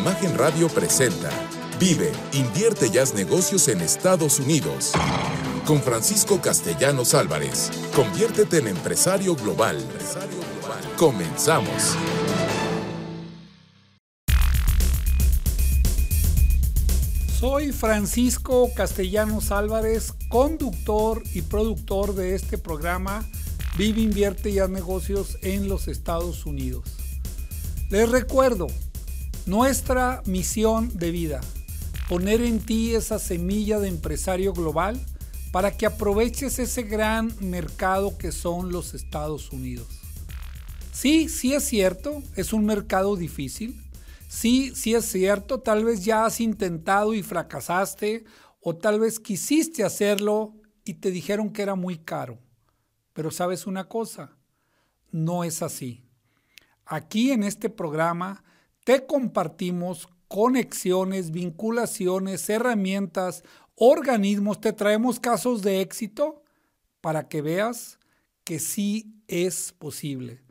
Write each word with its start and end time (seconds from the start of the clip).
Imagen 0.00 0.38
Radio 0.38 0.66
presenta 0.68 1.28
Vive, 1.78 2.10
invierte 2.32 2.90
y 2.90 2.96
haz 2.96 3.12
negocios 3.12 3.68
en 3.68 3.82
Estados 3.82 4.40
Unidos. 4.40 4.92
Con 5.66 5.82
Francisco 5.82 6.40
Castellanos 6.40 7.12
Álvarez. 7.12 7.70
Conviértete 7.94 8.60
en 8.60 8.68
empresario 8.68 9.36
global. 9.36 9.76
Comenzamos. 10.96 11.98
Soy 17.38 17.70
Francisco 17.70 18.70
Castellanos 18.74 19.50
Álvarez, 19.50 20.14
conductor 20.30 21.22
y 21.34 21.42
productor 21.42 22.14
de 22.14 22.36
este 22.36 22.56
programa 22.56 23.22
Vive, 23.76 24.00
invierte 24.00 24.48
y 24.48 24.60
haz 24.60 24.70
negocios 24.70 25.36
en 25.42 25.68
los 25.68 25.88
Estados 25.88 26.46
Unidos. 26.46 26.84
Les 27.90 28.08
recuerdo 28.08 28.68
nuestra 29.46 30.22
misión 30.26 30.96
de 30.96 31.10
vida, 31.10 31.40
poner 32.08 32.42
en 32.42 32.60
ti 32.60 32.94
esa 32.94 33.18
semilla 33.18 33.78
de 33.78 33.88
empresario 33.88 34.52
global 34.52 35.00
para 35.52 35.76
que 35.76 35.86
aproveches 35.86 36.58
ese 36.58 36.82
gran 36.82 37.32
mercado 37.40 38.16
que 38.16 38.32
son 38.32 38.70
los 38.70 38.94
Estados 38.94 39.50
Unidos. 39.50 39.88
Sí, 40.92 41.28
sí 41.28 41.54
es 41.54 41.64
cierto, 41.64 42.22
es 42.36 42.52
un 42.52 42.64
mercado 42.64 43.16
difícil. 43.16 43.80
Sí, 44.28 44.72
sí 44.74 44.94
es 44.94 45.06
cierto, 45.06 45.60
tal 45.60 45.84
vez 45.84 46.04
ya 46.04 46.24
has 46.24 46.40
intentado 46.40 47.14
y 47.14 47.22
fracasaste 47.22 48.24
o 48.60 48.76
tal 48.76 49.00
vez 49.00 49.18
quisiste 49.18 49.82
hacerlo 49.82 50.54
y 50.84 50.94
te 50.94 51.10
dijeron 51.10 51.50
que 51.50 51.62
era 51.62 51.74
muy 51.74 51.98
caro. 51.98 52.38
Pero 53.12 53.30
sabes 53.30 53.66
una 53.66 53.88
cosa, 53.88 54.36
no 55.10 55.42
es 55.42 55.62
así. 55.62 56.04
Aquí 56.86 57.32
en 57.32 57.42
este 57.42 57.70
programa 57.70 58.44
te 58.84 59.06
compartimos 59.06 60.08
conexiones, 60.28 61.30
vinculaciones, 61.30 62.48
herramientas, 62.48 63.42
organismos, 63.74 64.60
te 64.60 64.72
traemos 64.72 65.18
casos 65.18 65.62
de 65.62 65.80
éxito 65.80 66.42
para 67.00 67.28
que 67.28 67.42
veas 67.42 67.98
que 68.44 68.58
sí 68.58 69.14
es 69.26 69.72
posible. 69.72 70.42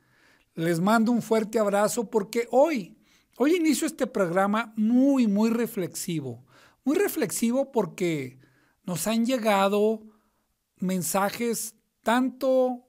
Les 0.56 0.80
mando 0.80 1.12
un 1.12 1.22
fuerte 1.22 1.60
abrazo 1.60 2.10
porque 2.10 2.48
hoy, 2.52 2.98
hoy 3.38 3.56
inicio 3.56 3.88
este 3.88 4.08
programa 4.08 4.74
muy, 4.76 5.28
muy 5.28 5.50
reflexivo. 5.50 6.44
Muy 6.84 6.98
reflexivo 6.98 7.72
porque 7.72 8.40
nos 8.84 9.08
han 9.08 9.26
llegado 9.26 10.02
mensajes 10.78 11.76
tanto 12.04 12.88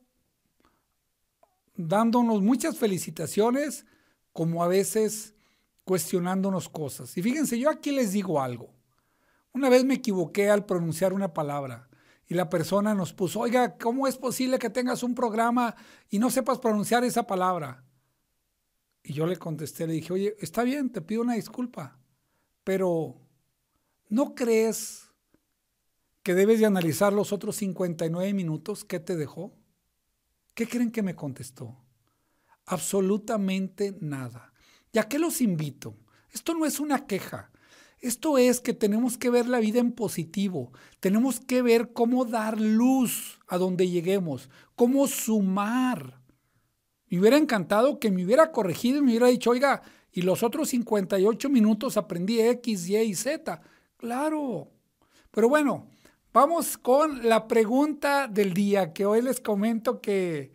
dándonos 1.77 2.43
muchas 2.43 2.77
felicitaciones 2.77 3.85
como 4.33 4.63
a 4.63 4.69
veces 4.69 5.35
cuestionándonos 5.85 6.69
cosas. 6.69 7.17
Y 7.17 7.23
fíjense, 7.23 7.59
yo 7.59 7.71
aquí 7.71 7.91
les 7.91 8.13
digo 8.13 8.41
algo. 8.41 8.73
Una 9.53 9.69
vez 9.69 9.85
me 9.85 9.95
equivoqué 9.95 10.49
al 10.49 10.65
pronunciar 10.65 11.13
una 11.13 11.35
palabra 11.35 11.89
y 12.29 12.35
la 12.35 12.49
persona 12.49 12.95
nos 12.95 13.13
puso, 13.13 13.41
oiga, 13.41 13.77
¿cómo 13.77 14.07
es 14.07 14.17
posible 14.17 14.61
que 14.61 14.71
tengas 14.71 15.03
un 15.03 15.17
programa 15.17 15.75
y 16.09 16.21
no 16.21 16.31
sepas 16.31 16.61
pronunciar 16.61 17.03
esa 17.03 17.27
palabra? 17.27 17.85
Y 19.03 19.15
yo 19.15 19.27
le 19.27 19.37
contesté, 19.37 19.87
le 19.89 19.95
dije, 19.95 20.13
oye, 20.13 20.37
está 20.39 20.63
bien, 20.63 20.91
te 20.91 21.01
pido 21.01 21.23
una 21.23 21.35
disculpa, 21.35 21.99
pero 22.63 23.17
¿no 24.09 24.37
crees 24.37 25.11
que 26.23 26.35
debes 26.35 26.61
de 26.61 26.67
analizar 26.67 27.13
los 27.13 27.33
otros 27.33 27.57
59 27.57 28.33
minutos 28.33 28.85
que 28.85 29.01
te 29.01 29.17
dejó? 29.17 29.53
¿Qué 30.55 30.69
creen 30.69 30.93
que 30.93 31.03
me 31.03 31.17
contestó? 31.17 31.83
Absolutamente 32.71 33.97
nada. 34.01 34.53
¿Y 34.93 34.99
a 34.99 35.05
qué 35.05 35.19
los 35.19 35.41
invito? 35.41 35.97
Esto 36.33 36.55
no 36.55 36.67
es 36.67 36.81
una 36.81 37.07
queja. 37.07 37.51
Esto 38.01 38.39
es 38.39 38.61
que 38.61 38.73
tenemos 38.73 39.19
que 39.19 39.31
ver 39.31 39.47
la 39.47 39.61
vida 39.61 39.81
en 39.81 39.93
positivo. 39.93 40.73
Tenemos 41.01 41.41
que 41.41 41.63
ver 41.63 41.93
cómo 41.93 42.25
dar 42.25 42.61
luz 42.61 43.39
a 43.47 43.59
donde 43.59 43.89
lleguemos, 43.89 44.49
cómo 44.77 45.07
sumar. 45.07 46.21
Me 47.09 47.21
hubiera 47.21 47.37
encantado 47.37 47.99
que 47.99 48.11
me 48.11 48.25
hubiera 48.25 48.53
corregido 48.53 48.99
y 48.99 49.03
me 49.03 49.11
hubiera 49.11 49.27
dicho, 49.27 49.51
oiga, 49.51 49.83
y 50.13 50.23
los 50.23 50.43
otros 50.43 50.71
58 50.71 51.49
minutos 51.51 51.97
aprendí 51.97 52.41
X, 52.41 52.89
Y 52.89 52.97
y 52.97 53.15
Z. 53.15 53.61
Claro. 53.97 54.71
Pero 55.31 55.49
bueno, 55.49 55.89
Vamos 56.33 56.79
con 56.79 57.29
la 57.29 57.49
pregunta 57.49 58.29
del 58.29 58.55
día, 58.55 58.93
que 58.93 59.05
hoy 59.05 59.21
les 59.21 59.41
comento 59.41 60.01
que 60.01 60.53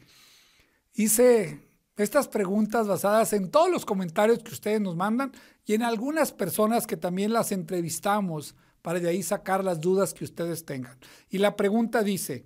hice 0.93 1.64
estas 1.97 2.27
preguntas 2.27 2.87
basadas 2.87 3.31
en 3.33 3.49
todos 3.49 3.69
los 3.69 3.85
comentarios 3.85 4.39
que 4.43 4.51
ustedes 4.51 4.81
nos 4.81 4.95
mandan 4.95 5.31
y 5.65 5.73
en 5.73 5.83
algunas 5.83 6.31
personas 6.31 6.85
que 6.87 6.97
también 6.97 7.31
las 7.31 7.51
entrevistamos 7.51 8.55
para 8.81 8.99
de 8.99 9.09
ahí 9.09 9.23
sacar 9.23 9.63
las 9.63 9.81
dudas 9.81 10.13
que 10.13 10.25
ustedes 10.25 10.65
tengan. 10.65 10.97
Y 11.29 11.37
la 11.37 11.55
pregunta 11.55 12.03
dice, 12.03 12.45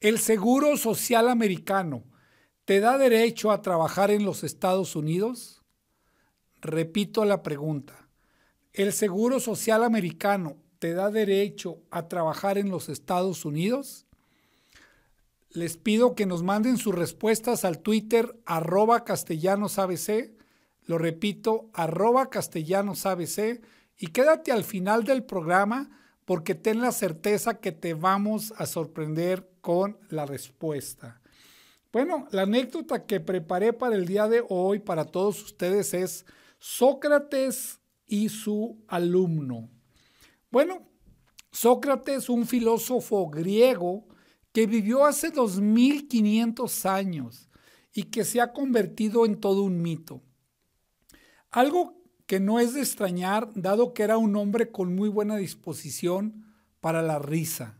¿el 0.00 0.18
Seguro 0.18 0.76
Social 0.76 1.28
Americano 1.28 2.04
te 2.64 2.80
da 2.80 2.98
derecho 2.98 3.50
a 3.50 3.62
trabajar 3.62 4.10
en 4.10 4.24
los 4.24 4.44
Estados 4.44 4.94
Unidos? 4.94 5.62
Repito 6.60 7.24
la 7.24 7.42
pregunta. 7.42 8.08
¿El 8.72 8.92
Seguro 8.92 9.40
Social 9.40 9.82
Americano 9.82 10.58
te 10.78 10.92
da 10.92 11.10
derecho 11.10 11.82
a 11.90 12.06
trabajar 12.06 12.58
en 12.58 12.70
los 12.70 12.88
Estados 12.88 13.44
Unidos? 13.44 14.06
Les 15.52 15.76
pido 15.76 16.14
que 16.14 16.26
nos 16.26 16.44
manden 16.44 16.76
sus 16.76 16.94
respuestas 16.94 17.64
al 17.64 17.80
Twitter 17.80 18.40
arroba 18.46 19.04
castellanosabc, 19.04 20.32
lo 20.86 20.96
repito, 20.96 21.70
arroba 21.72 22.30
castellanosabc, 22.30 23.60
y 23.98 24.06
quédate 24.08 24.52
al 24.52 24.62
final 24.62 25.04
del 25.04 25.24
programa 25.24 25.90
porque 26.24 26.54
ten 26.54 26.80
la 26.80 26.92
certeza 26.92 27.58
que 27.58 27.72
te 27.72 27.94
vamos 27.94 28.54
a 28.56 28.66
sorprender 28.66 29.50
con 29.60 29.98
la 30.08 30.24
respuesta. 30.24 31.20
Bueno, 31.92 32.28
la 32.30 32.42
anécdota 32.42 33.04
que 33.04 33.18
preparé 33.18 33.72
para 33.72 33.96
el 33.96 34.06
día 34.06 34.28
de 34.28 34.44
hoy 34.48 34.78
para 34.78 35.06
todos 35.06 35.42
ustedes 35.42 35.92
es 35.92 36.24
Sócrates 36.60 37.80
y 38.06 38.28
su 38.28 38.78
alumno. 38.86 39.68
Bueno, 40.52 40.86
Sócrates, 41.50 42.28
un 42.28 42.46
filósofo 42.46 43.28
griego 43.28 44.06
que 44.52 44.66
vivió 44.66 45.04
hace 45.04 45.30
2500 45.30 46.86
años 46.86 47.48
y 47.92 48.04
que 48.04 48.24
se 48.24 48.40
ha 48.40 48.52
convertido 48.52 49.26
en 49.26 49.40
todo 49.40 49.62
un 49.62 49.82
mito. 49.82 50.22
Algo 51.50 52.00
que 52.26 52.40
no 52.40 52.60
es 52.60 52.74
de 52.74 52.80
extrañar, 52.80 53.50
dado 53.54 53.92
que 53.92 54.04
era 54.04 54.16
un 54.16 54.36
hombre 54.36 54.70
con 54.70 54.94
muy 54.94 55.08
buena 55.08 55.36
disposición 55.36 56.46
para 56.80 57.02
la 57.02 57.18
risa. 57.18 57.78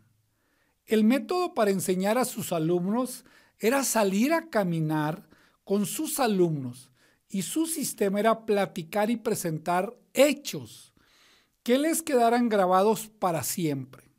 El 0.87 1.05
método 1.05 1.55
para 1.55 1.71
enseñar 1.71 2.19
a 2.19 2.25
sus 2.25 2.53
alumnos 2.53 3.25
era 3.59 3.85
salir 3.85 4.33
a 4.33 4.49
caminar 4.49 5.29
con 5.63 5.87
sus 5.87 6.19
alumnos 6.19 6.91
y 7.29 7.43
su 7.43 7.67
sistema 7.67 8.19
era 8.19 8.45
platicar 8.45 9.09
y 9.11 9.17
presentar 9.17 9.97
hechos 10.15 10.93
que 11.63 11.79
les 11.79 12.03
quedaran 12.03 12.49
grabados 12.49 13.07
para 13.07 13.45
siempre. 13.45 14.11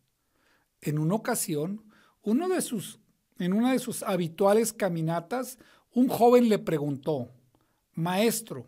En 0.80 0.98
una 0.98 1.16
ocasión, 1.16 1.91
en 2.24 3.54
una 3.54 3.72
de 3.72 3.80
sus 3.80 4.04
habituales 4.04 4.74
caminatas, 4.74 5.58
un 5.94 6.08
joven 6.08 6.50
le 6.50 6.60
preguntó, 6.60 7.32
Maestro, 7.94 8.68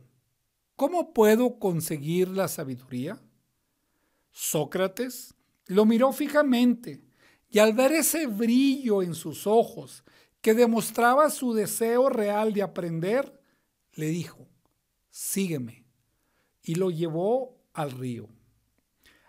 ¿cómo 0.75 1.13
puedo 1.13 1.59
conseguir 1.59 2.27
la 2.27 2.47
sabiduría? 2.47 3.21
Sócrates 4.31 5.35
lo 5.67 5.85
miró 5.85 6.11
fijamente 6.11 7.03
y 7.49 7.59
al 7.59 7.73
ver 7.73 7.91
ese 7.93 8.27
brillo 8.27 9.01
en 9.01 9.13
sus 9.13 9.47
ojos 9.47 10.03
que 10.41 10.53
demostraba 10.53 11.29
su 11.29 11.53
deseo 11.53 12.09
real 12.09 12.51
de 12.51 12.63
aprender, 12.63 13.39
le 13.93 14.07
dijo, 14.07 14.49
sígueme, 15.09 15.85
y 16.61 16.75
lo 16.75 16.89
llevó 16.89 17.57
al 17.73 17.91
río. 17.91 18.27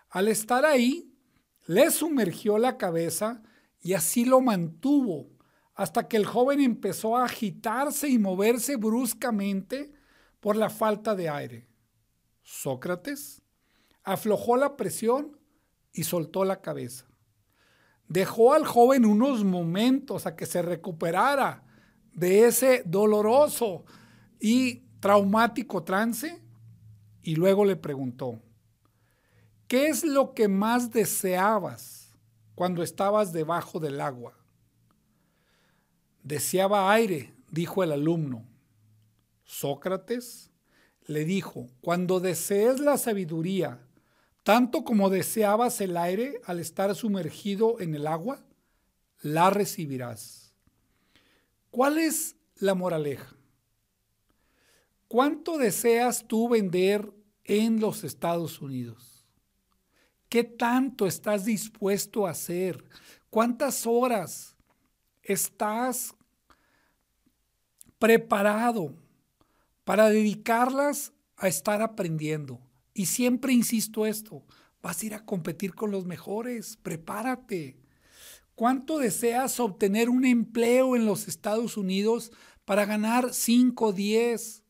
Al 0.09 0.27
estar 0.27 0.65
ahí, 0.65 1.13
le 1.67 1.89
sumergió 1.91 2.57
la 2.57 2.77
cabeza 2.77 3.43
y 3.85 3.93
así 3.93 4.25
lo 4.25 4.41
mantuvo 4.41 5.29
hasta 5.75 6.07
que 6.07 6.17
el 6.17 6.25
joven 6.25 6.59
empezó 6.59 7.15
a 7.15 7.25
agitarse 7.25 8.09
y 8.09 8.17
moverse 8.17 8.77
bruscamente 8.77 9.93
por 10.39 10.55
la 10.55 10.71
falta 10.71 11.13
de 11.13 11.29
aire. 11.29 11.67
Sócrates 12.41 13.43
aflojó 14.03 14.57
la 14.57 14.75
presión 14.75 15.39
y 15.93 16.03
soltó 16.03 16.45
la 16.45 16.61
cabeza. 16.61 17.05
Dejó 18.07 18.55
al 18.55 18.65
joven 18.65 19.05
unos 19.05 19.43
momentos 19.43 20.25
a 20.25 20.35
que 20.35 20.47
se 20.47 20.63
recuperara 20.63 21.63
de 22.11 22.45
ese 22.45 22.81
doloroso 22.87 23.85
y 24.39 24.77
traumático 24.99 25.83
trance 25.83 26.41
y 27.21 27.35
luego 27.35 27.63
le 27.63 27.75
preguntó, 27.75 28.41
¿Qué 29.67 29.89
es 29.89 30.03
lo 30.03 30.33
que 30.33 30.47
más 30.47 30.89
deseabas 30.89 32.04
cuando 32.55 32.81
estabas 32.81 33.33
debajo 33.33 33.79
del 33.79 34.01
agua? 34.01 34.37
Deseaba 36.23 36.91
aire, 36.91 37.35
dijo 37.51 37.83
el 37.83 37.91
alumno. 37.91 38.47
Sócrates 39.43 40.49
le 41.05 41.23
dijo, 41.23 41.69
cuando 41.81 42.19
desees 42.19 42.79
la 42.79 42.97
sabiduría, 42.97 43.85
tanto 44.43 44.83
como 44.83 45.09
deseabas 45.09 45.81
el 45.81 45.97
aire 45.97 46.41
al 46.45 46.59
estar 46.59 46.95
sumergido 46.95 47.79
en 47.79 47.93
el 47.93 48.07
agua, 48.07 48.43
la 49.21 49.49
recibirás. 49.49 50.53
¿Cuál 51.69 51.97
es 51.97 52.35
la 52.55 52.73
moraleja? 52.73 53.35
¿Cuánto 55.07 55.57
deseas 55.57 56.27
tú 56.27 56.49
vender 56.49 57.11
en 57.43 57.79
los 57.79 58.03
Estados 58.03 58.61
Unidos? 58.61 59.14
¿Qué 60.29 60.43
tanto 60.43 61.05
estás 61.05 61.45
dispuesto 61.45 62.25
a 62.25 62.31
hacer? 62.31 62.83
¿Cuántas 63.29 63.85
horas 63.85 64.55
estás 65.21 66.15
preparado 67.99 68.93
para 69.83 70.09
dedicarlas 70.09 71.13
a 71.37 71.47
estar 71.47 71.81
aprendiendo? 71.81 72.59
Y 72.93 73.07
siempre 73.07 73.53
insisto 73.53 74.05
esto, 74.05 74.43
vas 74.81 75.01
a 75.01 75.05
ir 75.05 75.13
a 75.13 75.25
competir 75.25 75.75
con 75.75 75.91
los 75.91 76.05
mejores, 76.05 76.77
prepárate. 76.77 77.77
¿Cuánto 78.55 78.99
deseas 78.99 79.59
obtener 79.59 80.09
un 80.09 80.25
empleo 80.25 80.95
en 80.95 81.05
los 81.05 81.27
Estados 81.27 81.75
Unidos 81.75 82.31
para 82.63 82.85
ganar 82.85 83.33
5, 83.33 83.91
10, 83.91 84.63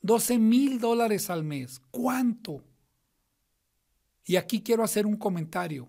12 0.00 0.38
mil 0.38 0.80
dólares 0.80 1.28
al 1.28 1.44
mes? 1.44 1.82
¿Cuánto? 1.90 2.64
Y 4.30 4.36
aquí 4.36 4.62
quiero 4.62 4.84
hacer 4.84 5.06
un 5.06 5.16
comentario. 5.16 5.88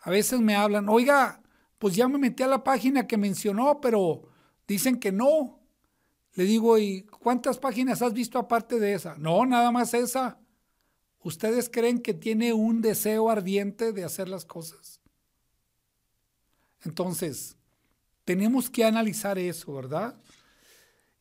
A 0.00 0.10
veces 0.10 0.40
me 0.40 0.56
hablan, 0.56 0.88
oiga, 0.88 1.40
pues 1.78 1.94
ya 1.94 2.08
me 2.08 2.18
metí 2.18 2.42
a 2.42 2.48
la 2.48 2.64
página 2.64 3.06
que 3.06 3.16
mencionó, 3.16 3.80
pero 3.80 4.28
dicen 4.66 4.98
que 4.98 5.12
no. 5.12 5.60
Le 6.32 6.42
digo, 6.42 6.78
¿y 6.78 7.02
cuántas 7.04 7.58
páginas 7.58 8.02
has 8.02 8.12
visto 8.12 8.40
aparte 8.40 8.80
de 8.80 8.94
esa? 8.94 9.14
No, 9.18 9.46
nada 9.46 9.70
más 9.70 9.94
esa. 9.94 10.40
¿Ustedes 11.20 11.70
creen 11.70 12.00
que 12.00 12.12
tiene 12.12 12.52
un 12.52 12.82
deseo 12.82 13.30
ardiente 13.30 13.92
de 13.92 14.02
hacer 14.02 14.28
las 14.28 14.44
cosas? 14.44 15.00
Entonces, 16.84 17.56
tenemos 18.24 18.68
que 18.68 18.84
analizar 18.84 19.38
eso, 19.38 19.72
¿verdad? 19.72 20.18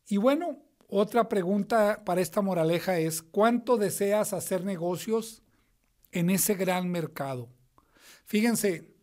Y 0.08 0.18
bueno, 0.18 0.58
otra 0.88 1.30
pregunta 1.30 2.02
para 2.04 2.22
esta 2.22 2.42
moraleja 2.42 2.98
es, 2.98 3.22
¿cuánto 3.22 3.78
deseas 3.78 4.34
hacer 4.34 4.66
negocios 4.66 5.44
en 6.16 6.30
ese 6.30 6.56
gran 6.56 6.90
mercado? 6.90 7.50
Fíjense, 8.26 8.96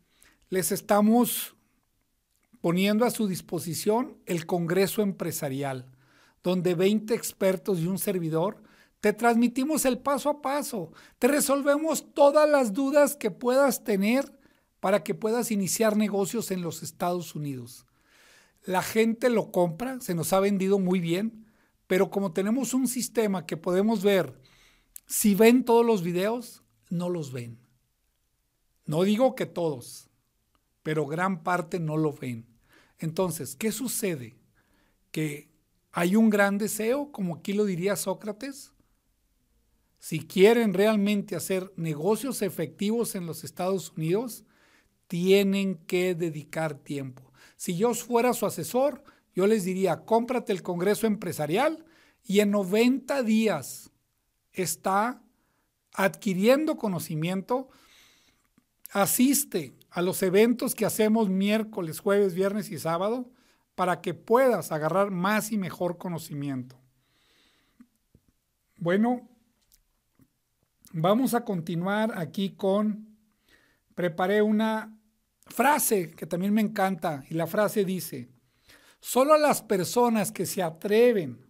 les 0.48 0.72
estamos 0.72 1.54
poniendo 2.60 3.04
a 3.04 3.10
su 3.10 3.26
disposición 3.28 4.18
el 4.26 4.46
Congreso 4.46 5.02
Empresarial, 5.02 5.90
donde 6.42 6.74
20 6.74 7.14
expertos 7.14 7.78
y 7.80 7.86
un 7.86 7.98
servidor 7.98 8.62
te 9.00 9.12
transmitimos 9.12 9.84
el 9.84 9.98
paso 9.98 10.30
a 10.30 10.42
paso, 10.42 10.92
te 11.18 11.28
resolvemos 11.28 12.14
todas 12.14 12.48
las 12.48 12.72
dudas 12.72 13.16
que 13.16 13.30
puedas 13.30 13.84
tener 13.84 14.38
para 14.80 15.02
que 15.02 15.14
puedas 15.14 15.50
iniciar 15.50 15.96
negocios 15.96 16.50
en 16.50 16.62
los 16.62 16.82
Estados 16.82 17.34
Unidos. 17.34 17.86
La 18.64 18.82
gente 18.82 19.28
lo 19.28 19.50
compra, 19.50 20.00
se 20.00 20.14
nos 20.14 20.32
ha 20.32 20.40
vendido 20.40 20.78
muy 20.78 21.00
bien, 21.00 21.46
pero 21.88 22.10
como 22.10 22.32
tenemos 22.32 22.74
un 22.74 22.86
sistema 22.86 23.44
que 23.44 23.56
podemos 23.56 24.02
ver, 24.02 24.40
si 25.06 25.34
ven 25.34 25.64
todos 25.64 25.84
los 25.84 26.02
videos, 26.02 26.61
no 26.92 27.08
los 27.08 27.32
ven. 27.32 27.58
No 28.84 29.02
digo 29.02 29.34
que 29.34 29.46
todos, 29.46 30.10
pero 30.82 31.06
gran 31.06 31.42
parte 31.42 31.80
no 31.80 31.96
lo 31.96 32.12
ven. 32.12 32.46
Entonces, 32.98 33.56
¿qué 33.56 33.72
sucede? 33.72 34.36
Que 35.10 35.48
hay 35.90 36.16
un 36.16 36.28
gran 36.28 36.58
deseo, 36.58 37.10
como 37.10 37.36
aquí 37.36 37.54
lo 37.54 37.64
diría 37.64 37.96
Sócrates, 37.96 38.72
si 39.98 40.20
quieren 40.26 40.74
realmente 40.74 41.34
hacer 41.34 41.72
negocios 41.76 42.42
efectivos 42.42 43.14
en 43.14 43.24
los 43.24 43.42
Estados 43.42 43.92
Unidos, 43.96 44.44
tienen 45.06 45.76
que 45.76 46.14
dedicar 46.14 46.74
tiempo. 46.74 47.32
Si 47.56 47.76
yo 47.76 47.94
fuera 47.94 48.34
su 48.34 48.44
asesor, 48.44 49.02
yo 49.34 49.46
les 49.46 49.64
diría, 49.64 50.04
cómprate 50.04 50.52
el 50.52 50.62
Congreso 50.62 51.06
Empresarial 51.06 51.86
y 52.24 52.40
en 52.40 52.50
90 52.50 53.22
días 53.22 53.90
está 54.52 55.21
adquiriendo 55.94 56.76
conocimiento, 56.76 57.68
asiste 58.92 59.74
a 59.90 60.02
los 60.02 60.22
eventos 60.22 60.74
que 60.74 60.86
hacemos 60.86 61.28
miércoles, 61.28 62.00
jueves, 62.00 62.34
viernes 62.34 62.70
y 62.70 62.78
sábado 62.78 63.30
para 63.74 64.00
que 64.00 64.14
puedas 64.14 64.72
agarrar 64.72 65.10
más 65.10 65.52
y 65.52 65.58
mejor 65.58 65.98
conocimiento. 65.98 66.78
Bueno, 68.76 69.28
Vamos 70.94 71.32
a 71.32 71.42
continuar 71.42 72.18
aquí 72.18 72.50
con, 72.50 73.16
preparé 73.94 74.42
una 74.42 74.94
frase 75.46 76.10
que 76.10 76.26
también 76.26 76.52
me 76.52 76.60
encanta 76.60 77.24
y 77.30 77.34
la 77.34 77.46
frase 77.46 77.86
dice, 77.86 78.28
solo 79.00 79.38
las 79.38 79.62
personas 79.62 80.32
que 80.32 80.44
se 80.44 80.62
atreven 80.62 81.46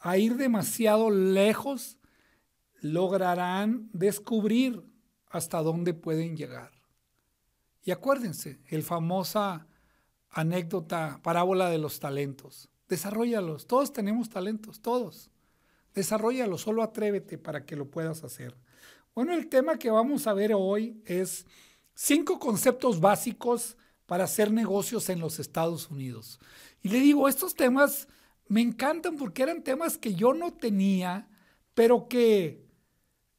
a 0.00 0.18
ir 0.18 0.34
demasiado 0.36 1.10
lejos 1.10 1.96
lograrán 2.80 3.88
descubrir 3.92 4.82
hasta 5.28 5.62
dónde 5.62 5.94
pueden 5.94 6.36
llegar. 6.36 6.72
Y 7.82 7.90
acuérdense, 7.90 8.58
el 8.66 8.82
famosa 8.82 9.66
anécdota, 10.30 11.20
parábola 11.22 11.70
de 11.70 11.78
los 11.78 12.00
talentos. 12.00 12.68
Desarrollalos, 12.88 13.66
todos 13.66 13.92
tenemos 13.92 14.28
talentos, 14.28 14.80
todos. 14.80 15.30
Desarrollalo, 15.94 16.58
solo 16.58 16.82
atrévete 16.82 17.38
para 17.38 17.64
que 17.64 17.76
lo 17.76 17.90
puedas 17.90 18.22
hacer. 18.22 18.56
Bueno, 19.14 19.32
el 19.32 19.48
tema 19.48 19.78
que 19.78 19.90
vamos 19.90 20.26
a 20.26 20.34
ver 20.34 20.52
hoy 20.54 21.00
es 21.06 21.46
cinco 21.94 22.38
conceptos 22.38 23.00
básicos 23.00 23.76
para 24.04 24.24
hacer 24.24 24.52
negocios 24.52 25.08
en 25.08 25.20
los 25.20 25.38
Estados 25.38 25.90
Unidos. 25.90 26.38
Y 26.82 26.90
le 26.90 27.00
digo, 27.00 27.28
estos 27.28 27.54
temas 27.54 28.08
me 28.46 28.60
encantan 28.60 29.16
porque 29.16 29.42
eran 29.42 29.62
temas 29.62 29.96
que 29.96 30.14
yo 30.14 30.34
no 30.34 30.52
tenía, 30.52 31.28
pero 31.74 32.08
que 32.08 32.65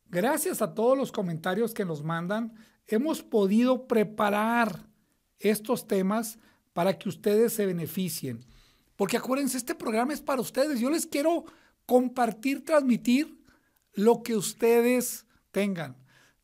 gracias 0.09 0.62
a 0.62 0.74
todos 0.74 0.98
los 0.98 1.12
comentarios 1.12 1.74
que 1.74 1.86
nos 1.86 2.04
mandan, 2.04 2.54
hemos 2.88 3.21
podido 3.24 3.88
preparar 3.88 4.88
estos 5.39 5.88
temas 5.88 6.39
para 6.74 6.98
que 6.98 7.09
ustedes 7.09 7.54
se 7.54 7.65
beneficien. 7.65 8.45
Porque 8.95 9.18
acuérdense, 9.18 9.57
este 9.57 9.75
programa 9.75 10.13
es 10.13 10.21
para 10.21 10.42
ustedes. 10.42 10.80
Yo 10.80 10.90
les 10.90 11.06
quiero 11.06 11.45
compartir, 11.85 12.66
transmitir 12.66 13.44
lo 13.94 14.23
que 14.23 14.35
ustedes 14.35 15.26
tengan. 15.52 15.95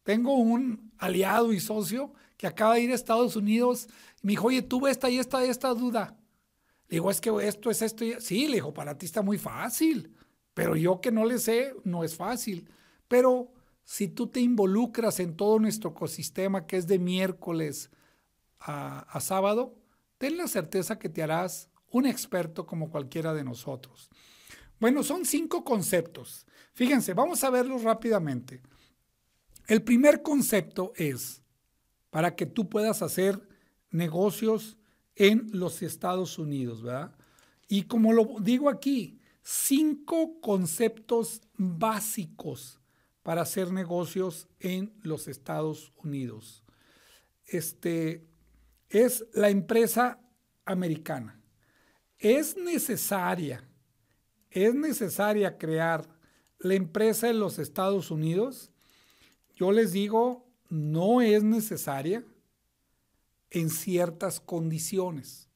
Tengo 0.03 0.35
un 0.35 0.91
aliado 0.97 1.53
y 1.53 1.59
socio 1.59 2.13
que 2.37 2.47
acaba 2.47 2.75
de 2.75 2.81
ir 2.81 2.91
a 2.91 2.95
Estados 2.95 3.35
Unidos 3.35 3.87
y 4.21 4.27
me 4.27 4.31
dijo, 4.31 4.47
oye, 4.47 4.61
tuve 4.61 4.91
esta 4.91 5.09
y 5.09 5.17
esta 5.17 5.45
y 5.45 5.49
esta 5.49 5.73
duda. 5.73 6.17
Le 6.89 6.97
digo, 6.97 7.09
es 7.09 7.21
que 7.21 7.31
esto 7.41 7.71
es 7.71 7.81
esto. 7.81 8.03
Sí, 8.19 8.47
le 8.47 8.55
dijo, 8.55 8.73
para 8.73 8.97
ti 8.97 9.05
está 9.05 9.21
muy 9.21 9.37
fácil, 9.37 10.13
pero 10.53 10.75
yo 10.75 10.99
que 10.99 11.11
no 11.11 11.25
le 11.25 11.39
sé, 11.39 11.73
no 11.83 12.03
es 12.03 12.15
fácil. 12.15 12.69
Pero 13.13 13.51
si 13.83 14.07
tú 14.07 14.25
te 14.25 14.39
involucras 14.39 15.19
en 15.19 15.37
todo 15.37 15.59
nuestro 15.59 15.91
ecosistema 15.91 16.65
que 16.65 16.77
es 16.77 16.87
de 16.87 16.97
miércoles 16.97 17.91
a, 18.59 19.19
sábado, 19.21 19.75
ten 20.17 20.35
la 20.35 20.47
certeza 20.47 20.97
que 20.97 21.09
te 21.09 21.21
harás 21.21 21.69
un 21.91 22.07
experto 22.07 22.65
como 22.65 22.89
cualquiera 22.89 23.35
de 23.35 23.43
nosotros. 23.43 24.09
Bueno, 24.79 25.03
son 25.03 25.25
cinco 25.25 25.63
conceptos. 25.63 26.47
Fíjense, 26.73 27.13
vamos 27.13 27.43
a 27.43 27.51
verlos 27.51 27.83
rápidamente. 27.83 28.63
El 29.67 29.83
primer 29.83 30.23
concepto 30.23 30.91
es 30.95 31.43
para 32.09 32.35
que 32.35 32.47
tú 32.47 32.67
puedas 32.67 33.03
hacer 33.03 33.47
negocios 33.91 34.75
en 35.13 35.51
los 35.51 35.83
Estados 35.83 36.39
Unidos, 36.39 36.81
¿verdad? 36.81 37.15
Y 37.67 37.83
como 37.83 38.11
lo 38.11 38.37
digo 38.39 38.69
aquí, 38.71 39.19
cinco 39.43 40.41
conceptos 40.41 41.41
básicos 41.59 42.79
para 43.23 43.41
hacer 43.41 43.71
negocios 43.71 44.47
en 44.59 44.93
los 45.01 45.27
Estados 45.27 45.91
Unidos. 45.95 46.63
Este 47.45 48.27
es 48.89 49.25
la 49.33 49.49
empresa 49.49 50.19
americana. 50.65 51.39
Es 52.19 52.55
necesaria 52.55 53.67
¿Es 54.53 54.75
necesaria 54.75 55.57
crear 55.57 56.07
la 56.59 56.75
empresa 56.75 57.27
en 57.27 57.39
los 57.39 57.57
Estados 57.57 58.11
Unidos? 58.11 58.71
Yo 59.55 59.71
les 59.71 59.93
digo, 59.93 60.47
no 60.69 61.21
es 61.21 61.43
necesaria 61.43 62.23
en 63.49 63.71
ciertas 63.71 64.39
condiciones. 64.39 65.49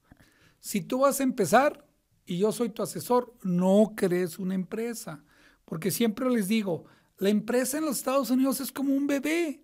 Si 0.59 0.81
tú 0.81 1.01
vas 1.01 1.19
a 1.19 1.23
empezar 1.23 1.87
y 2.25 2.39
yo 2.39 2.51
soy 2.51 2.69
tu 2.69 2.81
asesor, 2.81 3.35
no 3.43 3.93
crees 3.95 4.39
una 4.39 4.55
empresa, 4.55 5.23
porque 5.63 5.91
siempre 5.91 6.27
les 6.31 6.47
digo, 6.47 6.85
la 7.17 7.29
empresa 7.29 7.77
en 7.77 7.85
los 7.85 7.97
Estados 7.97 8.29
Unidos 8.29 8.59
es 8.59 8.71
como 8.71 8.93
un 8.93 9.07
bebé. 9.07 9.63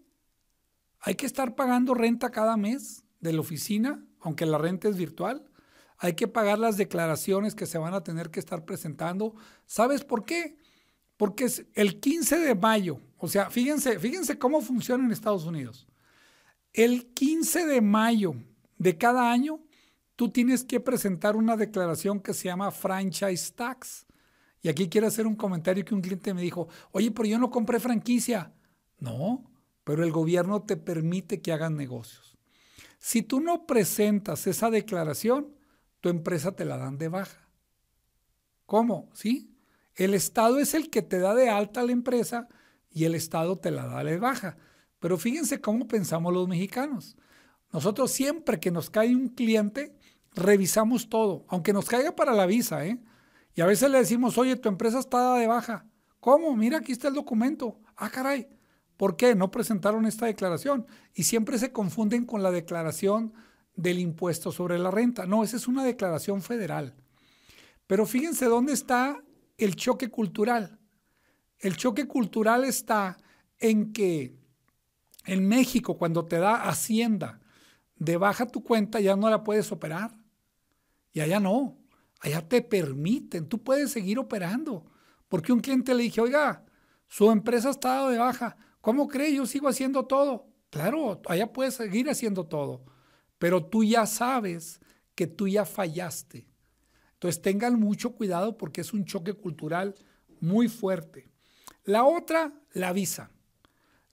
Hay 0.99 1.15
que 1.15 1.25
estar 1.25 1.55
pagando 1.55 1.93
renta 1.93 2.31
cada 2.31 2.57
mes 2.57 3.03
de 3.19 3.33
la 3.33 3.41
oficina, 3.41 4.03
aunque 4.19 4.45
la 4.45 4.57
renta 4.57 4.87
es 4.87 4.97
virtual. 4.97 5.45
Hay 5.97 6.13
que 6.13 6.27
pagar 6.27 6.59
las 6.59 6.77
declaraciones 6.77 7.55
que 7.55 7.65
se 7.65 7.77
van 7.77 7.93
a 7.93 8.03
tener 8.03 8.31
que 8.31 8.39
estar 8.39 8.65
presentando. 8.65 9.35
¿Sabes 9.65 10.03
por 10.03 10.25
qué? 10.25 10.57
Porque 11.17 11.45
es 11.45 11.65
el 11.73 11.99
15 11.99 12.39
de 12.39 12.55
mayo, 12.55 12.99
o 13.17 13.27
sea, 13.27 13.49
fíjense, 13.49 13.99
fíjense 13.99 14.37
cómo 14.37 14.61
funciona 14.61 15.05
en 15.05 15.11
Estados 15.11 15.45
Unidos. 15.45 15.87
El 16.73 17.13
15 17.13 17.67
de 17.67 17.81
mayo 17.81 18.35
de 18.77 18.97
cada 18.97 19.31
año, 19.31 19.61
tú 20.15 20.29
tienes 20.29 20.63
que 20.63 20.79
presentar 20.79 21.35
una 21.35 21.55
declaración 21.55 22.19
que 22.19 22.33
se 22.33 22.45
llama 22.45 22.71
franchise 22.71 23.53
tax. 23.53 24.05
Y 24.63 24.69
aquí 24.69 24.87
quiero 24.87 25.07
hacer 25.07 25.27
un 25.27 25.35
comentario 25.35 25.83
que 25.83 25.93
un 25.93 26.01
cliente 26.01 26.33
me 26.33 26.41
dijo, 26.41 26.69
oye, 26.91 27.11
pero 27.11 27.27
yo 27.27 27.37
no 27.37 27.51
compré 27.51 27.81
franquicia. 27.81 28.53
No, 28.97 29.43
pero 29.83 30.05
el 30.05 30.11
gobierno 30.11 30.63
te 30.63 30.77
permite 30.77 31.41
que 31.41 31.51
hagan 31.51 31.75
negocios. 31.75 32.37
Si 32.97 33.21
tú 33.21 33.41
no 33.41 33.67
presentas 33.67 34.47
esa 34.47 34.71
declaración, 34.71 35.53
tu 35.99 36.07
empresa 36.07 36.55
te 36.55 36.63
la 36.63 36.77
dan 36.77 36.97
de 36.97 37.09
baja. 37.09 37.49
¿Cómo? 38.65 39.09
¿Sí? 39.13 39.53
El 39.95 40.13
Estado 40.13 40.57
es 40.59 40.73
el 40.73 40.89
que 40.89 41.01
te 41.01 41.19
da 41.19 41.35
de 41.35 41.49
alta 41.49 41.83
la 41.83 41.91
empresa 41.91 42.47
y 42.89 43.03
el 43.03 43.15
Estado 43.15 43.57
te 43.57 43.69
la 43.69 43.85
da 43.85 44.01
de 44.05 44.17
baja. 44.17 44.57
Pero 44.99 45.17
fíjense 45.17 45.59
cómo 45.59 45.89
pensamos 45.89 46.33
los 46.33 46.47
mexicanos. 46.47 47.17
Nosotros 47.73 48.11
siempre 48.11 48.61
que 48.61 48.71
nos 48.71 48.89
cae 48.89 49.13
un 49.13 49.27
cliente, 49.27 49.93
revisamos 50.33 51.09
todo, 51.09 51.43
aunque 51.49 51.73
nos 51.73 51.85
caiga 51.85 52.15
para 52.15 52.31
la 52.31 52.45
visa, 52.45 52.85
¿eh? 52.85 53.01
Y 53.55 53.61
a 53.61 53.65
veces 53.65 53.89
le 53.89 53.99
decimos, 53.99 54.37
oye, 54.37 54.55
tu 54.55 54.69
empresa 54.69 54.99
está 54.99 55.35
de 55.35 55.47
baja. 55.47 55.85
¿Cómo? 56.19 56.55
Mira, 56.55 56.79
aquí 56.79 56.91
está 56.91 57.09
el 57.09 57.13
documento. 57.13 57.79
Ah, 57.95 58.09
caray. 58.09 58.47
¿Por 58.97 59.15
qué? 59.15 59.35
No 59.35 59.51
presentaron 59.51 60.05
esta 60.05 60.25
declaración. 60.25 60.87
Y 61.13 61.23
siempre 61.23 61.57
se 61.57 61.71
confunden 61.71 62.25
con 62.25 62.41
la 62.41 62.51
declaración 62.51 63.33
del 63.75 63.99
impuesto 63.99 64.51
sobre 64.51 64.79
la 64.79 64.91
renta. 64.91 65.25
No, 65.25 65.43
esa 65.43 65.57
es 65.57 65.67
una 65.67 65.83
declaración 65.83 66.41
federal. 66.41 66.95
Pero 67.87 68.05
fíjense 68.05 68.45
dónde 68.45 68.73
está 68.73 69.21
el 69.57 69.75
choque 69.75 70.09
cultural. 70.09 70.79
El 71.59 71.77
choque 71.77 72.07
cultural 72.07 72.63
está 72.63 73.17
en 73.59 73.93
que 73.93 74.35
en 75.25 75.47
México, 75.47 75.97
cuando 75.97 76.25
te 76.25 76.37
da 76.37 76.67
Hacienda 76.67 77.39
de 77.95 78.17
baja 78.17 78.47
tu 78.47 78.63
cuenta, 78.63 78.99
ya 78.99 79.15
no 79.15 79.29
la 79.29 79.43
puedes 79.43 79.71
operar. 79.71 80.11
Y 81.11 81.21
allá 81.21 81.39
no. 81.39 81.77
Allá 82.23 82.47
te 82.47 82.61
permiten. 82.61 83.47
Tú 83.47 83.61
puedes 83.61 83.91
seguir 83.91 84.17
operando. 84.17 84.85
Porque 85.27 85.51
un 85.51 85.59
cliente 85.59 85.93
le 85.93 86.03
dije, 86.03 86.21
oiga, 86.21 86.63
su 87.07 87.29
empresa 87.29 87.69
está 87.69 87.89
dado 87.89 88.09
de 88.09 88.17
baja. 88.17 88.55
¿Cómo 88.79 89.09
cree? 89.09 89.35
Yo 89.35 89.45
sigo 89.45 89.67
haciendo 89.67 90.05
todo. 90.05 90.47
Claro, 90.69 91.21
allá 91.27 91.51
puedes 91.51 91.75
seguir 91.75 92.09
haciendo 92.09 92.45
todo. 92.45 92.85
Pero 93.37 93.65
tú 93.65 93.83
ya 93.83 94.05
sabes 94.05 94.79
que 95.15 95.27
tú 95.27 95.49
ya 95.49 95.65
fallaste. 95.65 96.47
Entonces 97.15 97.41
tengan 97.41 97.77
mucho 97.77 98.15
cuidado 98.15 98.57
porque 98.57 98.81
es 98.81 98.93
un 98.93 99.03
choque 99.03 99.33
cultural 99.33 99.93
muy 100.39 100.69
fuerte. 100.69 101.29
La 101.83 102.05
otra, 102.05 102.53
la 102.71 102.93
visa. 102.93 103.31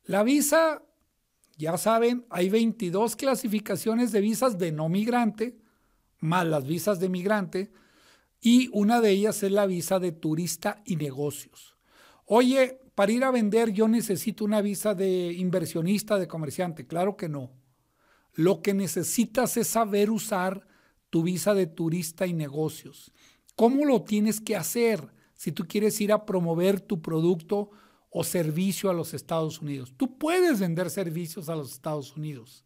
La 0.04 0.24
visa, 0.24 0.82
ya 1.56 1.78
saben, 1.78 2.26
hay 2.28 2.50
22 2.50 3.14
clasificaciones 3.14 4.10
de 4.10 4.20
visas 4.20 4.58
de 4.58 4.72
no 4.72 4.88
migrante, 4.88 5.60
más 6.18 6.44
las 6.46 6.66
visas 6.66 6.98
de 6.98 7.08
migrante, 7.08 7.72
y 8.40 8.68
una 8.72 9.00
de 9.00 9.10
ellas 9.10 9.42
es 9.42 9.52
la 9.52 9.66
visa 9.66 9.98
de 9.98 10.12
turista 10.12 10.82
y 10.84 10.96
negocios. 10.96 11.76
Oye, 12.24 12.80
para 12.94 13.12
ir 13.12 13.24
a 13.24 13.30
vender 13.30 13.72
yo 13.72 13.88
necesito 13.88 14.44
una 14.44 14.60
visa 14.60 14.94
de 14.94 15.32
inversionista, 15.32 16.18
de 16.18 16.28
comerciante. 16.28 16.86
Claro 16.86 17.16
que 17.16 17.28
no. 17.28 17.52
Lo 18.34 18.62
que 18.62 18.74
necesitas 18.74 19.56
es 19.56 19.66
saber 19.66 20.10
usar 20.10 20.66
tu 21.10 21.22
visa 21.22 21.54
de 21.54 21.66
turista 21.66 22.26
y 22.26 22.32
negocios. 22.32 23.12
¿Cómo 23.56 23.84
lo 23.84 24.02
tienes 24.02 24.40
que 24.40 24.56
hacer? 24.56 25.10
si 25.40 25.52
tú 25.52 25.66
quieres 25.66 25.98
ir 26.02 26.12
a 26.12 26.26
promover 26.26 26.82
tu 26.82 27.00
producto 27.00 27.70
o 28.10 28.24
servicio 28.24 28.90
a 28.90 28.92
los 28.92 29.14
Estados 29.14 29.62
Unidos. 29.62 29.94
Tú 29.96 30.18
puedes 30.18 30.60
vender 30.60 30.90
servicios 30.90 31.48
a 31.48 31.56
los 31.56 31.72
Estados 31.72 32.14
Unidos. 32.14 32.62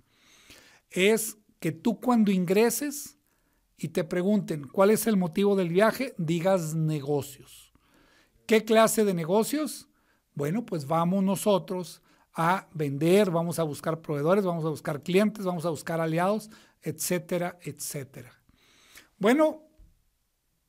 Es 0.91 1.39
que 1.61 1.71
tú 1.71 2.01
cuando 2.01 2.33
ingreses 2.33 3.17
y 3.77 3.89
te 3.89 4.05
pregunten 4.05 4.69
cuál 4.69 4.91
es 4.91 5.07
el 5.07 5.17
motivo 5.17 5.57
del 5.57 5.69
viaje, 5.69 6.15
digas 6.19 6.75
negocios. 6.75 7.73
¿Qué 8.47 8.65
clase 8.65 9.05
de 9.05 9.15
negocios? 9.15 9.89
Bueno, 10.35 10.65
pues 10.65 10.87
vamos 10.87 11.25
nosotros 11.25 12.03
a 12.35 12.69
vender, 12.75 13.31
vamos 13.31 13.59
a 13.59 13.63
buscar 13.63 14.01
proveedores, 14.01 14.45
vamos 14.45 14.65
a 14.65 14.69
buscar 14.69 15.03
clientes, 15.03 15.45
vamos 15.45 15.65
a 15.65 15.71
buscar 15.71 16.01
aliados, 16.01 16.51
etcétera, 16.83 17.59
etcétera. 17.63 18.33
Bueno, 19.19 19.63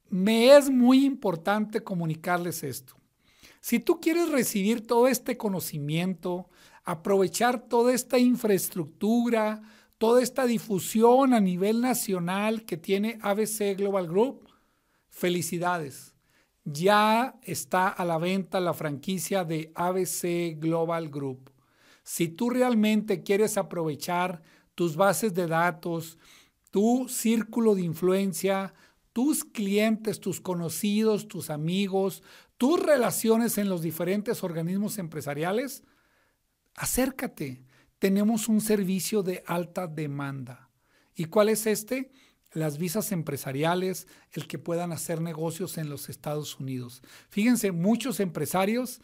me 0.09 0.55
es 0.55 0.69
muy 0.69 1.03
importante 1.05 1.83
comunicarles 1.83 2.63
esto. 2.63 2.95
Si 3.59 3.79
tú 3.79 3.99
quieres 3.99 4.29
recibir 4.29 4.85
todo 4.85 5.07
este 5.07 5.37
conocimiento, 5.37 6.49
aprovechar 6.83 7.67
toda 7.67 7.93
esta 7.93 8.19
infraestructura, 8.19 9.63
toda 9.97 10.21
esta 10.21 10.45
difusión 10.45 11.33
a 11.33 11.39
nivel 11.39 11.81
nacional 11.81 12.65
que 12.65 12.77
tiene 12.77 13.17
ABC 13.21 13.75
Global 13.77 14.07
Group, 14.07 14.49
felicidades. 15.09 16.13
Ya 16.65 17.39
está 17.43 17.87
a 17.87 18.03
la 18.05 18.17
venta 18.17 18.59
la 18.59 18.73
franquicia 18.73 19.43
de 19.43 19.71
ABC 19.75 20.59
Global 20.59 21.09
Group. 21.09 21.51
Si 22.03 22.27
tú 22.27 22.49
realmente 22.49 23.23
quieres 23.23 23.57
aprovechar 23.57 24.41
tus 24.73 24.95
bases 24.95 25.33
de 25.33 25.47
datos, 25.47 26.17
tu 26.71 27.07
círculo 27.07 27.75
de 27.75 27.83
influencia, 27.83 28.73
tus 29.13 29.45
clientes, 29.45 30.19
tus 30.19 30.41
conocidos, 30.41 31.27
tus 31.27 31.49
amigos, 31.49 32.21
tus 32.57 32.81
relaciones 32.81 33.57
en 33.57 33.69
los 33.69 33.81
diferentes 33.81 34.43
organismos 34.43 34.97
empresariales, 34.97 35.83
acércate. 36.75 37.63
Tenemos 38.05 38.49
un 38.49 38.61
servicio 38.61 39.23
de 39.23 39.41
alta 39.47 39.87
demanda. 39.87 40.69
¿Y 41.15 41.25
cuál 41.25 41.49
es 41.49 41.65
este? 41.65 42.11
Las 42.51 42.77
visas 42.77 43.11
empresariales, 43.11 44.07
el 44.31 44.45
que 44.45 44.59
puedan 44.59 44.91
hacer 44.91 45.21
negocios 45.21 45.79
en 45.79 45.89
los 45.89 46.07
Estados 46.07 46.59
Unidos. 46.59 47.01
Fíjense, 47.29 47.71
muchos 47.71 48.19
empresarios 48.19 49.01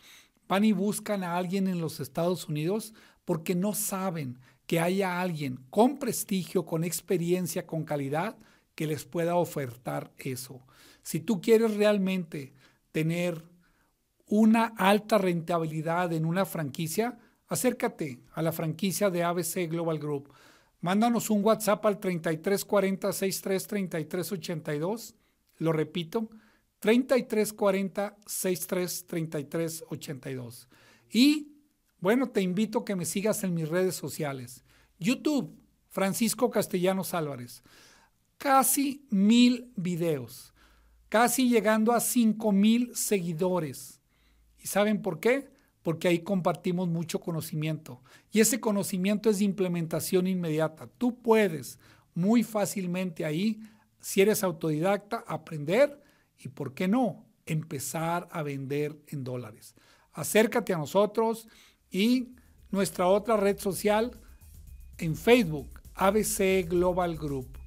van 0.47 0.65
y 0.65 0.71
buscan 0.71 1.23
a 1.23 1.35
alguien 1.35 1.67
en 1.67 1.81
los 1.81 1.99
Estados 1.99 2.47
Unidos 2.47 2.93
porque 3.25 3.55
no 3.55 3.73
saben 3.73 4.37
que 4.67 4.79
haya 4.79 5.19
alguien 5.19 5.57
con 5.71 5.97
prestigio, 5.97 6.67
con 6.67 6.83
experiencia, 6.83 7.65
con 7.65 7.85
calidad, 7.85 8.37
que 8.75 8.85
les 8.85 9.03
pueda 9.05 9.35
ofertar 9.35 10.11
eso. 10.19 10.61
Si 11.01 11.19
tú 11.19 11.41
quieres 11.41 11.73
realmente 11.73 12.53
tener 12.91 13.43
una 14.27 14.65
alta 14.77 15.17
rentabilidad 15.17 16.13
en 16.13 16.23
una 16.23 16.45
franquicia, 16.45 17.17
acércate 17.53 18.19
a 18.33 18.41
la 18.41 18.51
franquicia 18.51 19.09
de 19.09 19.23
ABC 19.23 19.69
Global 19.69 19.99
Group. 19.99 20.33
Mándanos 20.79 21.29
un 21.29 21.43
WhatsApp 21.43 21.85
al 21.85 21.99
3340 21.99 23.13
63 23.13 25.15
Lo 25.57 25.71
repito, 25.71 26.29
3340 26.79 28.17
63 28.25 29.05
Y 31.11 31.51
bueno, 31.99 32.29
te 32.29 32.41
invito 32.41 32.79
a 32.79 32.85
que 32.85 32.95
me 32.95 33.05
sigas 33.05 33.43
en 33.43 33.53
mis 33.53 33.69
redes 33.69 33.95
sociales. 33.95 34.63
YouTube, 34.99 35.55
Francisco 35.89 36.49
Castellanos 36.49 37.13
Álvarez 37.13 37.61
casi 38.41 39.05
mil 39.11 39.71
videos, 39.75 40.51
casi 41.09 41.47
llegando 41.47 41.91
a 41.91 41.99
cinco 41.99 42.51
mil 42.51 42.95
seguidores. 42.95 44.01
¿Y 44.57 44.65
saben 44.65 45.03
por 45.03 45.19
qué? 45.19 45.47
Porque 45.83 46.07
ahí 46.07 46.19
compartimos 46.19 46.87
mucho 46.87 47.19
conocimiento. 47.19 48.01
Y 48.31 48.39
ese 48.39 48.59
conocimiento 48.59 49.29
es 49.29 49.39
de 49.39 49.45
implementación 49.45 50.27
inmediata. 50.27 50.87
Tú 50.97 51.19
puedes 51.19 51.79
muy 52.13 52.43
fácilmente 52.43 53.25
ahí, 53.25 53.61
si 53.99 54.21
eres 54.21 54.43
autodidacta, 54.43 55.23
aprender 55.27 56.01
y, 56.37 56.49
¿por 56.49 56.73
qué 56.73 56.87
no?, 56.87 57.25
empezar 57.45 58.27
a 58.31 58.43
vender 58.43 58.97
en 59.07 59.23
dólares. 59.23 59.75
Acércate 60.13 60.73
a 60.73 60.77
nosotros 60.77 61.47
y 61.89 62.35
nuestra 62.69 63.07
otra 63.07 63.37
red 63.37 63.57
social 63.59 64.11
en 64.97 65.15
Facebook, 65.15 65.81
ABC 65.95 66.67
Global 66.67 67.17
Group. 67.17 67.57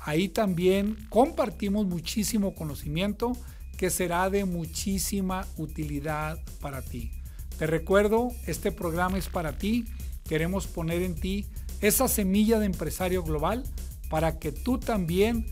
Ahí 0.00 0.28
también 0.28 0.96
compartimos 1.08 1.86
muchísimo 1.86 2.54
conocimiento 2.54 3.32
que 3.76 3.90
será 3.90 4.28
de 4.30 4.44
muchísima 4.44 5.46
utilidad 5.56 6.38
para 6.60 6.82
ti. 6.82 7.19
Te 7.60 7.66
recuerdo, 7.66 8.32
este 8.46 8.72
programa 8.72 9.18
es 9.18 9.28
para 9.28 9.58
ti. 9.58 9.84
Queremos 10.26 10.66
poner 10.66 11.02
en 11.02 11.14
ti 11.14 11.46
esa 11.82 12.08
semilla 12.08 12.58
de 12.58 12.64
empresario 12.64 13.22
global 13.22 13.64
para 14.08 14.38
que 14.38 14.50
tú 14.50 14.78
también 14.78 15.44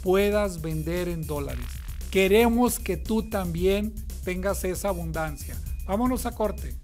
puedas 0.00 0.62
vender 0.62 1.08
en 1.08 1.26
dólares. 1.26 1.66
Queremos 2.12 2.78
que 2.78 2.96
tú 2.96 3.28
también 3.28 3.92
tengas 4.22 4.62
esa 4.62 4.90
abundancia. 4.90 5.56
Vámonos 5.86 6.24
a 6.24 6.36
corte. 6.36 6.76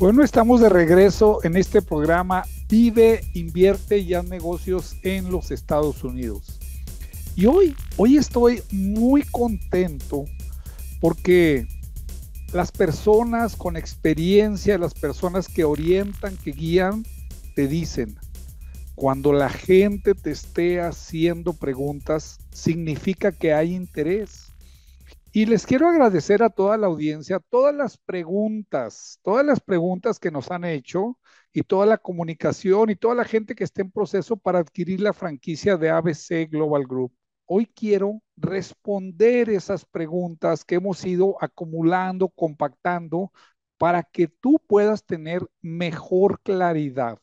Bueno, 0.00 0.24
estamos 0.24 0.60
de 0.60 0.70
regreso 0.70 1.38
en 1.44 1.56
este 1.56 1.82
programa 1.82 2.42
vive, 2.68 3.20
invierte 3.34 3.98
y 3.98 4.14
haz 4.14 4.24
negocios 4.24 4.96
en 5.04 5.30
los 5.30 5.52
Estados 5.52 6.02
Unidos. 6.02 6.55
Y 7.38 7.44
hoy, 7.44 7.76
hoy 7.98 8.16
estoy 8.16 8.62
muy 8.72 9.22
contento 9.22 10.24
porque 11.02 11.68
las 12.54 12.72
personas 12.72 13.56
con 13.56 13.76
experiencia, 13.76 14.78
las 14.78 14.94
personas 14.94 15.46
que 15.46 15.62
orientan, 15.62 16.38
que 16.38 16.52
guían, 16.52 17.04
te 17.54 17.68
dicen, 17.68 18.16
cuando 18.94 19.34
la 19.34 19.50
gente 19.50 20.14
te 20.14 20.30
esté 20.30 20.80
haciendo 20.80 21.52
preguntas, 21.52 22.38
significa 22.52 23.32
que 23.32 23.52
hay 23.52 23.74
interés. 23.74 24.50
Y 25.30 25.44
les 25.44 25.66
quiero 25.66 25.90
agradecer 25.90 26.42
a 26.42 26.48
toda 26.48 26.78
la 26.78 26.86
audiencia, 26.86 27.38
todas 27.50 27.74
las 27.74 27.98
preguntas, 27.98 29.20
todas 29.22 29.44
las 29.44 29.60
preguntas 29.60 30.18
que 30.18 30.30
nos 30.30 30.50
han 30.50 30.64
hecho 30.64 31.18
y 31.52 31.60
toda 31.60 31.84
la 31.84 31.98
comunicación 31.98 32.88
y 32.88 32.96
toda 32.96 33.14
la 33.14 33.24
gente 33.24 33.54
que 33.54 33.64
esté 33.64 33.82
en 33.82 33.90
proceso 33.90 34.38
para 34.38 34.60
adquirir 34.60 35.02
la 35.02 35.12
franquicia 35.12 35.76
de 35.76 35.90
ABC 35.90 36.48
Global 36.50 36.86
Group. 36.86 37.12
Hoy 37.46 37.66
quiero 37.66 38.22
responder 38.36 39.50
esas 39.50 39.84
preguntas 39.84 40.64
que 40.64 40.76
hemos 40.76 41.04
ido 41.04 41.36
acumulando, 41.40 42.28
compactando, 42.28 43.32
para 43.78 44.02
que 44.02 44.28
tú 44.28 44.60
puedas 44.66 45.04
tener 45.04 45.46
mejor 45.60 46.40
claridad. 46.42 47.18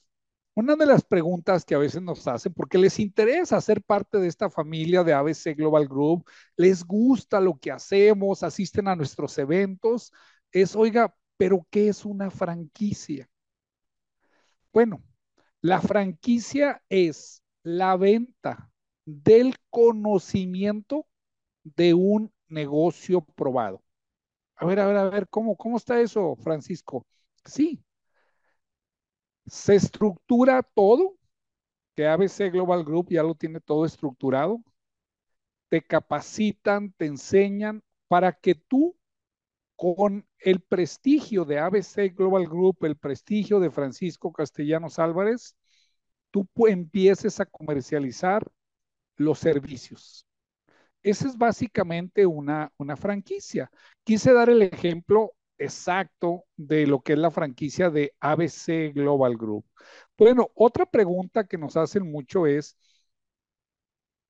Una 0.56 0.75
de 0.75 0.86
las 0.86 1.03
preguntas 1.03 1.65
que 1.65 1.75
a 1.75 1.80
veces 1.80 2.01
nos 2.01 2.27
hacen, 2.27 2.53
porque 2.53 2.77
les 2.77 3.00
interesa 3.00 3.60
ser 3.60 3.82
parte 3.84 4.20
de 4.20 4.27
esta 4.27 4.50
familia 4.50 5.03
de 5.03 5.13
ABC 5.13 5.56
Global 5.58 5.88
Group, 5.88 6.25
les 6.56 6.86
gusta 6.86 7.42
lo 7.42 7.58
que 7.60 7.72
hacemos, 7.72 8.44
asisten 8.44 8.88
a 8.88 8.96
nuestros 8.96 9.38
eventos, 9.39 10.13
es, 10.51 10.75
oiga, 10.75 11.13
pero 11.38 11.65
¿qué 11.70 11.89
es 11.89 12.06
una 12.06 12.30
franquicia? 12.30 13.27
Bueno, 14.72 15.03
la 15.62 15.82
franquicia 15.82 16.82
es 16.88 17.42
la 17.63 17.96
venta 17.98 18.73
del 19.06 19.56
conocimiento 19.70 21.06
de 21.64 21.94
un 21.94 22.32
negocio 22.48 23.22
probado. 23.22 23.84
A 24.56 24.66
ver, 24.66 24.80
a 24.80 24.88
ver, 24.88 24.98
a 24.98 25.10
ver, 25.10 25.28
¿cómo, 25.30 25.56
cómo 25.58 25.78
está 25.78 26.00
eso, 26.00 26.36
Francisco? 26.38 27.06
Sí, 27.46 27.84
se 29.46 29.76
estructura 29.76 30.64
todo, 30.64 31.18
que 31.96 32.08
ABC 32.08 32.52
Global 32.52 32.84
Group 32.84 33.10
ya 33.10 33.24
lo 33.24 33.36
tiene 33.36 33.60
todo 33.60 33.86
estructurado. 33.86 34.62
Te 35.70 35.82
capacitan, 35.82 36.92
te 36.94 37.06
enseñan 37.06 37.84
para 38.08 38.32
que 38.32 38.56
tú, 38.56 38.96
con 39.76 40.28
el 40.40 40.62
prestigio 40.62 41.46
de 41.46 41.60
ABC 41.60 42.14
Global 42.16 42.48
Group, 42.48 42.86
el 42.86 42.96
prestigio 42.96 43.60
de 43.60 43.72
Francisco 43.72 44.32
Castellanos 44.32 45.00
Álvarez, 45.00 45.56
tú 46.32 46.48
empieces 46.68 47.40
a 47.40 47.46
comercializar 47.46 48.50
los 49.17 49.39
servicios. 49.39 50.25
Esa 51.01 51.27
es 51.27 51.38
básicamente 51.38 52.25
una, 52.25 52.72
una 52.77 52.96
franquicia. 52.96 53.70
Quise 54.03 54.34
dar 54.34 54.50
el 54.50 54.62
ejemplo 54.62 55.34
exacto 55.58 56.46
de 56.55 56.88
lo 56.88 57.01
que 57.01 57.13
es 57.13 57.20
la 57.20 57.32
franquicia 57.32 57.89
de 57.89 58.13
ABC 58.20 58.93
Global 58.93 59.38
Group. 59.38 59.65
Bueno, 60.17 60.50
otra 60.55 60.86
pregunta 60.86 61.46
que 61.46 61.58
nos 61.58 61.77
hacen 61.77 62.10
mucho 62.10 62.48
es, 62.48 62.77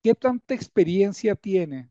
¿qué 0.04 0.14
tanta 0.16 0.54
experiencia 0.54 1.36
tiene 1.36 1.90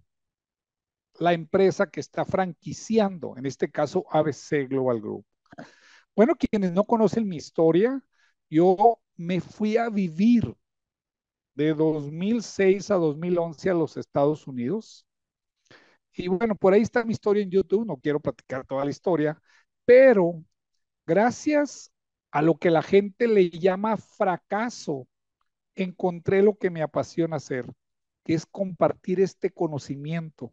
la 1.19 1.33
empresa 1.33 1.91
que 1.91 2.01
está 2.01 2.25
franquiciando, 2.25 3.37
en 3.37 3.47
este 3.47 3.71
caso 3.71 4.05
ABC 4.11 4.67
Global 4.69 5.01
Group? 5.01 5.27
Bueno, 6.15 6.35
quienes 6.37 6.73
no 6.73 6.85
conocen 6.85 7.29
mi 7.29 7.37
historia, 7.37 8.03
yo 8.51 9.01
me 9.17 9.41
fui 9.41 9.77
a 9.77 9.89
vivir 9.89 10.55
de 11.55 11.75
2006 11.75 12.91
a 12.91 12.97
2011 12.97 13.71
a 13.71 13.75
los 13.75 13.97
Estados 13.97 14.47
Unidos. 14.47 15.07
Y 16.15 16.29
bueno, 16.29 16.55
por 16.55 16.75
ahí 16.75 16.83
está 16.83 17.05
mi 17.05 17.13
historia 17.13 17.43
en 17.43 17.51
YouTube, 17.51 17.87
no 17.87 17.97
quiero 17.97 18.21
platicar 18.21 18.67
toda 18.67 18.85
la 18.85 18.91
historia, 18.91 19.41
pero 19.85 20.45
gracias 21.07 21.91
a 22.31 22.43
lo 22.43 22.57
que 22.57 22.71
la 22.71 22.83
gente 22.83 23.29
le 23.29 23.51
llama 23.51 23.97
fracaso, 23.97 25.09
encontré 25.75 26.43
lo 26.43 26.57
que 26.57 26.71
me 26.71 26.83
apasiona 26.83 27.37
hacer, 27.37 27.67
que 28.25 28.35
es 28.35 28.47
compartir 28.47 29.21
este 29.21 29.51
conocimiento. 29.51 30.53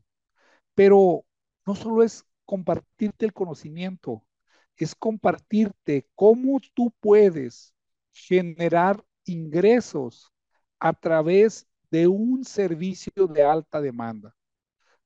Pero 0.75 1.25
no 1.65 1.75
solo 1.75 2.03
es 2.03 2.25
compartirte 2.45 3.25
el 3.25 3.33
conocimiento, 3.33 4.25
es 4.77 4.95
compartirte 4.95 6.07
cómo 6.15 6.59
tú 6.73 6.93
puedes 7.01 7.75
generar 8.11 9.03
ingresos 9.25 10.31
a 10.79 10.93
través 10.93 11.67
de 11.91 12.07
un 12.07 12.43
servicio 12.45 13.27
de 13.27 13.43
alta 13.43 13.81
demanda. 13.81 14.35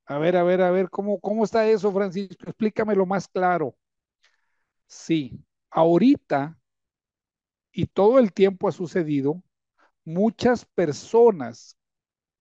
A 0.06 0.18
ver, 0.20 0.38
a 0.38 0.44
ver, 0.44 0.62
a 0.62 0.72
ver, 0.72 0.90
¿cómo, 0.90 1.20
cómo 1.22 1.44
está 1.46 1.68
eso, 1.70 1.92
Francisco? 1.94 2.46
Explícamelo 2.48 3.06
más 3.06 3.28
claro. 3.30 3.76
Sí, 4.88 5.44
ahorita 5.72 6.58
y 7.72 7.88
todo 7.88 8.20
el 8.20 8.34
tiempo 8.34 8.68
ha 8.68 8.72
sucedido, 8.72 9.42
muchas 10.06 10.66
personas 10.66 11.78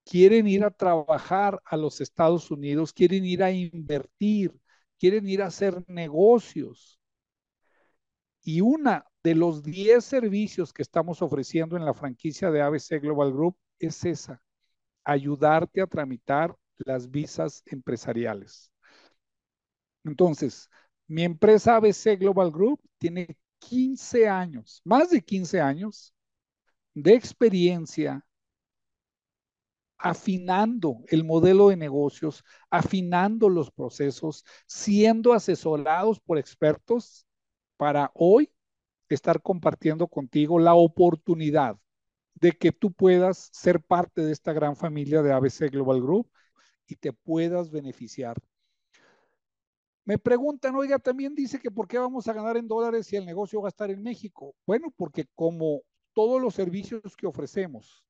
quieren 0.06 0.48
ir 0.48 0.64
a 0.64 0.72
trabajar 0.72 1.62
a 1.66 1.78
los 1.78 2.02
Estados 2.02 2.50
Unidos, 2.52 2.94
quieren 2.94 3.26
ir 3.26 3.44
a 3.44 3.52
invertir, 3.52 4.54
quieren 5.00 5.28
ir 5.28 5.42
a 5.42 5.48
hacer 5.48 5.84
negocios. 5.88 7.00
Y 8.42 8.60
una 8.60 9.06
de 9.22 9.34
los 9.34 9.62
10 9.62 10.04
servicios 10.04 10.72
que 10.72 10.82
estamos 10.82 11.22
ofreciendo 11.22 11.76
en 11.76 11.84
la 11.84 11.94
franquicia 11.94 12.50
de 12.50 12.60
ABC 12.60 13.00
Global 13.00 13.32
Group 13.32 13.56
es 13.78 14.04
esa, 14.04 14.42
ayudarte 15.04 15.80
a 15.80 15.86
tramitar 15.86 16.56
las 16.78 17.10
visas 17.10 17.62
empresariales. 17.66 18.72
Entonces, 20.04 20.68
mi 21.06 21.22
empresa 21.22 21.76
ABC 21.76 22.18
Global 22.18 22.50
Group 22.50 22.80
tiene 22.98 23.36
15 23.60 24.28
años, 24.28 24.80
más 24.84 25.10
de 25.10 25.22
15 25.22 25.60
años 25.60 26.12
de 26.94 27.14
experiencia 27.14 28.26
afinando 29.98 31.04
el 31.06 31.22
modelo 31.22 31.68
de 31.68 31.76
negocios, 31.76 32.42
afinando 32.70 33.48
los 33.48 33.70
procesos, 33.70 34.44
siendo 34.66 35.32
asesorados 35.32 36.18
por 36.18 36.38
expertos 36.38 37.24
para 37.82 38.12
hoy 38.14 38.48
estar 39.08 39.42
compartiendo 39.42 40.06
contigo 40.06 40.60
la 40.60 40.74
oportunidad 40.74 41.76
de 42.34 42.52
que 42.52 42.70
tú 42.70 42.92
puedas 42.92 43.50
ser 43.52 43.82
parte 43.82 44.22
de 44.22 44.30
esta 44.30 44.52
gran 44.52 44.76
familia 44.76 45.20
de 45.20 45.32
ABC 45.32 45.68
Global 45.68 46.00
Group 46.00 46.30
y 46.86 46.94
te 46.94 47.12
puedas 47.12 47.72
beneficiar. 47.72 48.36
Me 50.04 50.16
preguntan, 50.16 50.76
oiga, 50.76 51.00
también 51.00 51.34
dice 51.34 51.58
que 51.58 51.72
por 51.72 51.88
qué 51.88 51.98
vamos 51.98 52.28
a 52.28 52.32
ganar 52.32 52.56
en 52.56 52.68
dólares 52.68 53.08
si 53.08 53.16
el 53.16 53.26
negocio 53.26 53.60
va 53.60 53.66
a 53.66 53.74
estar 53.74 53.90
en 53.90 54.00
México. 54.00 54.54
Bueno, 54.64 54.94
porque 54.96 55.26
como 55.34 55.80
todos 56.12 56.40
los 56.40 56.54
servicios 56.54 57.16
que 57.16 57.26
ofrecemos 57.26 58.04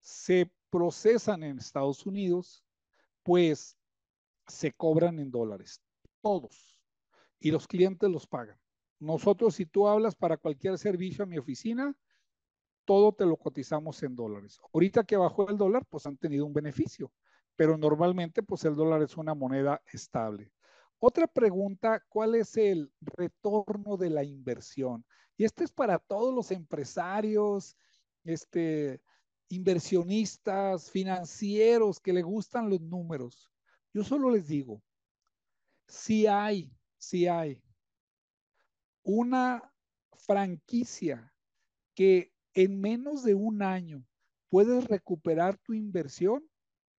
se 0.00 0.50
procesan 0.70 1.42
en 1.42 1.58
Estados 1.58 2.06
Unidos, 2.06 2.64
pues 3.22 3.76
se 4.46 4.72
cobran 4.72 5.18
en 5.18 5.30
dólares, 5.30 5.82
todos, 6.22 6.80
y 7.38 7.50
los 7.50 7.68
clientes 7.68 8.08
los 8.08 8.26
pagan. 8.26 8.58
Nosotros, 8.98 9.54
si 9.54 9.66
tú 9.66 9.88
hablas 9.88 10.14
para 10.14 10.36
cualquier 10.36 10.78
servicio 10.78 11.24
a 11.24 11.26
mi 11.26 11.38
oficina, 11.38 11.94
todo 12.84 13.12
te 13.12 13.26
lo 13.26 13.36
cotizamos 13.36 14.02
en 14.02 14.16
dólares. 14.16 14.58
Ahorita 14.72 15.04
que 15.04 15.16
bajó 15.16 15.48
el 15.50 15.58
dólar, 15.58 15.84
pues 15.86 16.06
han 16.06 16.16
tenido 16.16 16.46
un 16.46 16.54
beneficio, 16.54 17.12
pero 17.56 17.76
normalmente 17.76 18.42
pues 18.42 18.64
el 18.64 18.74
dólar 18.74 19.02
es 19.02 19.16
una 19.16 19.34
moneda 19.34 19.82
estable. 19.92 20.52
Otra 20.98 21.26
pregunta, 21.26 22.02
¿cuál 22.08 22.36
es 22.36 22.56
el 22.56 22.90
retorno 23.00 23.98
de 23.98 24.08
la 24.08 24.24
inversión? 24.24 25.04
Y 25.36 25.44
este 25.44 25.64
es 25.64 25.72
para 25.72 25.98
todos 25.98 26.34
los 26.34 26.50
empresarios, 26.50 27.76
este, 28.24 29.02
inversionistas, 29.48 30.90
financieros 30.90 32.00
que 32.00 32.14
le 32.14 32.22
gustan 32.22 32.70
los 32.70 32.80
números. 32.80 33.50
Yo 33.92 34.04
solo 34.04 34.30
les 34.30 34.48
digo, 34.48 34.82
si 35.86 36.26
hay, 36.26 36.72
si 36.96 37.26
hay 37.26 37.62
una 39.06 39.72
franquicia 40.16 41.32
que 41.94 42.32
en 42.54 42.80
menos 42.80 43.22
de 43.22 43.34
un 43.34 43.62
año 43.62 44.04
puedes 44.48 44.84
recuperar 44.86 45.56
tu 45.58 45.74
inversión, 45.74 46.44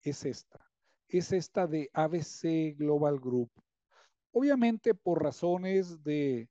es 0.01 0.23
esta. 0.23 0.65
Es 1.09 1.33
esta 1.33 1.67
de 1.67 1.89
ABC 1.93 2.77
Global 2.77 3.19
Group. 3.19 3.51
Obviamente 4.31 4.93
por 4.93 5.21
razones 5.21 6.01
de 6.03 6.49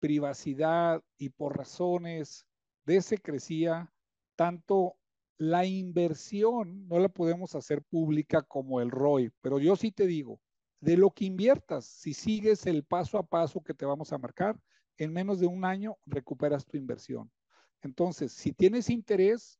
privacidad 0.00 1.02
y 1.18 1.28
por 1.28 1.58
razones 1.58 2.46
de 2.86 3.02
secrecía, 3.02 3.92
tanto 4.34 4.96
la 5.36 5.66
inversión 5.66 6.88
no 6.88 6.98
la 6.98 7.10
podemos 7.10 7.54
hacer 7.54 7.82
pública 7.82 8.40
como 8.40 8.80
el 8.80 8.90
ROI, 8.90 9.30
pero 9.42 9.58
yo 9.58 9.76
sí 9.76 9.92
te 9.92 10.06
digo, 10.06 10.40
de 10.84 10.96
lo 10.98 11.10
que 11.10 11.24
inviertas, 11.24 11.86
si 11.86 12.12
sigues 12.12 12.66
el 12.66 12.84
paso 12.84 13.16
a 13.16 13.26
paso 13.26 13.62
que 13.62 13.72
te 13.72 13.86
vamos 13.86 14.12
a 14.12 14.18
marcar, 14.18 14.60
en 14.98 15.14
menos 15.14 15.40
de 15.40 15.46
un 15.46 15.64
año 15.64 15.96
recuperas 16.04 16.66
tu 16.66 16.76
inversión. 16.76 17.32
Entonces, 17.80 18.32
si 18.32 18.52
tienes 18.52 18.90
interés, 18.90 19.58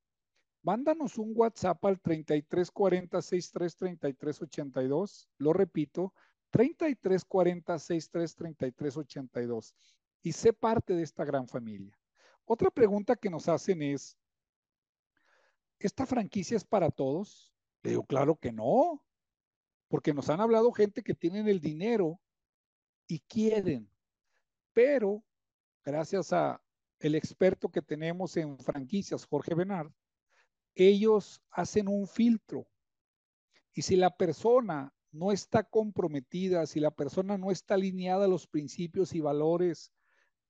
mándanos 0.63 1.17
un 1.17 1.33
WhatsApp 1.35 1.83
al 1.87 1.99
3340 1.99 3.23
633382. 3.23 5.31
Lo 5.39 5.55
repito, 5.55 6.13
3340 6.51 7.79
633382 7.79 9.75
y 10.21 10.33
sé 10.33 10.53
parte 10.53 10.95
de 10.95 11.05
esta 11.05 11.25
gran 11.25 11.49
familia. 11.49 11.99
Otra 12.45 12.71
pregunta 12.71 13.17
que 13.17 13.31
nos 13.31 13.49
hacen 13.49 13.81
es, 13.81 14.19
¿esta 15.79 16.05
franquicia 16.05 16.59
es 16.59 16.65
para 16.65 16.91
todos? 16.91 17.51
Le 17.83 17.93
digo, 17.93 18.05
claro 18.05 18.37
que 18.37 18.53
no, 18.53 19.03
porque 19.95 20.13
nos 20.13 20.29
han 20.29 20.41
hablado 20.41 20.73
gente 20.73 21.05
que 21.05 21.15
tienen 21.15 21.47
el 21.47 21.61
dinero 21.61 22.21
y 23.07 23.21
quieren, 23.21 23.89
pero 24.73 25.23
gracias 25.85 26.33
a 26.33 26.61
el 26.99 27.15
experto 27.15 27.69
que 27.69 27.81
tenemos 27.81 28.37
en 28.37 28.59
franquicias, 28.59 29.25
Jorge 29.25 29.55
Benard, 29.55 29.93
ellos 30.75 31.41
hacen 31.49 31.87
un 31.87 32.09
filtro. 32.09 32.67
Y 33.73 33.83
si 33.83 33.95
la 33.95 34.11
persona 34.11 34.93
no 35.13 35.31
está 35.31 35.63
comprometida, 35.63 36.67
si 36.67 36.81
la 36.81 36.91
persona 36.91 37.39
no 37.39 37.53
está 37.53 37.75
alineada 37.75 38.25
a 38.25 38.29
los 38.29 38.49
principios 38.49 39.15
y 39.15 39.21
valores 39.21 39.93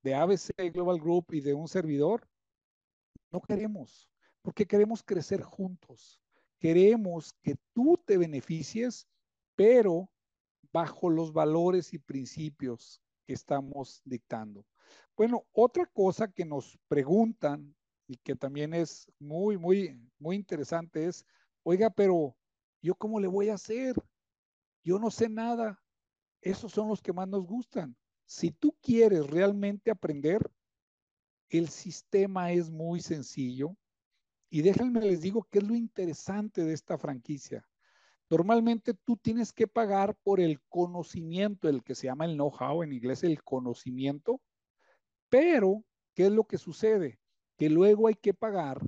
de 0.01 0.15
ABC 0.15 0.73
Global 0.73 0.99
Group 0.99 1.33
y 1.33 1.41
de 1.41 1.53
un 1.53 1.67
servidor, 1.67 2.27
no 3.29 3.41
queremos, 3.41 4.09
porque 4.41 4.65
queremos 4.65 5.03
crecer 5.03 5.43
juntos. 5.43 6.19
Queremos 6.57 7.35
que 7.43 7.57
tú 7.73 8.01
te 8.07 8.17
beneficies, 8.17 9.07
pero 9.55 10.09
bajo 10.71 11.09
los 11.09 11.31
valores 11.31 11.93
y 11.93 11.99
principios 11.99 13.01
que 13.25 13.33
estamos 13.33 14.01
dictando. 14.03 14.65
Bueno, 15.15 15.45
otra 15.53 15.85
cosa 15.85 16.27
que 16.27 16.45
nos 16.45 16.77
preguntan 16.87 17.75
y 18.07 18.17
que 18.17 18.35
también 18.35 18.73
es 18.73 19.11
muy, 19.17 19.57
muy, 19.57 19.99
muy 20.19 20.35
interesante 20.35 21.05
es, 21.05 21.25
oiga, 21.63 21.89
pero 21.89 22.35
¿yo 22.81 22.95
cómo 22.95 23.19
le 23.19 23.27
voy 23.27 23.49
a 23.49 23.55
hacer? 23.55 23.95
Yo 24.83 24.99
no 24.99 25.09
sé 25.09 25.29
nada. 25.29 25.81
Esos 26.41 26.71
son 26.73 26.89
los 26.89 27.01
que 27.01 27.13
más 27.13 27.27
nos 27.27 27.47
gustan. 27.47 27.95
Si 28.25 28.51
tú 28.51 28.75
quieres 28.81 29.25
realmente 29.27 29.89
aprender, 29.89 30.41
el 31.49 31.69
sistema 31.69 32.51
es 32.51 32.69
muy 32.69 32.99
sencillo. 32.99 33.75
Y 34.49 34.61
déjenme 34.61 35.01
les 35.01 35.21
digo 35.21 35.47
qué 35.49 35.59
es 35.59 35.67
lo 35.67 35.75
interesante 35.75 36.63
de 36.63 36.73
esta 36.73 36.97
franquicia. 36.97 37.67
Normalmente 38.29 38.93
tú 38.93 39.17
tienes 39.17 39.53
que 39.53 39.67
pagar 39.67 40.15
por 40.23 40.39
el 40.39 40.59
conocimiento, 40.67 41.69
el 41.69 41.83
que 41.83 41.93
se 41.93 42.07
llama 42.07 42.25
el 42.25 42.35
know-how, 42.35 42.81
en 42.81 42.93
inglés 42.93 43.23
el 43.23 43.43
conocimiento, 43.43 44.41
pero 45.29 45.83
¿qué 46.15 46.27
es 46.27 46.31
lo 46.31 46.45
que 46.45 46.57
sucede? 46.57 47.19
Que 47.57 47.69
luego 47.69 48.07
hay 48.07 48.15
que 48.15 48.33
pagar 48.33 48.79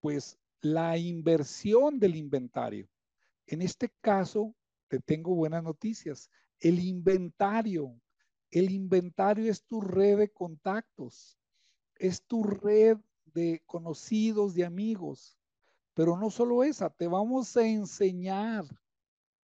pues 0.00 0.38
la 0.60 0.98
inversión 0.98 1.98
del 2.00 2.16
inventario. 2.16 2.88
En 3.46 3.62
este 3.62 3.90
caso, 4.00 4.54
te 4.88 4.98
tengo 5.00 5.34
buenas 5.34 5.62
noticias. 5.62 6.30
El 6.58 6.78
inventario, 6.80 8.00
el 8.50 8.70
inventario 8.70 9.50
es 9.50 9.64
tu 9.64 9.80
red 9.80 10.18
de 10.18 10.28
contactos, 10.28 11.38
es 11.96 12.22
tu 12.24 12.42
red 12.42 12.98
de 13.26 13.62
conocidos, 13.66 14.54
de 14.54 14.64
amigos. 14.64 15.38
Pero 15.94 16.16
no 16.16 16.30
solo 16.30 16.64
esa, 16.64 16.90
te 16.90 17.06
vamos 17.06 17.56
a 17.56 17.66
enseñar 17.66 18.64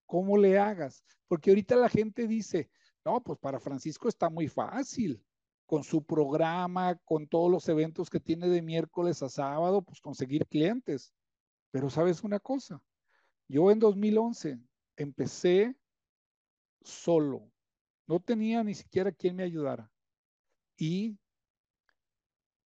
cómo 0.06 0.36
le 0.36 0.58
hagas. 0.58 1.04
Porque 1.28 1.50
ahorita 1.50 1.76
la 1.76 1.88
gente 1.88 2.26
dice, 2.26 2.70
no, 3.04 3.22
pues 3.22 3.38
para 3.38 3.60
Francisco 3.60 4.08
está 4.08 4.30
muy 4.30 4.48
fácil 4.48 5.22
con 5.66 5.84
su 5.84 6.02
programa, 6.02 6.96
con 7.04 7.28
todos 7.28 7.50
los 7.50 7.68
eventos 7.68 8.08
que 8.08 8.20
tiene 8.20 8.48
de 8.48 8.62
miércoles 8.62 9.22
a 9.22 9.28
sábado, 9.28 9.82
pues 9.82 10.00
conseguir 10.00 10.46
clientes. 10.46 11.12
Pero 11.70 11.90
sabes 11.90 12.24
una 12.24 12.40
cosa, 12.40 12.82
yo 13.48 13.70
en 13.70 13.78
2011 13.78 14.58
empecé 14.96 15.76
solo, 16.80 17.50
no 18.06 18.20
tenía 18.20 18.64
ni 18.64 18.74
siquiera 18.74 19.12
quien 19.12 19.36
me 19.36 19.42
ayudara 19.42 19.90
y 20.78 21.18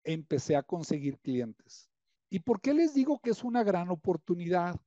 empecé 0.05 0.55
a 0.55 0.63
conseguir 0.63 1.19
clientes. 1.19 1.92
¿Y 2.33 2.41
por 2.41 2.63
qué 2.63 2.73
les 2.73 2.95
digo 2.95 3.19
que 3.19 3.29
es 3.29 3.45
una 3.45 3.63
gran 3.63 3.91
oportunidad? 3.91 4.81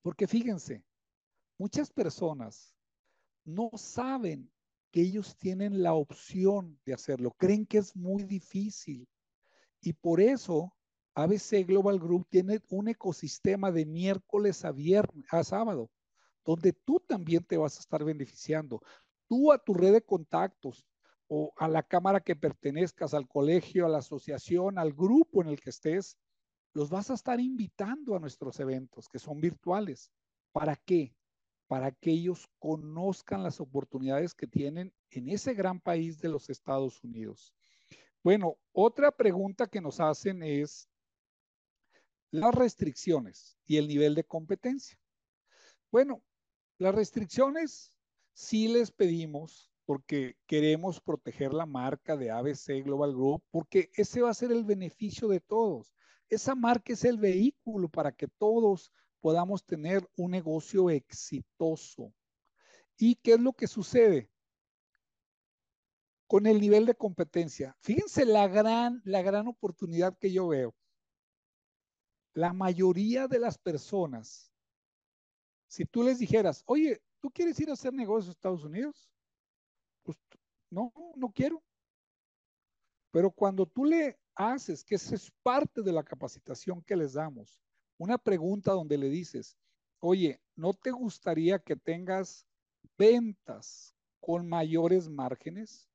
Porque 0.00 0.26
fíjense, 0.26 0.82
muchas 1.58 1.90
personas 1.90 2.74
no 3.44 3.68
saben 3.74 4.50
que 4.90 5.02
ellos 5.02 5.36
tienen 5.36 5.82
la 5.82 5.92
opción 5.92 6.80
de 6.86 6.94
hacerlo. 6.94 7.32
Creen 7.36 7.66
que 7.66 7.76
es 7.76 7.94
muy 7.94 8.22
difícil. 8.22 9.06
Y 9.82 9.92
por 9.92 10.22
eso 10.22 10.74
ABC 11.14 11.66
Global 11.66 11.98
Group 11.98 12.28
tiene 12.30 12.62
un 12.70 12.88
ecosistema 12.88 13.70
de 13.70 13.84
miércoles 13.84 14.64
a 14.64 14.72
viernes, 14.72 15.26
a 15.34 15.44
sábado, 15.44 15.90
donde 16.46 16.72
tú 16.72 16.98
también 16.98 17.44
te 17.44 17.58
vas 17.58 17.76
a 17.76 17.80
estar 17.80 18.02
beneficiando. 18.04 18.80
Tú 19.28 19.52
a 19.52 19.58
tu 19.58 19.74
red 19.74 19.92
de 19.92 20.02
contactos 20.02 20.86
o 21.28 21.52
a 21.58 21.68
la 21.68 21.82
cámara 21.82 22.22
que 22.22 22.36
pertenezcas, 22.36 23.12
al 23.12 23.28
colegio, 23.28 23.84
a 23.84 23.90
la 23.90 23.98
asociación, 23.98 24.78
al 24.78 24.94
grupo 24.94 25.42
en 25.42 25.48
el 25.48 25.60
que 25.60 25.68
estés, 25.68 26.16
los 26.74 26.90
vas 26.90 27.10
a 27.10 27.14
estar 27.14 27.40
invitando 27.40 28.14
a 28.14 28.20
nuestros 28.20 28.60
eventos 28.60 29.08
que 29.08 29.18
son 29.18 29.40
virtuales. 29.40 30.12
¿Para 30.52 30.76
qué? 30.76 31.14
para 31.66 31.92
que 31.92 32.10
ellos 32.10 32.48
conozcan 32.58 33.42
las 33.42 33.60
oportunidades 33.60 34.34
que 34.34 34.46
tienen 34.46 34.92
en 35.10 35.28
ese 35.28 35.54
gran 35.54 35.80
país 35.80 36.20
de 36.20 36.28
los 36.28 36.50
Estados 36.50 37.02
Unidos. 37.02 37.54
Bueno, 38.22 38.56
otra 38.72 39.10
pregunta 39.10 39.66
que 39.66 39.80
nos 39.80 40.00
hacen 40.00 40.42
es 40.42 40.88
las 42.30 42.54
restricciones 42.54 43.56
y 43.66 43.76
el 43.76 43.88
nivel 43.88 44.14
de 44.14 44.24
competencia. 44.24 44.98
Bueno, 45.90 46.22
las 46.78 46.94
restricciones 46.94 47.92
sí 48.32 48.68
les 48.68 48.90
pedimos 48.90 49.70
porque 49.86 50.36
queremos 50.46 51.00
proteger 51.00 51.52
la 51.52 51.66
marca 51.66 52.16
de 52.16 52.30
ABC 52.30 52.82
Global 52.82 53.12
Group, 53.12 53.42
porque 53.50 53.90
ese 53.94 54.22
va 54.22 54.30
a 54.30 54.34
ser 54.34 54.50
el 54.50 54.64
beneficio 54.64 55.28
de 55.28 55.40
todos. 55.40 55.94
Esa 56.28 56.54
marca 56.54 56.92
es 56.92 57.04
el 57.04 57.18
vehículo 57.18 57.88
para 57.88 58.12
que 58.12 58.28
todos 58.28 58.92
podamos 59.20 59.64
tener 59.64 60.08
un 60.16 60.30
negocio 60.30 60.90
exitoso. 60.90 62.12
¿Y 62.96 63.16
qué 63.16 63.34
es 63.34 63.40
lo 63.40 63.52
que 63.52 63.66
sucede? 63.66 64.30
Con 66.26 66.46
el 66.46 66.60
nivel 66.60 66.86
de 66.86 66.94
competencia. 66.94 67.76
Fíjense 67.80 68.24
la 68.24 68.48
gran, 68.48 69.00
la 69.04 69.22
gran 69.22 69.48
oportunidad 69.48 70.16
que 70.18 70.32
yo 70.32 70.48
veo. 70.48 70.74
La 72.32 72.52
mayoría 72.52 73.28
de 73.28 73.38
las 73.38 73.58
personas, 73.58 74.52
si 75.66 75.84
tú 75.84 76.02
les 76.02 76.18
dijeras, 76.18 76.62
oye, 76.66 77.02
¿tú 77.20 77.30
quieres 77.30 77.58
ir 77.60 77.70
a 77.70 77.74
hacer 77.74 77.92
negocios 77.92 78.28
a 78.28 78.32
Estados 78.32 78.64
Unidos? 78.64 79.10
Pues 80.02 80.18
no, 80.70 80.92
no 81.16 81.30
quiero. 81.32 81.62
Pero 83.10 83.30
cuando 83.30 83.64
tú 83.66 83.84
le 83.84 84.18
haces, 84.34 84.84
que 84.84 84.96
eso 84.96 85.14
es 85.14 85.30
parte 85.42 85.82
de 85.82 85.92
la 85.92 86.02
capacitación 86.02 86.82
que 86.82 86.96
les 86.96 87.14
damos, 87.14 87.62
una 87.98 88.18
pregunta 88.18 88.72
donde 88.72 88.98
le 88.98 89.08
dices, 89.08 89.56
oye, 90.00 90.40
¿no 90.56 90.74
te 90.74 90.90
gustaría 90.90 91.58
que 91.58 91.76
tengas 91.76 92.46
ventas 92.98 93.94
con 94.20 94.48
mayores 94.48 95.08
márgenes? 95.08 95.88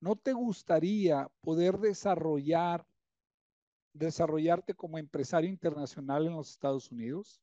¿No 0.00 0.16
te 0.16 0.32
gustaría 0.32 1.28
poder 1.40 1.78
desarrollar, 1.78 2.86
desarrollarte 3.92 4.74
como 4.74 4.98
empresario 4.98 5.50
internacional 5.50 6.26
en 6.26 6.34
los 6.34 6.50
Estados 6.50 6.90
Unidos? 6.90 7.40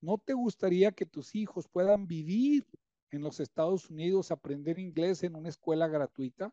¿No 0.00 0.18
te 0.18 0.34
gustaría 0.34 0.92
que 0.92 1.06
tus 1.06 1.34
hijos 1.34 1.68
puedan 1.68 2.06
vivir 2.06 2.66
en 3.10 3.22
los 3.22 3.40
Estados 3.40 3.90
Unidos, 3.90 4.30
aprender 4.30 4.78
inglés 4.78 5.22
en 5.22 5.34
una 5.34 5.48
escuela 5.48 5.88
gratuita? 5.88 6.52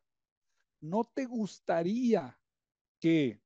¿No 0.79 1.03
te 1.03 1.25
gustaría 1.25 2.39
que 3.03 3.37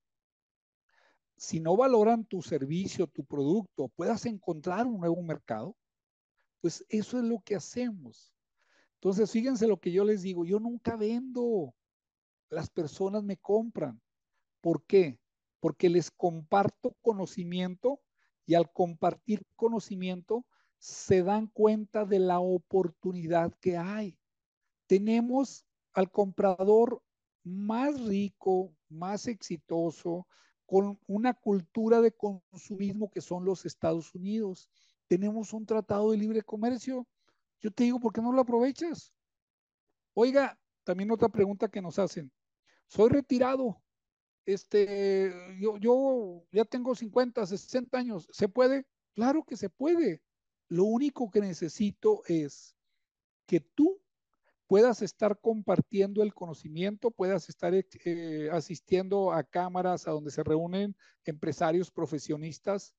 si 1.36 1.60
no 1.60 1.76
valoran 1.76 2.26
tu 2.26 2.44
servicio, 2.44 3.08
tu 3.08 3.26
producto, 3.26 3.88
puedas 3.88 4.28
encontrar 4.28 4.86
un 4.86 5.00
nuevo 5.00 5.20
mercado, 5.24 5.76
pues 6.62 6.86
eso 6.90 7.18
es 7.18 7.24
lo 7.24 7.40
que 7.40 7.56
hacemos. 7.56 8.36
Entonces, 8.98 9.32
fíjense 9.32 9.66
lo 9.66 9.80
que 9.80 9.92
yo 9.92 10.04
les 10.04 10.22
digo, 10.22 10.46
yo 10.46 10.60
nunca 10.60 10.96
vendo, 10.96 11.74
las 12.50 12.70
personas 12.70 13.24
me 13.24 13.38
compran. 13.38 14.00
¿Por 14.62 14.86
qué? 14.86 15.20
Porque 15.60 15.90
les 15.90 16.12
comparto 16.12 16.96
conocimiento 17.02 18.00
y 18.46 18.54
al 18.54 18.72
compartir 18.72 19.42
conocimiento 19.56 20.46
se 20.78 21.24
dan 21.24 21.48
cuenta 21.48 22.06
de 22.06 22.20
la 22.20 22.40
oportunidad 22.40 23.52
que 23.60 23.76
hay. 23.76 24.20
Tenemos 24.86 25.66
al 25.94 26.12
comprador 26.12 27.02
más 27.44 28.00
rico, 28.04 28.77
más 28.90 29.28
exitoso, 29.28 30.28
con 30.66 31.00
una 31.08 31.34
cultura 31.34 32.02
de 32.02 32.12
consumismo 32.12 33.10
que 33.10 33.22
son 33.22 33.46
los 33.46 33.66
Estados 33.66 34.14
Unidos. 34.14 34.70
Tenemos 35.08 35.54
un 35.54 35.66
tratado 35.66 36.12
de 36.12 36.18
libre 36.18 36.42
comercio. 36.42 37.08
Yo 37.60 37.72
te 37.72 37.86
digo, 37.86 38.00
¿por 38.00 38.12
qué 38.12 38.22
no 38.22 38.34
lo 38.34 38.42
aprovechas? 38.42 39.14
Oiga, 40.14 40.60
también 40.84 41.12
otra 41.12 41.30
pregunta 41.30 41.70
que 41.70 41.82
nos 41.82 42.00
hacen. 42.00 42.32
Soy 42.88 43.10
retirado 43.10 43.82
este, 44.48 45.34
yo, 45.60 45.78
yo 45.78 46.48
ya 46.54 46.64
tengo 46.64 46.96
50, 46.96 47.46
60 47.46 47.98
años, 47.98 48.30
¿se 48.32 48.48
puede? 48.48 48.88
Claro 49.14 49.44
que 49.44 49.58
se 49.58 49.70
puede. 49.70 50.24
Lo 50.70 50.86
único 50.86 51.30
que 51.30 51.42
necesito 51.42 52.24
es 52.26 52.74
que 53.46 53.60
tú 53.60 54.02
puedas 54.68 55.02
estar 55.02 55.40
compartiendo 55.40 56.22
el 56.22 56.34
conocimiento, 56.34 57.10
puedas 57.10 57.50
estar 57.50 57.74
eh, 57.74 58.50
asistiendo 58.52 59.32
a 59.32 59.44
cámaras 59.44 60.08
a 60.08 60.12
donde 60.12 60.30
se 60.30 60.44
reúnen 60.44 60.96
empresarios 61.26 61.90
profesionistas 61.90 62.94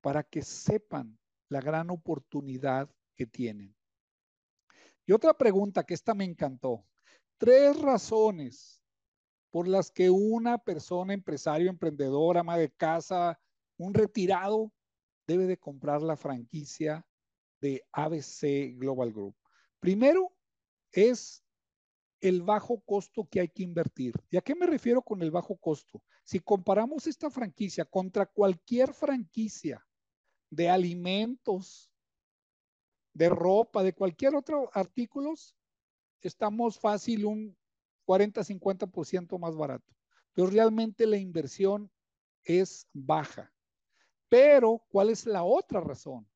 para 0.00 0.22
que 0.22 0.42
sepan 0.42 1.18
la 1.48 1.60
gran 1.60 1.90
oportunidad 1.90 2.90
que 3.14 3.26
tienen. 3.26 3.76
Y 5.06 5.12
otra 5.12 5.34
pregunta 5.34 5.84
que 5.84 5.94
esta 5.94 6.14
me 6.14 6.24
encantó. 6.24 6.84
Tres 7.36 7.80
razones 7.80 8.82
por 9.50 9.68
las 9.68 9.90
que 9.90 10.08
una 10.08 10.56
persona, 10.56 11.12
empresario, 11.12 11.68
emprendedor, 11.68 12.38
ama 12.38 12.56
de 12.56 12.70
casa, 12.70 13.38
un 13.76 13.92
retirado, 13.92 14.72
debe 15.26 15.46
de 15.46 15.58
comprar 15.58 16.02
la 16.02 16.16
franquicia 16.16 17.06
de 17.60 17.84
ABC 17.92 18.78
Global 18.78 19.12
Group. 19.12 19.36
Primero 19.78 20.32
es 20.92 21.44
el 22.20 22.42
bajo 22.42 22.80
costo 22.80 23.26
que 23.28 23.40
hay 23.40 23.48
que 23.48 23.64
invertir. 23.64 24.14
¿Y 24.30 24.36
a 24.36 24.40
qué 24.40 24.54
me 24.54 24.66
refiero 24.66 25.02
con 25.02 25.22
el 25.22 25.30
bajo 25.30 25.56
costo? 25.56 26.02
Si 26.22 26.38
comparamos 26.38 27.06
esta 27.06 27.30
franquicia 27.30 27.84
contra 27.84 28.26
cualquier 28.26 28.94
franquicia 28.94 29.84
de 30.48 30.70
alimentos, 30.70 31.90
de 33.12 33.28
ropa, 33.28 33.82
de 33.82 33.92
cualquier 33.92 34.36
otro 34.36 34.70
artículo, 34.72 35.34
estamos 36.20 36.78
fácil 36.78 37.26
un 37.26 37.56
40-50% 38.06 39.38
más 39.38 39.56
barato. 39.56 39.92
Pero 40.32 40.48
realmente 40.48 41.06
la 41.06 41.16
inversión 41.16 41.90
es 42.44 42.86
baja. 42.92 43.52
Pero, 44.28 44.82
¿cuál 44.88 45.10
es 45.10 45.26
la 45.26 45.42
otra 45.42 45.80
razón? 45.80 46.26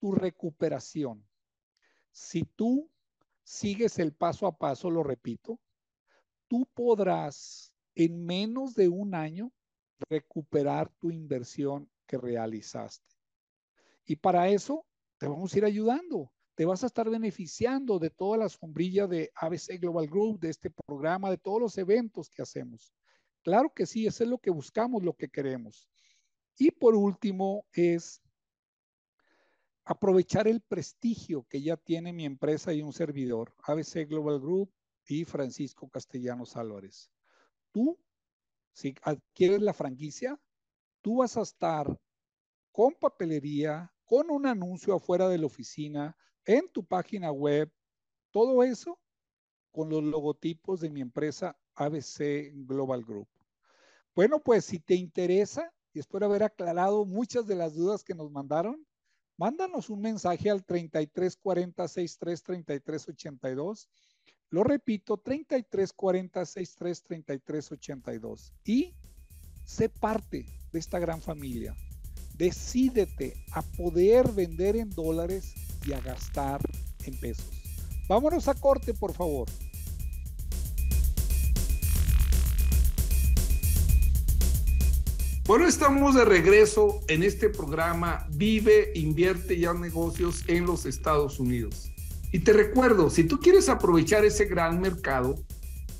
Tu 0.00 0.12
recuperación. 0.12 1.26
Si 2.10 2.44
tú 2.44 2.91
sigues 3.52 3.98
el 3.98 4.12
paso 4.12 4.46
a 4.46 4.56
paso, 4.56 4.90
lo 4.90 5.02
repito, 5.02 5.60
tú 6.48 6.66
podrás 6.74 7.74
en 7.94 8.24
menos 8.24 8.74
de 8.74 8.88
un 8.88 9.14
año 9.14 9.52
recuperar 10.08 10.90
tu 10.98 11.10
inversión 11.10 11.90
que 12.06 12.18
realizaste. 12.18 13.14
Y 14.04 14.16
para 14.16 14.48
eso 14.48 14.86
te 15.18 15.28
vamos 15.28 15.54
a 15.54 15.58
ir 15.58 15.64
ayudando 15.64 16.32
te 16.54 16.66
vas 16.66 16.82
a 16.82 16.86
estar 16.86 17.08
beneficiando 17.08 17.98
de 17.98 18.10
toda 18.10 18.36
la 18.36 18.48
sombrilla 18.48 19.06
de 19.06 19.30
ABC 19.34 19.80
Global 19.80 20.06
Group, 20.06 20.40
de 20.40 20.50
este 20.50 20.70
programa, 20.70 21.30
de 21.30 21.38
todos 21.38 21.60
los 21.60 21.78
eventos 21.78 22.28
que 22.28 22.42
hacemos. 22.42 22.94
Claro 23.42 23.72
que 23.74 23.86
sí, 23.86 24.06
eso 24.06 24.24
es 24.24 24.30
lo 24.30 24.38
que 24.38 24.50
buscamos, 24.50 25.02
lo 25.02 25.14
que 25.14 25.28
queremos. 25.28 25.88
Y 26.58 26.70
por 26.70 26.94
último 26.94 27.64
es 27.72 28.20
aprovechar 29.84 30.46
el 30.46 30.60
prestigio 30.60 31.44
que 31.48 31.62
ya 31.62 31.76
tiene 31.76 32.12
mi 32.12 32.24
empresa 32.24 32.72
y 32.72 32.82
un 32.82 32.92
servidor, 32.92 33.54
ABC 33.64 34.08
Global 34.08 34.40
Group 34.40 34.72
y 35.06 35.24
Francisco 35.24 35.88
Castellanos 35.88 36.56
Álvarez. 36.56 37.10
Tú, 37.72 37.98
si 38.72 38.94
adquieres 39.02 39.60
la 39.60 39.72
franquicia, 39.72 40.40
tú 41.00 41.18
vas 41.18 41.36
a 41.36 41.42
estar 41.42 41.98
con 42.70 42.94
papelería, 42.94 43.92
con 44.04 44.30
un 44.30 44.46
anuncio 44.46 44.94
afuera 44.94 45.28
de 45.28 45.38
la 45.38 45.46
oficina, 45.46 46.16
en 46.44 46.68
tu 46.70 46.84
página 46.84 47.30
web, 47.30 47.70
todo 48.30 48.62
eso 48.62 48.98
con 49.70 49.88
los 49.88 50.02
logotipos 50.02 50.80
de 50.80 50.90
mi 50.90 51.00
empresa 51.00 51.56
ABC 51.74 52.52
Global 52.66 53.04
Group. 53.04 53.28
Bueno, 54.14 54.40
pues 54.40 54.64
si 54.64 54.78
te 54.78 54.94
interesa, 54.94 55.72
y 55.92 55.98
espero 55.98 56.26
haber 56.26 56.42
aclarado 56.42 57.04
muchas 57.04 57.46
de 57.46 57.54
las 57.54 57.74
dudas 57.74 58.04
que 58.04 58.14
nos 58.14 58.30
mandaron, 58.30 58.86
mándanos 59.42 59.90
un 59.90 60.00
mensaje 60.00 60.50
al 60.50 60.64
3340 60.64 61.88
63 61.88 62.42
33 62.44 63.08
82. 63.08 63.88
Lo 64.50 64.62
repito, 64.62 65.16
3340 65.16 66.46
63 66.46 67.02
33 67.02 67.72
82. 67.72 68.52
Y 68.64 68.94
sé 69.64 69.88
parte 69.88 70.46
de 70.72 70.78
esta 70.78 71.00
gran 71.00 71.20
familia. 71.20 71.74
Decídete 72.36 73.34
a 73.50 73.62
poder 73.62 74.30
vender 74.30 74.76
en 74.76 74.90
dólares 74.90 75.54
y 75.84 75.92
a 75.92 76.00
gastar 76.00 76.60
en 77.04 77.18
pesos. 77.18 77.50
Vámonos 78.08 78.46
a 78.46 78.54
corte, 78.54 78.94
por 78.94 79.12
favor. 79.12 79.48
Bueno, 85.44 85.66
estamos 85.66 86.14
de 86.14 86.24
regreso 86.24 87.00
en 87.08 87.24
este 87.24 87.48
programa 87.48 88.28
Vive, 88.30 88.92
invierte 88.94 89.54
y 89.54 89.64
haz 89.64 89.76
negocios 89.76 90.44
en 90.46 90.66
los 90.66 90.86
Estados 90.86 91.40
Unidos. 91.40 91.90
Y 92.30 92.38
te 92.38 92.52
recuerdo, 92.52 93.10
si 93.10 93.24
tú 93.24 93.40
quieres 93.40 93.68
aprovechar 93.68 94.24
ese 94.24 94.44
gran 94.44 94.80
mercado, 94.80 95.34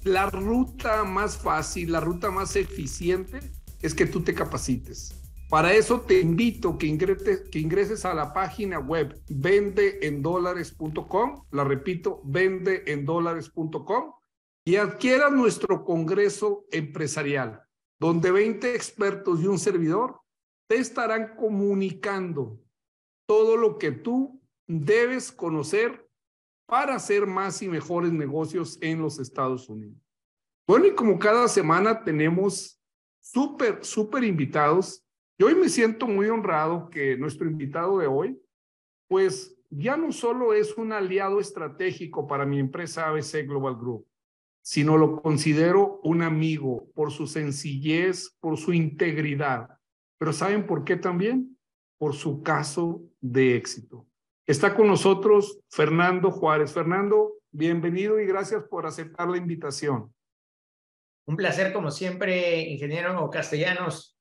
la 0.05 0.31
ruta 0.31 1.03
más 1.03 1.37
fácil, 1.37 1.91
la 1.91 1.99
ruta 1.99 2.31
más 2.31 2.55
eficiente 2.55 3.41
es 3.83 3.95
que 3.95 4.07
tú 4.07 4.23
te 4.23 4.33
capacites. 4.33 5.13
Para 5.49 5.75
eso 5.75 6.03
te 6.03 6.21
invito 6.21 6.79
que 6.79 6.87
ingreses, 6.87 7.41
que 7.51 7.59
ingreses 7.59 8.05
a 8.05 8.15
la 8.15 8.33
página 8.33 8.79
web 8.79 9.21
vendeendolares.com, 9.29 11.47
la 11.51 11.65
repito, 11.65 12.21
vendeendolares.com 12.25 14.13
y 14.65 14.77
adquiera 14.77 15.31
nuestro 15.31 15.85
congreso 15.85 16.65
empresarial, 16.71 17.63
donde 18.03 18.33
20 18.33 18.75
expertos 18.75 19.41
y 19.41 19.47
un 19.47 19.61
servidor 19.61 20.21
te 20.69 20.77
estarán 20.77 21.37
comunicando 21.37 22.61
todo 23.29 23.57
lo 23.57 23.79
que 23.79 23.93
tú 23.93 24.43
debes 24.67 25.31
conocer 25.31 26.05
para 26.67 26.97
hacer 26.97 27.29
más 27.29 27.63
y 27.63 27.69
mejores 27.69 28.13
negocios 28.13 28.77
en 28.81 29.01
los 29.01 29.21
Estados 29.21 29.69
Unidos. 29.69 30.03
Bueno, 30.67 30.87
y 30.87 30.97
como 30.97 31.17
cada 31.17 31.47
semana 31.47 32.03
tenemos 32.03 32.83
súper, 33.21 33.85
súper 33.85 34.25
invitados 34.25 35.07
y 35.39 35.45
hoy 35.45 35.55
me 35.55 35.69
siento 35.69 36.09
muy 36.09 36.29
honrado 36.29 36.91
que 36.91 37.17
nuestro 37.17 37.49
invitado 37.49 37.99
de 37.99 38.09
hoy, 38.09 38.37
pues 39.07 39.57
ya 39.71 39.97
no 39.97 40.11
solo 40.11 40.55
es 40.55 40.77
un 40.77 40.93
aliado 40.93 41.39
estratégico 41.39 42.27
para 42.27 42.47
mi 42.47 42.59
empresa 42.59 43.09
ABC 43.09 43.47
Global 43.47 43.77
Group, 43.77 44.09
sino 44.63 44.97
lo 44.97 45.21
considero 45.21 46.01
un 46.05 46.23
amigo 46.23 46.89
por 46.95 47.11
su 47.11 47.27
sencillez, 47.27 48.37
por 48.41 48.57
su 48.57 48.73
integridad. 48.73 49.69
Pero 50.19 50.33
¿saben 50.33 50.67
por 50.67 50.85
qué 50.85 50.97
también? 50.97 51.59
Por 51.99 52.15
su 52.15 52.43
caso 52.43 53.03
de 53.21 53.57
éxito. 53.57 54.07
Está 54.47 54.75
con 54.75 54.87
nosotros 54.87 55.61
Fernando 55.69 56.31
Juárez. 56.31 56.73
Fernando, 56.73 57.35
bienvenido 57.51 58.21
y 58.21 58.27
gracias 58.27 58.63
por 58.65 58.87
aceptar 58.87 59.29
la 59.29 59.37
invitación. 59.37 60.15
Un 61.27 61.37
placer, 61.37 61.73
como 61.73 61.91
siempre, 61.91 62.61
ingeniero 62.63 63.29
Castellanos. 63.31 64.17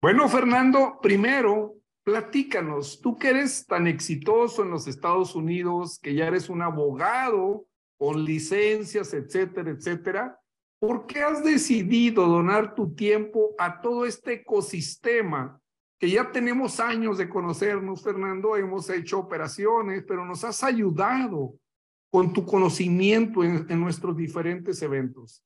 Bueno, 0.00 0.28
Fernando, 0.28 0.98
primero, 1.00 1.74
platícanos, 2.04 3.00
tú 3.00 3.16
que 3.16 3.30
eres 3.30 3.66
tan 3.66 3.88
exitoso 3.88 4.62
en 4.62 4.70
los 4.70 4.86
Estados 4.86 5.34
Unidos, 5.34 5.98
que 6.00 6.14
ya 6.14 6.28
eres 6.28 6.48
un 6.48 6.62
abogado 6.62 7.66
con 7.98 8.24
licencias, 8.24 9.12
etcétera, 9.14 9.70
etcétera, 9.70 10.40
¿por 10.78 11.06
qué 11.06 11.22
has 11.22 11.42
decidido 11.42 12.26
donar 12.26 12.74
tu 12.74 12.94
tiempo 12.94 13.54
a 13.58 13.80
todo 13.80 14.04
este 14.04 14.34
ecosistema 14.34 15.60
que 15.98 16.10
ya 16.10 16.30
tenemos 16.30 16.78
años 16.80 17.18
de 17.18 17.28
conocernos, 17.28 18.02
Fernando? 18.02 18.56
Hemos 18.56 18.90
hecho 18.90 19.20
operaciones, 19.20 20.04
pero 20.06 20.24
nos 20.24 20.44
has 20.44 20.62
ayudado 20.62 21.54
con 22.10 22.32
tu 22.32 22.44
conocimiento 22.44 23.42
en, 23.42 23.80
nuestros 23.80 24.16
diferentes 24.16 24.80
eventos. 24.82 25.42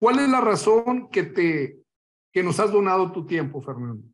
¿Cuál 0.00 0.20
es 0.20 0.28
la 0.28 0.40
razón 0.40 1.08
que 1.10 1.22
te 1.24 1.78
que 2.32 2.42
nos 2.42 2.60
has 2.60 2.72
donado 2.72 3.10
tu 3.12 3.26
tiempo, 3.26 3.60
Fernando. 3.60 4.06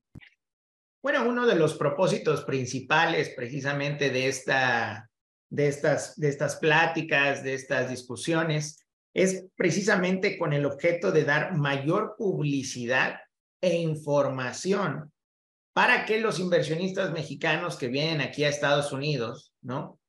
Bueno, 1.03 1.29
uno 1.29 1.47
de 1.47 1.57
los 1.57 1.75
propósitos 1.75 2.45
principales 2.45 3.31
precisamente 3.37 4.11
de, 4.11 4.29
esta, 4.29 5.11
de, 5.55 5.69
estas, 5.69 6.19
de 6.19 6.29
estas 6.29 6.57
pláticas, 6.57 7.45
de 7.45 7.55
estas 7.55 7.88
discusiones, 7.88 8.85
es 9.14 9.47
precisamente 9.55 10.37
con 10.37 10.53
el 10.53 10.67
objeto 10.67 11.12
de 11.12 11.25
dar 11.25 11.57
mayor 11.57 12.17
publicidad 12.19 13.21
e 13.61 13.77
información 13.77 15.12
para 15.73 16.05
que 16.05 16.19
los 16.19 16.40
inversionistas 16.40 17.12
mexicanos 17.12 17.77
que 17.77 17.87
vienen 17.87 18.21
aquí 18.21 18.43
a 18.43 18.49
Estados 18.49 18.93
Unidos, 18.93 19.53
¿no? 19.62 20.01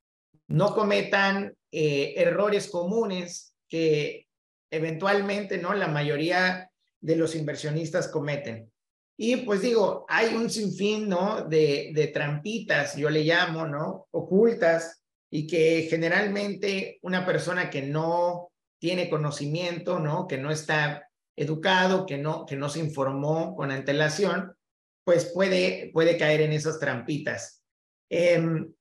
No 0.47 0.73
cometan 0.73 1.55
eh, 1.71 2.13
errores 2.17 2.67
comunes 2.69 3.55
que 3.69 4.27
eventualmente, 4.71 5.59
¿no? 5.59 5.73
La 5.75 5.87
mayoría 5.87 6.71
de 6.99 7.15
los 7.15 7.35
inversionistas 7.35 8.07
cometen. 8.07 8.71
Y 9.17 9.37
pues 9.37 9.61
digo, 9.61 10.05
hay 10.09 10.35
un 10.35 10.49
sinfín, 10.49 11.07
¿no? 11.07 11.43
De, 11.43 11.91
de 11.93 12.07
trampitas, 12.07 12.95
yo 12.95 13.09
le 13.11 13.23
llamo, 13.23 13.67
¿no? 13.67 14.07
Ocultas 14.11 15.04
y 15.35 15.47
que 15.47 15.85
generalmente 15.89 16.97
una 17.01 17.25
persona 17.25 17.69
que 17.69 17.81
no 17.81 18.53
tiene 18.79 19.09
conocimiento, 19.09 19.99
¿no? 19.99 20.27
Que 20.27 20.37
no 20.37 20.49
está 20.49 21.09
educado, 21.35 22.05
que 22.05 22.17
no, 22.17 22.45
que 22.45 22.55
no 22.55 22.69
se 22.69 22.79
informó 22.79 23.53
con 23.53 23.69
antelación, 23.69 24.55
pues 25.03 25.25
puede, 25.33 25.91
puede 25.91 26.17
caer 26.17 26.39
en 26.39 26.53
esas 26.53 26.79
trampitas. 26.79 27.61
Em, 28.09 28.73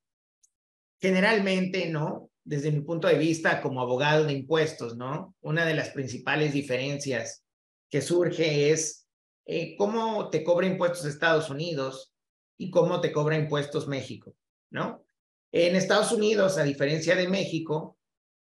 generalmente, 1.01 1.89
¿no? 1.89 2.31
Desde 2.45 2.71
mi 2.71 2.79
punto 2.79 3.09
de 3.09 3.17
vista 3.17 3.61
como 3.61 3.81
abogado 3.81 4.23
de 4.23 4.31
impuestos, 4.31 4.95
¿no? 4.95 5.35
Una 5.41 5.65
de 5.65 5.73
las 5.73 5.89
principales 5.89 6.53
diferencias 6.53 7.43
que 7.89 7.99
surge 7.99 8.71
es 8.71 9.09
eh, 9.45 9.75
cómo 9.75 10.29
te 10.29 10.41
cobra 10.41 10.67
impuestos 10.67 11.03
Estados 11.03 11.49
Unidos 11.49 12.13
y 12.57 12.71
cómo 12.71 13.01
te 13.01 13.11
cobra 13.11 13.37
impuestos 13.37 13.89
México, 13.89 14.37
¿no? 14.71 15.04
En 15.51 15.75
Estados 15.75 16.11
Unidos, 16.11 16.57
a 16.57 16.63
diferencia 16.63 17.15
de 17.15 17.27
México, 17.27 17.97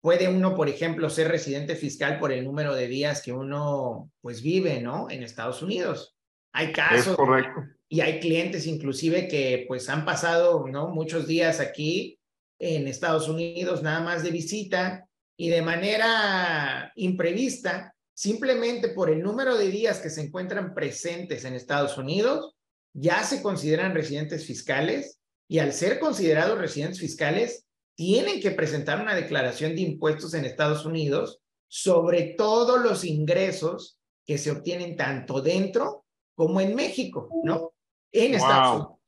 puede 0.01 0.27
uno, 0.27 0.55
por 0.55 0.67
ejemplo, 0.67 1.09
ser 1.09 1.27
residente 1.29 1.75
fiscal 1.75 2.19
por 2.19 2.31
el 2.31 2.43
número 2.43 2.73
de 2.75 2.87
días 2.87 3.21
que 3.21 3.31
uno, 3.31 4.11
pues, 4.21 4.41
vive, 4.41 4.81
¿no? 4.81 5.09
En 5.09 5.23
Estados 5.23 5.61
Unidos. 5.61 6.15
Hay 6.53 6.71
casos. 6.71 7.15
correcto. 7.15 7.61
Y 7.87 8.01
hay 8.01 8.19
clientes 8.19 8.67
inclusive 8.67 9.27
que, 9.27 9.65
pues, 9.67 9.89
han 9.89 10.05
pasado, 10.05 10.67
¿no? 10.67 10.89
Muchos 10.89 11.27
días 11.27 11.59
aquí 11.59 12.19
en 12.59 12.87
Estados 12.87 13.27
Unidos, 13.27 13.81
nada 13.83 14.01
más 14.01 14.23
de 14.23 14.31
visita, 14.31 15.07
y 15.37 15.49
de 15.49 15.61
manera 15.61 16.91
imprevista, 16.95 17.95
simplemente 18.13 18.89
por 18.89 19.09
el 19.09 19.23
número 19.23 19.57
de 19.57 19.69
días 19.69 19.99
que 19.99 20.11
se 20.11 20.21
encuentran 20.21 20.75
presentes 20.75 21.45
en 21.45 21.55
Estados 21.55 21.97
Unidos, 21.97 22.55
ya 22.93 23.23
se 23.23 23.41
consideran 23.41 23.95
residentes 23.95 24.45
fiscales 24.45 25.20
y 25.51 25.59
al 25.59 25.73
ser 25.73 25.99
considerados 25.99 26.57
residentes 26.57 27.01
fiscales, 27.01 27.65
tienen 27.93 28.39
que 28.39 28.51
presentar 28.51 29.01
una 29.01 29.13
declaración 29.13 29.75
de 29.75 29.81
impuestos 29.81 30.33
en 30.33 30.45
Estados 30.45 30.85
Unidos 30.85 31.41
sobre 31.67 32.35
todos 32.37 32.81
los 32.81 33.03
ingresos 33.03 33.99
que 34.25 34.37
se 34.37 34.49
obtienen 34.49 34.95
tanto 34.95 35.41
dentro 35.41 36.05
como 36.35 36.61
en 36.61 36.73
México, 36.73 37.29
¿no? 37.43 37.73
En 38.13 38.35
Estados 38.35 38.75
Unidos. 38.75 38.99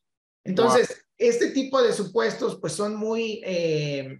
Entonces, 0.43 1.05
este 1.17 1.51
tipo 1.51 1.81
de 1.81 1.93
supuestos 1.93 2.59
pues 2.59 2.73
son 2.73 2.97
muy, 2.97 3.41
eh, 3.45 4.19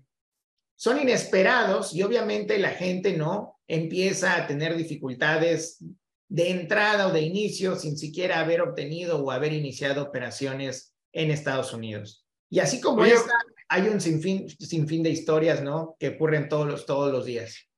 son 0.78 1.02
inesperados 1.02 1.94
y 1.94 2.04
obviamente 2.04 2.58
la 2.58 2.70
gente, 2.70 3.18
¿no? 3.18 3.60
Empieza 3.68 4.38
a 4.38 4.48
tener 4.48 4.78
dificultades 4.78 5.84
de 6.30 6.52
entrada 6.52 7.08
o 7.08 7.12
de 7.12 7.20
inicio 7.20 7.76
sin 7.76 7.98
siquiera 7.98 8.40
haber 8.40 8.62
obtenido 8.62 9.22
o 9.22 9.30
haber 9.30 9.52
iniciado 9.52 10.04
operaciones 10.04 10.93
en 11.14 11.32
Estados 11.32 11.74
Unidos. 11.74 12.28
Y 12.50 12.60
así 12.60 12.82
como 12.82 13.06
esta, 13.06 13.34
hay 13.70 13.88
un 13.88 14.02
sinfín, 14.02 14.50
sinfín 14.50 15.04
de 15.04 15.10
historias, 15.10 15.64
¿no? 15.64 15.96
Que 16.00 16.10
ocurren 16.10 16.50
todos 16.50 16.68
los, 16.68 16.86
todos 16.86 17.12
los 17.12 17.26
días. 17.26 17.70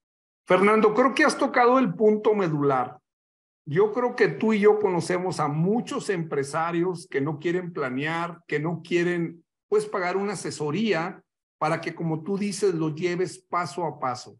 Fernando, 0.47 0.93
creo 0.93 1.13
que 1.13 1.23
has 1.23 1.37
tocado 1.37 1.79
el 1.79 1.93
punto 1.93 2.33
medular. 2.33 2.97
Yo 3.67 3.91
creo 3.91 4.15
que 4.15 4.27
tú 4.27 4.53
y 4.53 4.59
yo 4.59 4.79
conocemos 4.79 5.39
a 5.39 5.47
muchos 5.47 6.09
empresarios 6.09 7.07
que 7.07 7.19
no 7.19 7.39
quieren 7.39 7.73
planear, 7.73 8.39
que 8.47 8.59
no 8.59 8.81
quieren, 8.83 9.43
pues, 9.67 9.85
pagar 9.85 10.17
una 10.17 10.33
asesoría 10.33 11.23
para 11.57 11.81
que, 11.81 11.95
como 11.95 12.21
tú 12.21 12.37
dices, 12.37 12.75
lo 12.75 12.93
lleves 12.93 13.39
paso 13.39 13.85
a 13.85 13.99
paso. 13.99 14.37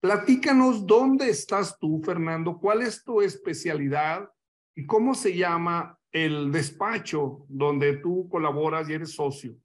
Platícanos 0.00 0.86
dónde 0.86 1.28
estás 1.28 1.76
tú, 1.78 2.00
Fernando, 2.04 2.58
cuál 2.58 2.82
es 2.82 3.02
tu 3.02 3.20
especialidad 3.20 4.30
y 4.76 4.86
cómo 4.86 5.14
se 5.14 5.36
llama 5.36 5.97
el 6.12 6.50
despacho 6.50 7.44
donde 7.48 7.98
tú 7.98 8.28
colaboras 8.28 8.88
y 8.88 8.94
eres 8.94 9.14
socio. 9.14 9.56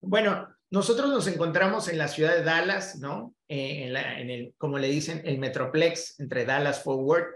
Bueno, 0.00 0.48
nosotros 0.70 1.08
nos 1.10 1.26
encontramos 1.26 1.88
en 1.88 1.98
la 1.98 2.08
ciudad 2.08 2.36
de 2.36 2.42
Dallas, 2.42 2.96
¿no? 2.98 3.34
Eh, 3.48 3.86
en, 3.86 3.96
en, 3.96 4.30
el, 4.30 4.54
como 4.58 4.78
le 4.78 4.88
dicen, 4.88 5.22
el 5.24 5.38
Metroplex 5.38 6.18
entre 6.20 6.44
Dallas 6.44 6.82
Forward. 6.82 7.26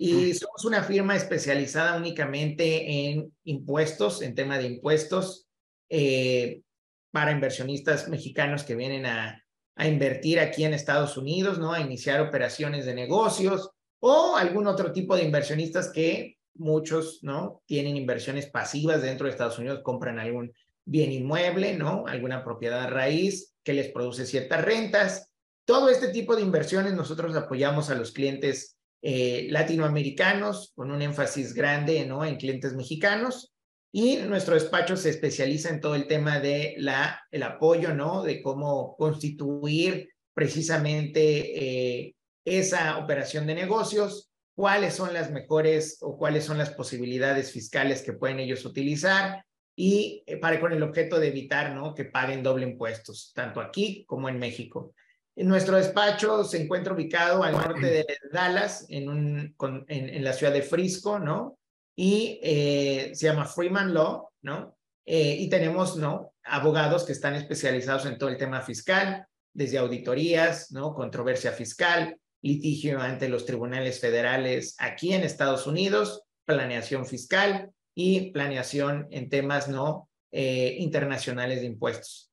Y 0.00 0.32
somos 0.34 0.64
una 0.64 0.84
firma 0.84 1.16
especializada 1.16 1.96
únicamente 1.96 3.10
en 3.10 3.32
impuestos, 3.44 4.22
en 4.22 4.36
tema 4.36 4.56
de 4.56 4.66
impuestos, 4.66 5.48
eh, 5.90 6.62
para 7.10 7.32
inversionistas 7.32 8.08
mexicanos 8.08 8.62
que 8.62 8.76
vienen 8.76 9.06
a, 9.06 9.44
a 9.76 9.88
invertir 9.88 10.38
aquí 10.38 10.64
en 10.64 10.74
Estados 10.74 11.16
Unidos, 11.16 11.58
¿no? 11.58 11.72
A 11.72 11.80
iniciar 11.80 12.20
operaciones 12.20 12.86
de 12.86 12.94
negocios 12.94 13.70
o 14.00 14.36
algún 14.36 14.68
otro 14.68 14.92
tipo 14.92 15.16
de 15.16 15.24
inversionistas 15.24 15.90
que 15.90 16.37
muchos, 16.58 17.20
¿no? 17.22 17.62
Tienen 17.66 17.96
inversiones 17.96 18.46
pasivas 18.46 19.02
dentro 19.02 19.26
de 19.26 19.32
Estados 19.32 19.58
Unidos, 19.58 19.80
compran 19.82 20.18
algún 20.18 20.52
bien 20.84 21.12
inmueble, 21.12 21.76
¿no? 21.76 22.06
Alguna 22.06 22.44
propiedad 22.44 22.90
raíz 22.90 23.54
que 23.62 23.74
les 23.74 23.88
produce 23.90 24.26
ciertas 24.26 24.64
rentas. 24.64 25.30
Todo 25.64 25.90
este 25.90 26.08
tipo 26.08 26.34
de 26.34 26.42
inversiones 26.42 26.94
nosotros 26.94 27.36
apoyamos 27.36 27.90
a 27.90 27.94
los 27.94 28.12
clientes 28.12 28.78
eh, 29.02 29.46
latinoamericanos 29.50 30.72
con 30.74 30.90
un 30.90 31.02
énfasis 31.02 31.54
grande, 31.54 32.06
¿no? 32.06 32.24
En 32.24 32.36
clientes 32.36 32.74
mexicanos. 32.74 33.52
Y 33.92 34.16
nuestro 34.16 34.54
despacho 34.54 34.96
se 34.96 35.10
especializa 35.10 35.70
en 35.70 35.80
todo 35.80 35.94
el 35.94 36.06
tema 36.06 36.40
de 36.40 36.74
la, 36.78 37.22
el 37.30 37.42
apoyo, 37.42 37.94
¿no? 37.94 38.22
De 38.22 38.42
cómo 38.42 38.96
constituir 38.96 40.08
precisamente 40.34 41.98
eh, 41.98 42.14
esa 42.44 42.98
operación 42.98 43.46
de 43.46 43.54
negocios, 43.54 44.27
cuáles 44.58 44.94
son 44.94 45.14
las 45.14 45.30
mejores 45.30 45.98
o 46.00 46.18
cuáles 46.18 46.44
son 46.44 46.58
las 46.58 46.70
posibilidades 46.70 47.52
fiscales 47.52 48.02
que 48.02 48.12
pueden 48.12 48.40
ellos 48.40 48.64
utilizar, 48.64 49.44
y 49.76 50.24
eh, 50.26 50.36
para 50.38 50.58
con 50.58 50.72
el 50.72 50.82
objeto 50.82 51.20
de 51.20 51.28
evitar 51.28 51.76
¿no? 51.76 51.94
que 51.94 52.06
paguen 52.06 52.42
doble 52.42 52.66
impuestos, 52.66 53.30
tanto 53.36 53.60
aquí 53.60 54.04
como 54.08 54.28
en 54.28 54.40
México. 54.40 54.94
Nuestro 55.36 55.76
despacho 55.76 56.42
se 56.42 56.60
encuentra 56.60 56.92
ubicado 56.92 57.44
al 57.44 57.52
norte 57.52 57.86
de 57.86 58.06
Dallas, 58.32 58.84
en, 58.88 59.08
un, 59.08 59.54
en, 59.86 60.24
la 60.24 60.32
ciudad 60.32 60.52
de 60.52 60.62
Frisco, 60.62 61.20
¿no? 61.20 61.56
Y 61.94 62.40
eh, 62.42 63.12
se 63.14 63.26
llama 63.26 63.44
Freeman 63.44 63.94
Law, 63.94 64.28
¿no? 64.42 64.76
Eh, 65.06 65.36
y 65.38 65.48
tenemos, 65.48 65.96
¿no? 65.96 66.32
Abogados 66.42 67.04
que 67.04 67.12
están 67.12 67.36
especializados 67.36 68.06
en 68.06 68.18
todo 68.18 68.28
el 68.28 68.36
tema 68.36 68.60
fiscal, 68.62 69.24
desde 69.52 69.78
auditorías, 69.78 70.72
¿no? 70.72 70.92
Controversia 70.94 71.52
fiscal, 71.52 72.18
litigio 72.42 73.00
ante 73.00 73.28
los 73.28 73.46
tribunales 73.46 74.00
federales 74.00 74.76
aquí 74.78 75.12
en 75.12 75.22
Estados 75.22 75.66
Unidos, 75.66 76.22
planeación 76.44 77.06
fiscal, 77.06 77.72
y 78.00 78.30
planeación 78.30 79.08
en 79.10 79.28
temas 79.28 79.68
no 79.68 80.08
eh, 80.30 80.76
internacionales 80.78 81.62
de 81.62 81.66
impuestos. 81.66 82.30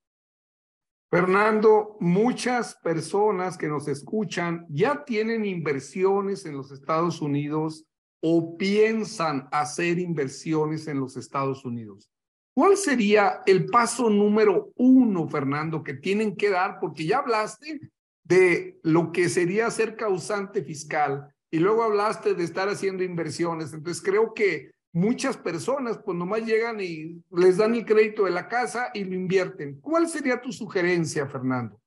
Fernando, 1.09 1.97
muchas 1.99 2.75
personas 2.75 3.57
que 3.57 3.67
nos 3.67 3.87
escuchan 3.87 4.67
ya 4.69 5.03
tienen 5.03 5.43
inversiones 5.43 6.45
en 6.45 6.55
los 6.55 6.71
Estados 6.71 7.19
Unidos 7.19 7.83
o 8.21 8.55
piensan 8.57 9.47
hacer 9.51 9.97
inversiones 9.97 10.87
en 10.87 10.99
los 10.99 11.17
Estados 11.17 11.65
Unidos. 11.65 12.11
¿Cuál 12.53 12.77
sería 12.77 13.41
el 13.47 13.65
paso 13.65 14.07
número 14.07 14.71
uno, 14.75 15.27
Fernando, 15.27 15.81
que 15.81 15.95
tienen 15.95 16.35
que 16.35 16.51
dar? 16.51 16.77
Porque 16.79 17.07
ya 17.07 17.17
hablaste 17.17 17.79
de 18.25 18.79
lo 18.83 19.11
que 19.11 19.29
sería 19.29 19.69
ser 19.71 19.95
causante 19.95 20.63
fiscal 20.63 21.33
y 21.51 21.59
luego 21.59 21.83
hablaste 21.83 22.33
de 22.33 22.43
estar 22.43 22.67
haciendo 22.67 23.03
inversiones. 23.03 23.71
Entonces 23.71 24.03
creo 24.03 24.33
que 24.33 24.71
muchas 24.91 25.37
personas 25.37 25.99
pues 26.03 26.17
nomás 26.17 26.41
llegan 26.41 26.81
y 26.81 27.23
les 27.31 27.57
dan 27.57 27.75
el 27.75 27.85
crédito 27.85 28.25
de 28.25 28.31
la 28.31 28.49
casa 28.49 28.89
y 28.93 29.03
lo 29.03 29.13
invierten. 29.13 29.79
¿Cuál 29.79 30.09
sería 30.09 30.41
tu 30.41 30.51
sugerencia, 30.51 31.27
Fernando? 31.27 31.79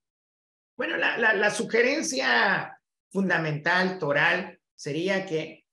Bueno, 0.77 0.97
la, 0.97 1.19
la, 1.19 1.35
la 1.35 1.51
sugerencia 1.51 2.81
fundamental, 3.11 3.99
toral, 3.99 4.61
sería 4.77 5.27
que 5.27 5.67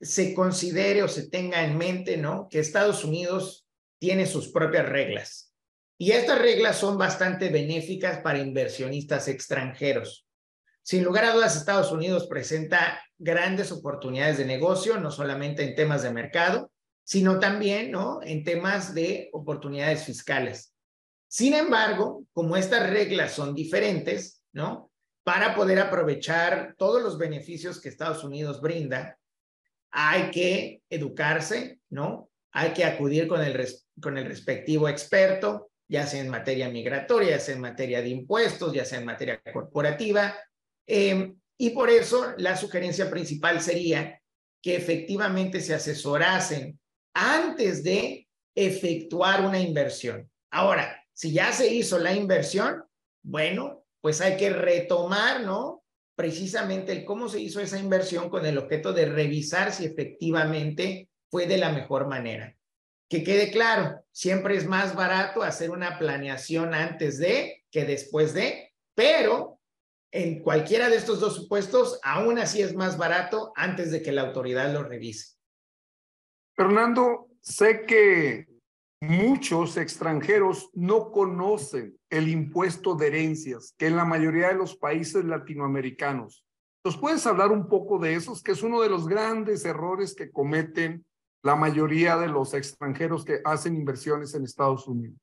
se 0.00 0.32
considere 0.34 1.02
o 1.02 1.08
se 1.08 1.28
tenga 1.28 1.64
en 1.64 1.76
mente, 1.76 2.16
¿no? 2.16 2.46
Que 2.48 2.60
Estados 2.60 3.04
Unidos 3.04 3.66
tiene 3.98 4.26
sus 4.26 4.52
propias 4.52 4.88
reglas. 4.88 5.47
Y 6.00 6.12
estas 6.12 6.38
reglas 6.38 6.78
son 6.78 6.96
bastante 6.96 7.48
benéficas 7.48 8.20
para 8.20 8.38
inversionistas 8.38 9.26
extranjeros. 9.26 10.26
Sin 10.82 11.02
lugar 11.04 11.24
a 11.24 11.34
dudas, 11.34 11.56
Estados 11.56 11.90
Unidos 11.90 12.28
presenta 12.28 13.02
grandes 13.18 13.72
oportunidades 13.72 14.38
de 14.38 14.44
negocio, 14.44 14.98
no 14.98 15.10
solamente 15.10 15.64
en 15.64 15.74
temas 15.74 16.02
de 16.02 16.10
mercado, 16.10 16.70
sino 17.02 17.40
también 17.40 17.90
¿no? 17.90 18.20
en 18.22 18.44
temas 18.44 18.94
de 18.94 19.28
oportunidades 19.32 20.04
fiscales. 20.04 20.72
Sin 21.26 21.52
embargo, 21.52 22.24
como 22.32 22.56
estas 22.56 22.88
reglas 22.88 23.32
son 23.32 23.54
diferentes, 23.54 24.42
¿no? 24.52 24.90
Para 25.24 25.54
poder 25.54 25.78
aprovechar 25.78 26.74
todos 26.78 27.02
los 27.02 27.18
beneficios 27.18 27.80
que 27.80 27.90
Estados 27.90 28.24
Unidos 28.24 28.62
brinda, 28.62 29.18
hay 29.90 30.30
que 30.30 30.80
educarse, 30.88 31.80
¿no? 31.90 32.30
Hay 32.50 32.72
que 32.72 32.86
acudir 32.86 33.28
con 33.28 33.42
el, 33.42 33.66
con 34.00 34.16
el 34.16 34.24
respectivo 34.24 34.88
experto, 34.88 35.67
ya 35.88 36.06
sea 36.06 36.20
en 36.20 36.28
materia 36.28 36.68
migratoria, 36.68 37.30
ya 37.30 37.40
sea 37.40 37.54
en 37.54 37.62
materia 37.62 38.02
de 38.02 38.08
impuestos, 38.08 38.72
ya 38.72 38.84
sea 38.84 38.98
en 38.98 39.06
materia 39.06 39.40
corporativa, 39.52 40.34
Em, 40.88 41.38
y 41.58 41.70
por 41.70 41.90
eso 41.90 42.32
la 42.38 42.56
sugerencia 42.56 43.10
principal 43.10 43.60
sería 43.60 44.20
que 44.62 44.74
efectivamente 44.74 45.60
se 45.60 45.74
asesorasen 45.74 46.80
antes 47.14 47.84
de 47.84 48.26
efectuar 48.54 49.44
una 49.44 49.60
inversión. 49.60 50.30
Ahora, 50.50 51.04
si 51.12 51.32
ya 51.32 51.52
se 51.52 51.72
hizo 51.72 51.98
la 51.98 52.14
inversión, 52.14 52.82
bueno, 53.22 53.84
pues 54.00 54.20
hay 54.20 54.36
que 54.36 54.50
retomar, 54.50 55.42
¿no? 55.42 55.84
precisamente 56.16 56.90
el 56.90 57.04
cómo 57.04 57.28
se 57.28 57.40
hizo 57.40 57.60
esa 57.60 57.78
inversión 57.78 58.28
con 58.28 58.44
el 58.44 58.58
objeto 58.58 58.92
de 58.92 59.06
revisar 59.06 59.72
si 59.72 59.84
efectivamente 59.84 61.10
fue 61.30 61.46
de 61.46 61.58
la 61.58 61.70
mejor 61.70 62.08
manera. 62.08 62.56
Que 63.08 63.24
quede 63.24 63.50
claro, 63.50 64.04
siempre 64.12 64.56
es 64.56 64.66
más 64.66 64.94
barato 64.94 65.42
hacer 65.42 65.70
una 65.70 65.98
planeación 65.98 66.74
antes 66.74 67.18
de 67.18 67.64
que 67.70 67.84
después 67.84 68.34
de, 68.34 68.74
pero 68.94 69.58
en 70.10 70.42
cualquiera 70.42 70.88
de 70.88 70.96
estos 70.96 71.20
dos 71.20 71.34
supuestos, 71.34 72.00
aún 72.02 72.38
así 72.38 72.62
es 72.62 72.74
más 72.74 72.96
barato 72.96 73.52
antes 73.56 73.90
de 73.90 74.02
que 74.02 74.12
la 74.12 74.22
autoridad 74.22 74.72
lo 74.72 74.82
revise. 74.82 75.36
Fernando, 76.56 77.28
sé 77.40 77.84
que 77.86 78.48
muchos 79.00 79.76
extranjeros 79.76 80.70
no 80.74 81.12
conocen 81.12 81.96
el 82.10 82.28
impuesto 82.28 82.94
de 82.94 83.08
herencias, 83.08 83.74
que 83.78 83.86
en 83.86 83.96
la 83.96 84.04
mayoría 84.04 84.48
de 84.48 84.54
los 84.54 84.76
países 84.76 85.24
latinoamericanos. 85.24 86.44
¿Nos 86.84 86.96
puedes 86.96 87.26
hablar 87.26 87.52
un 87.52 87.68
poco 87.68 87.98
de 87.98 88.14
esos, 88.14 88.42
que 88.42 88.52
es 88.52 88.62
uno 88.62 88.80
de 88.80 88.88
los 88.88 89.06
grandes 89.06 89.64
errores 89.64 90.14
que 90.14 90.30
cometen 90.30 91.04
la 91.42 91.56
mayoría 91.56 92.16
de 92.16 92.28
los 92.28 92.54
extranjeros 92.54 93.24
que 93.24 93.40
hacen 93.44 93.76
inversiones 93.76 94.34
en 94.34 94.44
Estados 94.44 94.86
Unidos? 94.86 95.18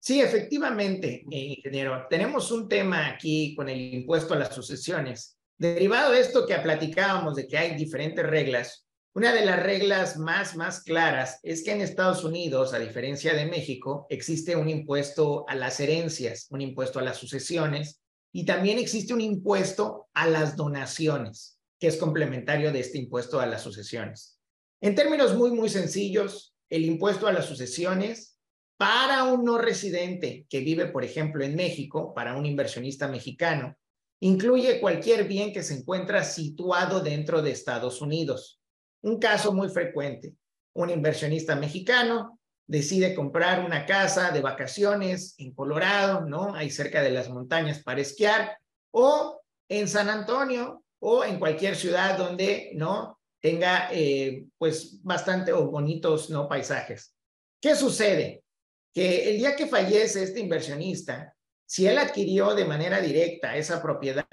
Sí, 0.00 0.20
efectivamente, 0.20 1.24
ingeniero. 1.30 2.06
Tenemos 2.10 2.50
un 2.50 2.68
tema 2.68 3.08
aquí 3.08 3.54
con 3.56 3.68
el 3.68 3.94
impuesto 3.94 4.34
a 4.34 4.38
las 4.38 4.54
sucesiones. 4.54 5.38
Derivado 5.56 6.12
de 6.12 6.20
esto 6.20 6.46
que 6.46 6.56
platicábamos 6.56 7.36
de 7.36 7.46
que 7.46 7.56
hay 7.56 7.74
diferentes 7.74 8.26
reglas, 8.26 8.84
una 9.16 9.32
de 9.32 9.46
las 9.46 9.62
reglas 9.62 10.16
más, 10.16 10.56
más 10.56 10.82
claras 10.82 11.38
es 11.44 11.62
que 11.62 11.70
en 11.70 11.80
Estados 11.80 12.24
Unidos, 12.24 12.74
a 12.74 12.80
diferencia 12.80 13.32
de 13.32 13.46
México, 13.46 14.08
existe 14.10 14.56
un 14.56 14.68
impuesto 14.68 15.44
a 15.48 15.54
las 15.54 15.78
herencias, 15.78 16.48
un 16.50 16.60
impuesto 16.60 16.98
a 16.98 17.02
las 17.02 17.18
sucesiones 17.18 18.02
y 18.32 18.44
también 18.44 18.76
existe 18.76 19.14
un 19.14 19.20
impuesto 19.20 20.08
a 20.14 20.26
las 20.26 20.56
donaciones, 20.56 21.60
que 21.78 21.86
es 21.86 21.96
complementario 21.96 22.72
de 22.72 22.80
este 22.80 22.98
impuesto 22.98 23.38
a 23.38 23.46
las 23.46 23.62
sucesiones. 23.62 24.33
En 24.84 24.94
términos 24.94 25.34
muy, 25.34 25.50
muy 25.50 25.70
sencillos, 25.70 26.54
el 26.68 26.84
impuesto 26.84 27.26
a 27.26 27.32
las 27.32 27.46
sucesiones 27.46 28.38
para 28.76 29.24
un 29.24 29.42
no 29.42 29.56
residente 29.56 30.44
que 30.50 30.60
vive, 30.60 30.84
por 30.84 31.04
ejemplo, 31.04 31.42
en 31.42 31.56
México, 31.56 32.12
para 32.12 32.36
un 32.36 32.44
inversionista 32.44 33.08
mexicano, 33.08 33.78
incluye 34.20 34.82
cualquier 34.82 35.24
bien 35.26 35.54
que 35.54 35.62
se 35.62 35.72
encuentra 35.78 36.22
situado 36.22 37.00
dentro 37.00 37.40
de 37.40 37.52
Estados 37.52 38.02
Unidos. 38.02 38.60
Un 39.00 39.18
caso 39.18 39.54
muy 39.54 39.70
frecuente, 39.70 40.34
un 40.74 40.90
inversionista 40.90 41.56
mexicano 41.56 42.38
decide 42.66 43.14
comprar 43.14 43.64
una 43.64 43.86
casa 43.86 44.32
de 44.32 44.42
vacaciones 44.42 45.34
en 45.38 45.54
Colorado, 45.54 46.26
¿no? 46.26 46.54
Ahí 46.54 46.68
cerca 46.68 47.00
de 47.00 47.10
las 47.10 47.30
montañas 47.30 47.82
para 47.82 48.02
esquiar, 48.02 48.58
o 48.90 49.40
en 49.66 49.88
San 49.88 50.10
Antonio, 50.10 50.84
o 50.98 51.24
en 51.24 51.38
cualquier 51.38 51.74
ciudad 51.74 52.18
donde, 52.18 52.72
¿no? 52.74 53.18
Tenga, 53.44 53.90
eh, 53.92 54.46
pues, 54.56 55.02
bastante 55.02 55.52
bonitos, 55.52 56.30
¿no? 56.30 56.48
Paisajes. 56.48 57.14
¿Qué 57.60 57.76
sucede? 57.76 58.42
Que 58.90 59.32
el 59.32 59.36
día 59.36 59.54
que 59.54 59.66
fallece 59.66 60.22
este 60.22 60.40
inversionista, 60.40 61.36
si 61.66 61.86
él 61.86 61.98
adquirió 61.98 62.54
de 62.54 62.64
manera 62.64 63.02
directa 63.02 63.54
esa 63.54 63.82
propiedad, 63.82 64.24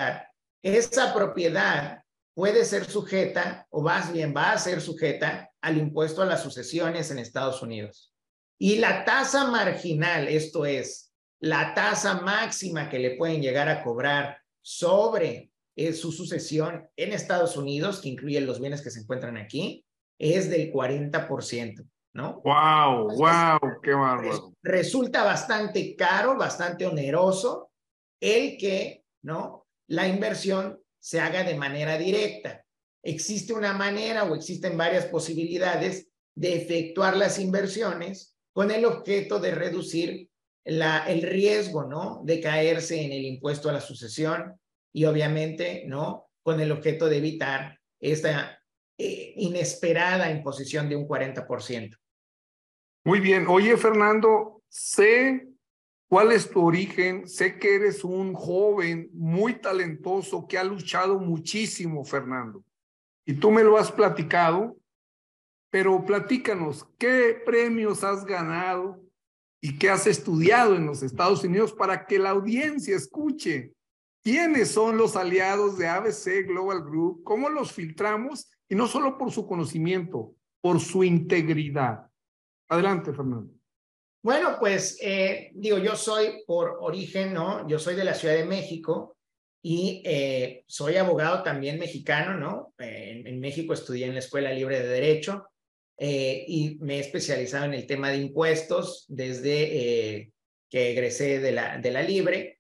esa 0.64 1.14
propiedad 1.14 2.02
puede 2.34 2.64
ser 2.64 2.86
sujeta, 2.86 3.68
o 3.70 3.82
más 3.82 4.14
bien 4.14 4.34
va 4.34 4.54
a 4.54 4.58
ser 4.58 4.80
sujeta, 4.80 5.52
al 5.60 5.78
impuesto 5.78 6.22
a 6.22 6.26
las 6.26 6.42
sucesiones 6.42 7.12
en 7.12 7.20
Estados 7.20 7.62
Unidos. 7.62 8.14
Y 8.58 8.78
la 8.78 9.04
tasa 9.04 9.44
marginal, 9.52 10.30
esto 10.30 10.66
es, 10.66 11.12
la 11.42 11.74
tasa 11.74 12.22
máxima 12.22 12.90
que 12.90 13.00
le 13.00 13.18
pueden 13.18 13.42
llegar 13.42 13.68
a 13.68 13.84
cobrar 13.84 14.38
sobre 14.62 15.51
eh, 15.76 15.94
su 15.94 16.12
sucesión 16.12 16.88
en 16.96 17.14
Estados 17.14 17.56
Unidos, 17.56 18.02
que 18.02 18.10
incluye 18.10 18.42
los 18.42 18.60
bienes 18.60 18.82
que 18.82 18.92
se 18.92 19.02
encuentran 19.02 19.38
aquí, 19.38 19.86
es 20.20 20.50
del 20.50 20.72
40%, 20.72 21.88
¿no? 22.14 22.42
¡Wow! 22.44 23.18
¡Wow! 23.18 23.82
¡Qué 23.82 23.94
bárbaro! 23.94 24.54
Resulta 24.62 25.24
bastante 25.24 25.96
caro, 25.96 26.38
bastante 26.38 26.86
oneroso 26.86 27.72
el 28.20 28.58
que, 28.58 29.04
¿no? 29.24 29.66
La 29.88 30.08
inversión 30.08 30.80
se 31.00 31.20
haga 31.20 31.44
de 31.44 31.56
manera 31.56 31.98
directa. 31.98 32.64
Existe 33.04 33.54
una 33.54 33.74
manera 33.74 34.26
o 34.26 34.36
existen 34.36 34.78
varias 34.78 35.06
posibilidades 35.06 36.08
de 36.36 36.56
efectuar 36.56 37.18
las 37.18 37.40
inversiones 37.40 38.36
con 38.54 38.70
el 38.70 38.86
objeto 38.86 39.40
de 39.40 39.56
reducir 39.56 40.30
la, 40.64 41.06
el 41.08 41.24
riesgo, 41.24 41.86
¿no? 41.86 42.22
De 42.24 42.40
caerse 42.40 43.04
en 43.04 43.12
el 43.12 43.26
impuesto 43.26 43.70
a 43.70 43.74
la 43.74 43.82
sucesión 43.82 44.61
y 44.94 45.06
obviamente, 45.06 45.86
¿no? 45.88 46.30
Con 46.44 46.60
el 46.60 46.72
objeto 46.72 47.08
de 47.08 47.18
evitar 47.18 47.80
esta 48.00 48.62
eh, 48.98 49.34
inesperada 49.38 50.32
imposición 50.32 50.90
de 50.90 50.96
un 50.96 51.08
40%. 51.08 51.98
Muy 53.04 53.20
bien. 53.20 53.48
Oye, 53.48 53.78
Fernando, 53.78 54.64
sé 54.68 55.52
¿Cuál 56.12 56.34
es 56.34 56.50
tu 56.50 56.62
origen? 56.62 57.26
Sé 57.26 57.58
que 57.58 57.74
eres 57.74 58.04
un 58.04 58.34
joven 58.34 59.10
muy 59.14 59.54
talentoso 59.54 60.46
que 60.46 60.58
ha 60.58 60.64
luchado 60.66 61.18
muchísimo, 61.20 62.04
Fernando. 62.04 62.66
Y 63.26 63.36
tú 63.36 63.50
me 63.50 63.64
lo 63.64 63.78
has 63.78 63.94
platicado, 63.94 64.76
pero 65.70 66.04
platícanos, 66.04 66.86
¿qué 66.98 67.42
premios 67.46 68.04
has 68.04 68.26
ganado 68.26 69.02
y 69.62 69.78
qué 69.78 69.90
has 69.90 70.06
estudiado 70.06 70.76
en 70.76 70.86
los 70.86 71.02
Estados 71.02 71.46
Unidos 71.46 71.72
para 71.72 72.06
que 72.06 72.20
la 72.20 72.32
audiencia 72.32 72.98
escuche? 72.98 73.72
¿Quiénes 74.24 74.70
son 74.70 74.98
los 74.98 75.16
aliados 75.16 75.80
de 75.80 75.88
ABC 75.88 76.46
Global 76.46 76.84
Group? 76.84 77.24
¿Cómo 77.24 77.50
los 77.50 77.72
filtramos? 77.72 78.52
Y 78.70 78.76
no 78.76 78.88
solo 78.88 79.18
por 79.18 79.32
su 79.32 79.48
conocimiento, 79.48 80.36
por 80.62 80.80
su 80.80 81.04
integridad. 81.04 82.08
Adelante, 82.70 83.14
Fernando. 83.14 83.52
Bueno, 84.24 84.58
pues 84.60 85.00
eh, 85.02 85.50
digo, 85.56 85.80
yo 85.80 85.96
soy 85.96 86.44
por 86.46 86.78
origen, 86.82 87.34
¿no? 87.34 87.68
Yo 87.68 87.80
soy 87.80 87.96
de 87.96 88.04
la 88.04 88.14
Ciudad 88.14 88.36
de 88.36 88.46
México 88.46 89.18
y 89.64 90.04
eh, 90.06 90.64
soy 90.68 90.98
abogado 90.98 91.42
también 91.42 91.80
mexicano, 91.80 92.38
¿no? 92.38 92.76
Eh, 92.78 93.24
en, 93.26 93.40
México 93.40 93.74
estudié 93.74 94.06
en 94.06 94.14
la 94.14 94.20
Escuela 94.20 94.54
Libre 94.54 94.80
de 94.80 94.88
Derecho 94.88 95.48
y 95.98 96.80
me 96.82 96.98
he 96.98 97.00
especializado 97.00 97.66
en 97.66 97.76
el 97.76 97.86
tema 97.86 98.10
de 98.10 98.18
impuestos 98.18 99.06
desde 99.08 100.32
que 100.68 100.92
egresé 100.92 101.40
de 101.40 101.52
la, 101.52 101.78
de 101.78 101.92
la 101.92 102.02
Libre. 102.02 102.60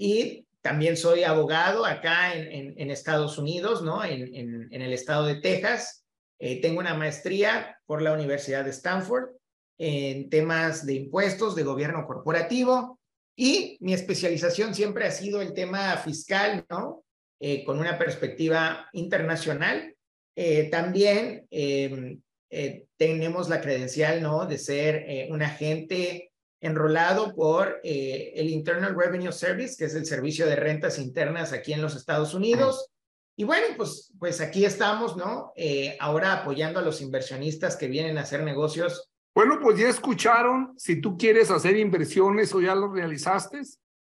Y 0.00 0.46
también 0.62 0.96
soy 0.96 1.22
abogado 1.24 1.84
acá 1.84 2.34
en, 2.34 2.74
en, 2.76 2.90
Estados 2.90 3.38
Unidos, 3.38 3.82
¿no? 3.82 4.04
En, 4.04 4.34
en, 4.34 4.82
el 4.82 4.92
estado 4.92 5.26
de 5.26 5.36
Texas. 5.36 6.04
tengo 6.38 6.80
una 6.80 6.94
maestría 6.94 7.78
por 7.86 8.02
la 8.02 8.12
Universidad 8.12 8.64
de 8.64 8.70
Stanford 8.70 9.30
en 9.78 10.28
temas 10.28 10.84
de 10.84 10.94
impuestos, 10.94 11.54
de 11.54 11.62
gobierno 11.62 12.06
corporativo 12.06 13.00
y 13.36 13.78
mi 13.80 13.94
especialización 13.94 14.74
siempre 14.74 15.06
ha 15.06 15.10
sido 15.10 15.40
el 15.40 15.54
tema 15.54 15.96
fiscal, 15.96 16.66
¿no? 16.68 17.04
Eh, 17.40 17.64
con 17.64 17.78
una 17.78 17.96
perspectiva 17.96 18.86
internacional. 18.92 19.96
Eh, 20.36 20.68
también 20.70 21.46
em, 21.50 22.20
eh, 22.50 22.84
tenemos 22.98 23.48
la 23.48 23.62
credencial, 23.62 24.20
¿no? 24.20 24.44
De 24.44 24.58
ser 24.58 25.30
un 25.30 25.40
agente 25.42 26.29
enrolado 26.60 27.34
por 27.34 27.80
el 27.82 28.48
Internal 28.48 28.94
Revenue 28.94 29.32
Service, 29.32 29.76
que 29.78 29.86
es 29.86 29.94
el 29.94 30.06
servicio 30.06 30.46
de 30.46 30.56
rentas 30.56 30.98
internas 30.98 31.52
aquí 31.52 31.72
en 31.72 31.82
los 31.82 31.96
Estados 31.96 32.34
Unidos. 32.34 32.90
Y 33.36 33.44
bueno, 33.44 33.66
pues, 33.76 34.12
pues 34.18 34.40
aquí 34.40 34.64
estamos, 34.64 35.16
¿no? 35.16 35.52
ahora 35.98 36.34
apoyando 36.34 36.80
a 36.80 36.82
los 36.82 37.00
inversionistas 37.00 37.76
que 37.76 37.88
vienen 37.88 38.18
a 38.18 38.22
hacer 38.22 38.42
negocios 38.42 39.10
bueno, 39.34 39.60
pues 39.60 39.78
ya 39.78 39.88
escucharon, 39.88 40.74
si 40.76 41.00
tú 41.00 41.16
quieres 41.16 41.50
hacer 41.50 41.76
inversiones 41.76 42.52
o 42.54 42.60
ya 42.60 42.74
lo 42.74 42.92
realizaste, 42.92 43.60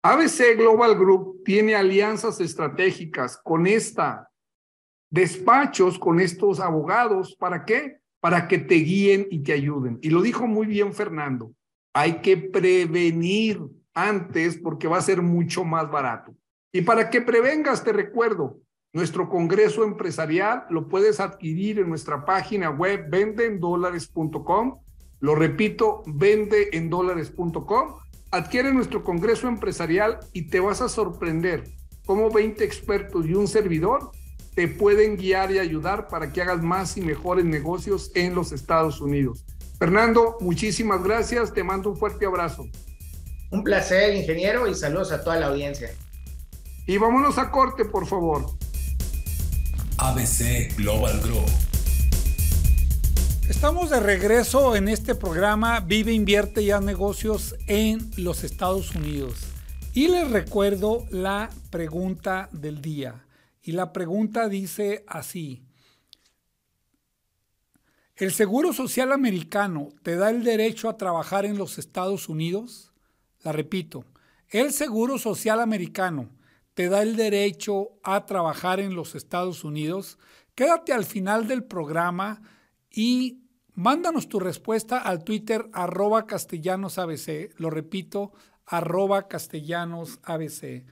ABC 0.03 0.55
Global 0.55 0.95
Group 0.95 1.43
tiene 1.43 1.75
alianzas 1.75 2.39
estratégicas 2.39 3.37
con 3.43 3.65
esta, 3.65 4.29
despachos 5.09 5.97
con 5.97 6.19
estos 6.19 6.59
abogados, 6.59 7.35
¿para 7.35 7.65
qué? 7.65 7.97
Para 8.19 8.47
que 8.47 8.59
te 8.59 8.75
guíen 8.75 9.27
y 9.31 9.39
te 9.39 9.53
ayuden. 9.53 9.97
Y 10.01 10.11
lo 10.11 10.21
dijo 10.21 10.45
muy 10.45 10.67
bien 10.67 10.93
Fernando, 10.93 11.53
hay 11.97 12.21
que 12.21 12.37
prevenir 12.37 13.61
antes 13.93 14.57
porque 14.57 14.87
va 14.87 14.97
a 14.97 15.01
ser 15.01 15.21
mucho 15.21 15.63
más 15.63 15.89
barato. 15.89 16.35
Y 16.71 16.81
para 16.81 17.09
que 17.09 17.21
prevengas, 17.21 17.83
te 17.83 17.91
recuerdo, 17.91 18.59
nuestro 18.93 19.29
Congreso 19.29 19.83
Empresarial 19.83 20.65
lo 20.69 20.87
puedes 20.87 21.19
adquirir 21.19 21.79
en 21.79 21.89
nuestra 21.89 22.25
página 22.25 22.69
web 22.69 23.09
vendendolares.com 23.09 24.79
lo 25.19 25.33
repito, 25.33 26.03
vende 26.05 26.69
en 26.73 26.89
dólares.com, 26.89 27.95
adquiere 28.29 28.71
nuestro 28.71 29.03
Congreso 29.03 29.47
Empresarial 29.47 30.19
y 30.31 30.43
te 30.43 30.59
vas 30.59 30.81
a 30.81 30.89
sorprender 30.89 31.63
cómo 32.05 32.29
20 32.29 32.63
expertos 32.63 33.25
y 33.25 33.33
un 33.33 33.47
servidor 33.47 34.11
te 34.53 34.67
pueden 34.67 35.17
guiar 35.17 35.51
y 35.51 35.57
ayudar 35.57 36.07
para 36.07 36.31
que 36.31 36.41
hagas 36.41 36.61
más 36.61 36.97
y 36.97 37.01
mejores 37.01 37.45
negocios 37.45 38.11
en 38.13 38.35
los 38.35 38.51
Estados 38.51 39.01
Unidos. 39.01 39.43
Fernando, 39.79 40.37
muchísimas 40.39 41.03
gracias, 41.03 41.53
te 41.53 41.63
mando 41.63 41.91
un 41.91 41.97
fuerte 41.97 42.25
abrazo. 42.25 42.67
Un 43.51 43.63
placer, 43.63 44.15
ingeniero, 44.15 44.67
y 44.67 44.73
saludos 44.73 45.11
a 45.11 45.23
toda 45.23 45.39
la 45.39 45.47
audiencia. 45.47 45.91
Y 46.87 46.97
vámonos 46.97 47.37
a 47.37 47.51
corte, 47.51 47.85
por 47.85 48.07
favor. 48.07 48.45
ABC 49.99 50.75
Global 50.77 51.19
Grow. 51.21 51.45
Estamos 53.47 53.91
de 53.91 53.99
regreso 53.99 54.75
en 54.75 54.87
este 54.87 55.13
programa 55.13 55.79
Vive, 55.79 56.11
invierte 56.11 56.63
y 56.63 56.71
haz 56.71 56.81
negocios 56.81 57.55
en 57.67 58.09
los 58.17 58.43
Estados 58.43 58.95
Unidos. 58.95 59.45
Y 59.93 60.07
les 60.07 60.31
recuerdo 60.31 61.05
la 61.11 61.51
pregunta 61.69 62.49
del 62.51 62.81
día. 62.81 63.25
Y 63.61 63.73
la 63.73 63.93
pregunta 63.93 64.49
dice 64.49 65.03
así. 65.07 65.66
¿El 68.17 68.31
Seguro 68.31 68.73
Social 68.73 69.11
Americano 69.11 69.89
te 70.01 70.15
da 70.15 70.31
el 70.31 70.43
derecho 70.43 70.89
a 70.89 70.97
trabajar 70.97 71.45
en 71.45 71.55
los 71.55 71.77
Estados 71.77 72.29
Unidos? 72.29 72.91
La 73.43 73.51
repito, 73.51 74.05
el 74.49 74.73
Seguro 74.73 75.19
Social 75.19 75.59
Americano 75.59 76.31
te 76.73 76.89
da 76.89 77.03
el 77.03 77.15
derecho 77.15 77.91
a 78.01 78.25
trabajar 78.25 78.79
en 78.79 78.95
los 78.95 79.13
Estados 79.13 79.63
Unidos. 79.63 80.17
Quédate 80.55 80.93
al 80.93 81.05
final 81.05 81.47
del 81.47 81.63
programa 81.63 82.41
y 82.89 83.43
mándanos 83.75 84.27
tu 84.27 84.39
respuesta 84.39 84.97
al 84.97 85.23
Twitter 85.23 85.69
arroba 85.71 86.25
castellanosabc. 86.25 87.53
Lo 87.59 87.69
repito, 87.69 88.31
arroba 88.65 89.27
castellanosabc. 89.27 90.85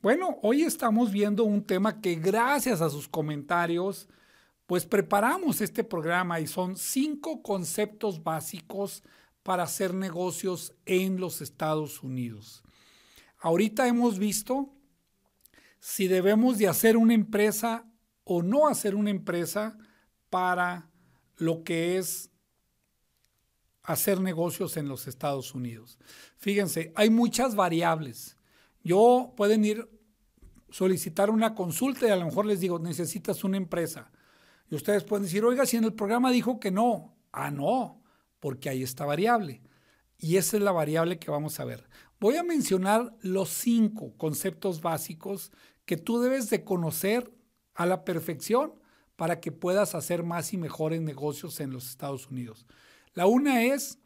Bueno, 0.00 0.38
hoy 0.42 0.62
estamos 0.62 1.10
viendo 1.10 1.42
un 1.42 1.64
tema 1.64 2.00
que 2.00 2.14
gracias 2.14 2.80
a 2.82 2.88
sus 2.88 3.08
comentarios 3.08 4.08
pues 4.68 4.84
preparamos 4.84 5.62
este 5.62 5.82
programa 5.82 6.40
y 6.40 6.46
son 6.46 6.76
cinco 6.76 7.42
conceptos 7.42 8.22
básicos 8.22 9.02
para 9.42 9.62
hacer 9.62 9.94
negocios 9.94 10.74
en 10.84 11.18
los 11.18 11.40
Estados 11.40 12.02
Unidos. 12.02 12.62
Ahorita 13.38 13.88
hemos 13.88 14.18
visto 14.18 14.68
si 15.80 16.06
debemos 16.06 16.58
de 16.58 16.68
hacer 16.68 16.98
una 16.98 17.14
empresa 17.14 17.90
o 18.24 18.42
no 18.42 18.68
hacer 18.68 18.94
una 18.94 19.08
empresa 19.08 19.78
para 20.28 20.90
lo 21.38 21.64
que 21.64 21.96
es 21.96 22.30
hacer 23.82 24.20
negocios 24.20 24.76
en 24.76 24.86
los 24.86 25.08
Estados 25.08 25.54
Unidos. 25.54 25.98
Fíjense, 26.36 26.92
hay 26.94 27.08
muchas 27.08 27.56
variables. 27.56 28.36
Yo 28.84 29.32
pueden 29.34 29.64
ir 29.64 29.88
solicitar 30.68 31.30
una 31.30 31.54
consulta 31.54 32.06
y 32.06 32.10
a 32.10 32.16
lo 32.16 32.26
mejor 32.26 32.44
les 32.44 32.60
digo, 32.60 32.78
necesitas 32.78 33.44
una 33.44 33.56
empresa. 33.56 34.12
Y 34.70 34.74
ustedes 34.74 35.04
pueden 35.04 35.24
decir, 35.24 35.44
oiga, 35.44 35.66
si 35.66 35.76
en 35.76 35.84
el 35.84 35.94
programa 35.94 36.30
dijo 36.30 36.60
que 36.60 36.70
no. 36.70 37.16
Ah, 37.32 37.50
no, 37.50 38.02
porque 38.40 38.68
ahí 38.68 38.82
está 38.82 39.04
variable. 39.04 39.62
Y 40.18 40.36
esa 40.36 40.56
es 40.56 40.62
la 40.62 40.72
variable 40.72 41.18
que 41.18 41.30
vamos 41.30 41.58
a 41.60 41.64
ver. 41.64 41.88
Voy 42.20 42.36
a 42.36 42.42
mencionar 42.42 43.14
los 43.20 43.48
cinco 43.50 44.16
conceptos 44.16 44.80
básicos 44.80 45.52
que 45.84 45.96
tú 45.96 46.20
debes 46.20 46.50
de 46.50 46.64
conocer 46.64 47.32
a 47.74 47.86
la 47.86 48.04
perfección 48.04 48.74
para 49.16 49.40
que 49.40 49.52
puedas 49.52 49.94
hacer 49.94 50.22
más 50.24 50.52
y 50.52 50.58
mejores 50.58 51.00
negocios 51.00 51.60
en 51.60 51.72
los 51.72 51.88
Estados 51.88 52.28
Unidos. 52.28 52.66
La 53.14 53.26
una 53.26 53.62
es 53.62 53.98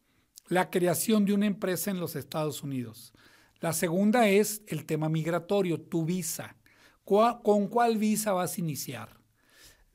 la 0.48 0.70
creación 0.70 1.24
de 1.24 1.32
una 1.32 1.46
empresa 1.46 1.90
en 1.90 2.00
los 2.00 2.14
Estados 2.16 2.62
Unidos. 2.62 3.12
La 3.60 3.72
segunda 3.72 4.28
es 4.28 4.62
el 4.66 4.84
tema 4.84 5.08
migratorio, 5.08 5.80
tu 5.80 6.04
visa. 6.04 6.56
¿Con 7.04 7.68
cuál 7.68 7.96
visa 7.96 8.32
vas 8.32 8.56
a 8.56 8.60
iniciar? 8.60 9.21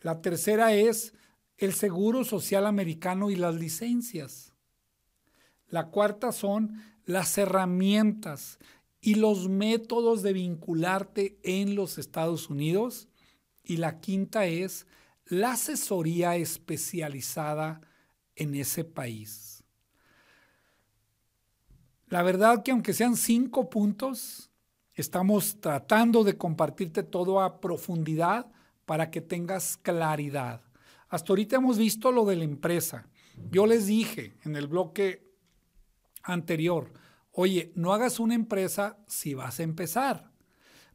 La 0.01 0.21
tercera 0.21 0.73
es 0.73 1.13
el 1.57 1.73
Seguro 1.73 2.23
Social 2.23 2.65
Americano 2.65 3.29
y 3.29 3.35
las 3.35 3.55
licencias. 3.55 4.53
La 5.67 5.87
cuarta 5.87 6.31
son 6.31 6.81
las 7.05 7.37
herramientas 7.37 8.59
y 9.01 9.15
los 9.15 9.49
métodos 9.49 10.21
de 10.21 10.33
vincularte 10.33 11.39
en 11.43 11.75
los 11.75 11.97
Estados 11.97 12.49
Unidos. 12.49 13.09
Y 13.63 13.77
la 13.77 13.99
quinta 13.99 14.45
es 14.45 14.85
la 15.25 15.53
asesoría 15.53 16.35
especializada 16.35 17.81
en 18.35 18.55
ese 18.55 18.83
país. 18.83 19.63
La 22.07 22.23
verdad 22.23 22.63
que 22.63 22.71
aunque 22.71 22.93
sean 22.93 23.17
cinco 23.17 23.69
puntos, 23.69 24.49
estamos 24.93 25.59
tratando 25.59 26.23
de 26.23 26.37
compartirte 26.37 27.03
todo 27.03 27.41
a 27.41 27.59
profundidad 27.59 28.49
para 28.87 29.11
que 29.11 29.19
tengas 29.19 29.75
claridad. 29.75 30.61
Hasta 31.09 31.33
ahorita 31.33 31.57
hemos 31.57 31.77
visto 31.77 32.09
lo 32.09 32.23
de 32.23 32.37
la 32.37 32.45
empresa. 32.45 33.09
Yo 33.51 33.67
les 33.67 33.85
dije 33.85 34.37
en 34.45 34.55
el 34.55 34.67
bloque 34.67 35.29
anterior, 36.23 36.93
oye, 37.31 37.73
no 37.75 37.93
hagas 37.93 38.17
una 38.17 38.33
empresa 38.33 38.97
si 39.05 39.33
vas 39.33 39.59
a 39.59 39.63
empezar. 39.63 40.31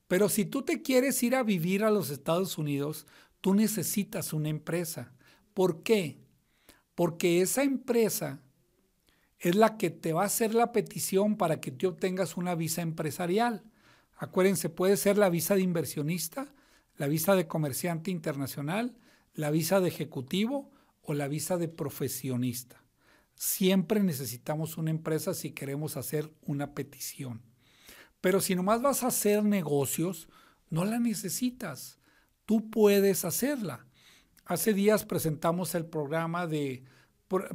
Pero 0.09 0.31
si 0.31 0.47
tú 0.47 0.63
te 0.63 0.81
quieres 0.81 1.23
ir 1.23 1.37
a 1.37 1.43
vivir 1.43 1.85
a 1.85 1.91
los 1.91 2.09
Estados 2.09 2.57
Unidos, 2.57 3.07
tú 3.43 3.55
necesitas 3.55 4.33
una 4.33 4.49
empresa. 4.49 5.13
¿Por 5.53 5.83
qué? 5.83 6.19
Porque 6.95 7.43
esa 7.43 7.63
empresa 7.63 8.41
es 9.39 9.55
la 9.55 9.77
que 9.77 9.91
te 9.91 10.15
va 10.15 10.23
a 10.23 10.27
hacer 10.27 10.55
la 10.55 10.73
petición 10.73 11.37
para 11.37 11.61
que 11.61 11.71
tú 11.71 11.89
obtengas 11.89 12.39
una 12.39 12.55
visa 12.55 12.81
empresarial. 12.81 13.65
Acuérdense, 14.17 14.71
puede 14.71 14.97
ser 14.97 15.19
la 15.19 15.29
visa 15.29 15.57
de 15.57 15.61
inversionista, 15.61 16.55
la 17.03 17.09
visa 17.09 17.35
de 17.35 17.49
comerciante 17.49 18.13
internacional, 18.13 18.95
la 19.35 19.51
visa 19.51 19.81
de 19.81 19.89
ejecutivo 19.89 20.71
o 21.01 21.15
la 21.15 21.27
visa 21.27 21.57
de 21.57 21.67
profesionista. 21.67 22.85
Siempre 23.35 24.05
necesitamos 24.05 24.79
una 24.79 24.93
empresa 24.93 25.35
si 25.35 25.51
queremos 25.51 25.97
hacer 25.97 26.33
una 26.43 26.75
petición. 26.75 27.43
Pero 28.21 28.41
si 28.41 28.55
nomás 28.55 28.83
vas 28.83 29.03
a 29.03 29.09
hacer 29.09 29.43
negocios, 29.43 30.29
no 30.71 30.85
la 30.85 31.01
necesitas. 31.01 31.99
Tú 32.47 32.71
puedes 32.71 33.25
hacerla. 33.25 33.85
Hace 34.45 34.73
días 34.73 35.05
presentamos 35.05 35.75
el 35.75 35.87
programa 35.87 36.47
de 36.47 36.85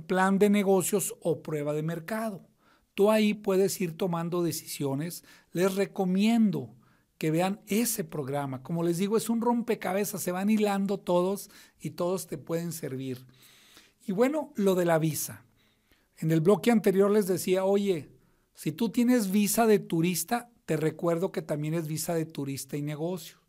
plan 0.08 0.40
de 0.40 0.50
negocios 0.50 1.16
o 1.22 1.42
prueba 1.42 1.72
de 1.72 1.84
mercado. 1.84 2.50
Tú 2.96 3.12
ahí 3.12 3.34
puedes 3.34 3.80
ir 3.80 3.96
tomando 3.96 4.44
decisiones. 4.44 5.24
Les 5.54 5.74
recomiendo 5.76 6.76
que 7.18 7.32
vean 7.32 7.62
ese 7.68 8.04
programa. 8.04 8.64
Como 8.64 8.84
les 8.84 8.98
digo, 8.98 9.18
es 9.18 9.30
un 9.30 9.42
rompecabezas, 9.42 10.22
se 10.22 10.32
van 10.32 10.50
hilando 10.50 11.00
todos 11.00 11.50
y 11.80 11.92
todos 11.92 12.28
te 12.28 12.38
pueden 12.38 12.72
servir. 12.72 13.26
Y 14.06 14.12
bueno, 14.12 14.54
lo 14.56 14.76
de 14.76 14.86
la 14.86 15.00
visa. 15.00 15.46
En 16.18 16.32
el 16.32 16.42
bloque 16.42 16.72
anterior 16.72 17.12
les 17.12 17.28
decía, 17.28 17.66
oye, 17.66 18.10
si 18.54 18.72
tú 18.72 18.90
tienes 18.90 19.32
visa 19.32 19.68
de 19.68 19.80
turista, 19.80 20.50
te 20.66 20.78
recuerdo 20.78 21.32
que 21.32 21.42
también 21.42 21.74
es 21.74 21.88
visa 21.88 22.14
de 22.14 22.26
turista 22.26 22.76
y 22.78 22.82
negocios. 22.82 23.40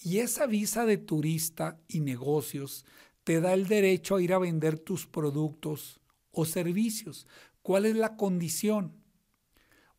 Y 0.00 0.18
esa 0.18 0.46
visa 0.46 0.84
de 0.84 0.98
turista 0.98 1.80
y 1.88 2.00
negocios 2.00 2.84
te 3.24 3.40
da 3.40 3.54
el 3.54 3.66
derecho 3.66 4.16
a 4.16 4.22
ir 4.22 4.32
a 4.32 4.38
vender 4.38 4.78
tus 4.78 5.06
productos 5.06 6.00
o 6.30 6.44
servicios. 6.44 7.26
¿Cuál 7.62 7.86
es 7.86 7.96
la 7.96 8.16
condición? 8.16 9.02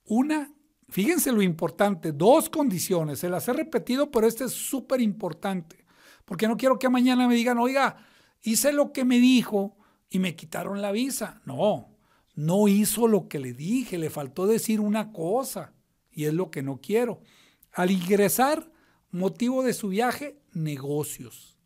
Una, 0.06 0.54
Fíjense 0.90 1.34
lo 1.34 1.42
importante, 1.42 2.14
dos 2.14 2.50
condiciones, 2.50 3.20
se 3.20 3.30
las 3.30 3.48
he 3.48 3.54
repetido, 3.54 4.10
pero 4.10 4.26
este 4.26 4.46
es 4.46 4.54
súper 4.54 5.02
importante, 5.02 5.86
porque 6.24 6.48
no 6.48 6.56
quiero 6.56 6.80
que 6.80 6.88
mañana 6.88 7.28
me 7.28 7.36
digan, 7.36 7.58
oiga, 7.58 7.98
hice 8.42 8.72
lo 8.72 8.94
que 8.94 9.04
me 9.04 9.20
dijo 9.20 9.76
y 10.10 10.20
me 10.20 10.36
quitaron 10.36 10.82
la 10.82 10.94
visa. 10.94 11.42
No, 11.46 11.90
no 12.36 12.70
hizo 12.70 13.08
lo 13.08 13.28
que 13.28 13.40
le 13.40 13.54
dije, 13.54 13.98
le 13.98 14.10
faltó 14.10 14.48
decir 14.48 14.80
una 14.80 15.12
cosa 15.12 15.74
y 16.10 16.26
es 16.26 16.34
lo 16.34 16.52
que 16.52 16.64
no 16.64 16.80
quiero. 16.82 17.22
Al 17.74 17.92
ingresar, 17.92 18.72
motivo 19.12 19.64
de 19.64 19.74
su 19.74 19.90
viaje, 19.90 20.40
negocios. 20.54 21.58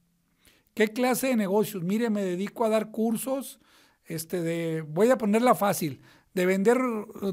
¿Qué 0.74 0.88
clase 0.88 1.28
de 1.28 1.36
negocios? 1.36 1.84
Mire, 1.84 2.10
me 2.10 2.24
dedico 2.24 2.66
a 2.66 2.70
dar 2.70 2.90
cursos, 2.90 3.60
este 4.06 4.42
de, 4.42 4.82
voy 4.82 5.12
a 5.12 5.18
ponerla 5.18 5.54
fácil, 5.54 6.02
de 6.34 6.46
vender 6.48 6.80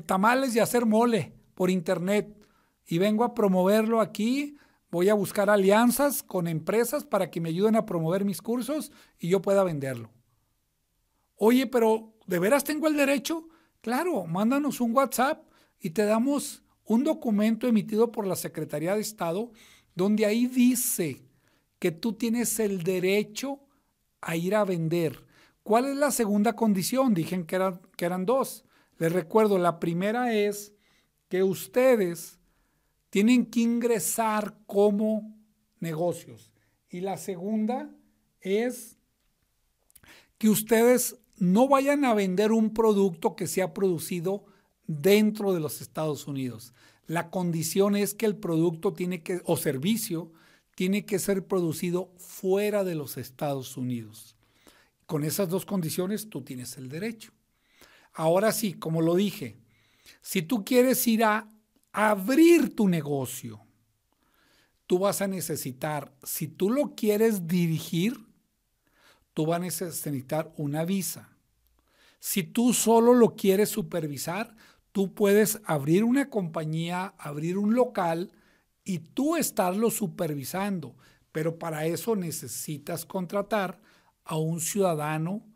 tamales 0.04 0.54
y 0.54 0.58
hacer 0.58 0.84
mole 0.84 1.37
por 1.58 1.70
internet 1.70 2.38
y 2.86 2.98
vengo 2.98 3.24
a 3.24 3.34
promoverlo 3.34 4.00
aquí. 4.00 4.56
Voy 4.92 5.08
a 5.08 5.14
buscar 5.14 5.50
alianzas 5.50 6.22
con 6.22 6.46
empresas 6.46 7.04
para 7.04 7.32
que 7.32 7.40
me 7.40 7.48
ayuden 7.48 7.74
a 7.74 7.84
promover 7.84 8.24
mis 8.24 8.40
cursos 8.40 8.92
y 9.18 9.28
yo 9.28 9.42
pueda 9.42 9.64
venderlo. 9.64 10.08
Oye, 11.34 11.66
pero 11.66 12.14
¿de 12.28 12.38
veras 12.38 12.62
tengo 12.62 12.86
el 12.86 12.96
derecho? 12.96 13.48
Claro, 13.80 14.24
mándanos 14.24 14.80
un 14.80 14.94
WhatsApp 14.94 15.48
y 15.80 15.90
te 15.90 16.04
damos 16.04 16.62
un 16.84 17.02
documento 17.02 17.66
emitido 17.66 18.12
por 18.12 18.24
la 18.24 18.36
Secretaría 18.36 18.94
de 18.94 19.00
Estado 19.00 19.50
donde 19.96 20.26
ahí 20.26 20.46
dice 20.46 21.26
que 21.80 21.90
tú 21.90 22.12
tienes 22.12 22.60
el 22.60 22.84
derecho 22.84 23.58
a 24.20 24.36
ir 24.36 24.54
a 24.54 24.64
vender. 24.64 25.26
¿Cuál 25.64 25.86
es 25.86 25.96
la 25.96 26.12
segunda 26.12 26.52
condición? 26.52 27.14
Dije 27.14 27.44
que 27.46 27.56
eran, 27.56 27.80
que 27.96 28.04
eran 28.04 28.26
dos. 28.26 28.64
Les 28.98 29.10
recuerdo, 29.12 29.58
la 29.58 29.80
primera 29.80 30.32
es 30.32 30.77
que 31.28 31.42
ustedes 31.42 32.38
tienen 33.10 33.46
que 33.46 33.60
ingresar 33.60 34.58
como 34.66 35.36
negocios. 35.80 36.52
Y 36.90 37.00
la 37.00 37.16
segunda 37.16 37.90
es 38.40 38.98
que 40.38 40.48
ustedes 40.48 41.16
no 41.36 41.68
vayan 41.68 42.04
a 42.04 42.14
vender 42.14 42.52
un 42.52 42.72
producto 42.72 43.36
que 43.36 43.46
se 43.46 43.62
ha 43.62 43.74
producido 43.74 44.46
dentro 44.86 45.52
de 45.52 45.60
los 45.60 45.80
Estados 45.80 46.26
Unidos. 46.26 46.72
La 47.06 47.30
condición 47.30 47.96
es 47.96 48.14
que 48.14 48.26
el 48.26 48.36
producto 48.36 48.92
tiene 48.92 49.22
que, 49.22 49.40
o 49.44 49.56
servicio, 49.56 50.32
tiene 50.74 51.04
que 51.04 51.18
ser 51.18 51.46
producido 51.46 52.12
fuera 52.16 52.84
de 52.84 52.94
los 52.94 53.16
Estados 53.16 53.76
Unidos. 53.76 54.36
Con 55.06 55.24
esas 55.24 55.48
dos 55.48 55.64
condiciones 55.64 56.28
tú 56.28 56.42
tienes 56.42 56.76
el 56.76 56.88
derecho. 56.88 57.32
Ahora 58.12 58.52
sí, 58.52 58.74
como 58.74 59.00
lo 59.00 59.14
dije, 59.14 59.56
si 60.20 60.42
tú 60.42 60.64
quieres 60.64 61.06
ir 61.06 61.24
a 61.24 61.50
abrir 61.92 62.74
tu 62.74 62.88
negocio, 62.88 63.60
tú 64.86 64.98
vas 64.98 65.20
a 65.20 65.28
necesitar, 65.28 66.14
si 66.22 66.48
tú 66.48 66.70
lo 66.70 66.94
quieres 66.94 67.46
dirigir, 67.46 68.26
tú 69.34 69.46
vas 69.46 69.56
a 69.56 69.60
necesitar 69.60 70.52
una 70.56 70.84
visa. 70.84 71.28
Si 72.20 72.42
tú 72.42 72.72
solo 72.72 73.14
lo 73.14 73.36
quieres 73.36 73.68
supervisar, 73.68 74.56
tú 74.92 75.14
puedes 75.14 75.60
abrir 75.64 76.04
una 76.04 76.30
compañía, 76.30 77.14
abrir 77.18 77.58
un 77.58 77.74
local 77.74 78.32
y 78.82 78.98
tú 78.98 79.36
estarlo 79.36 79.90
supervisando. 79.90 80.96
Pero 81.30 81.58
para 81.58 81.86
eso 81.86 82.16
necesitas 82.16 83.04
contratar 83.04 83.80
a 84.24 84.36
un 84.36 84.60
ciudadano, 84.60 85.46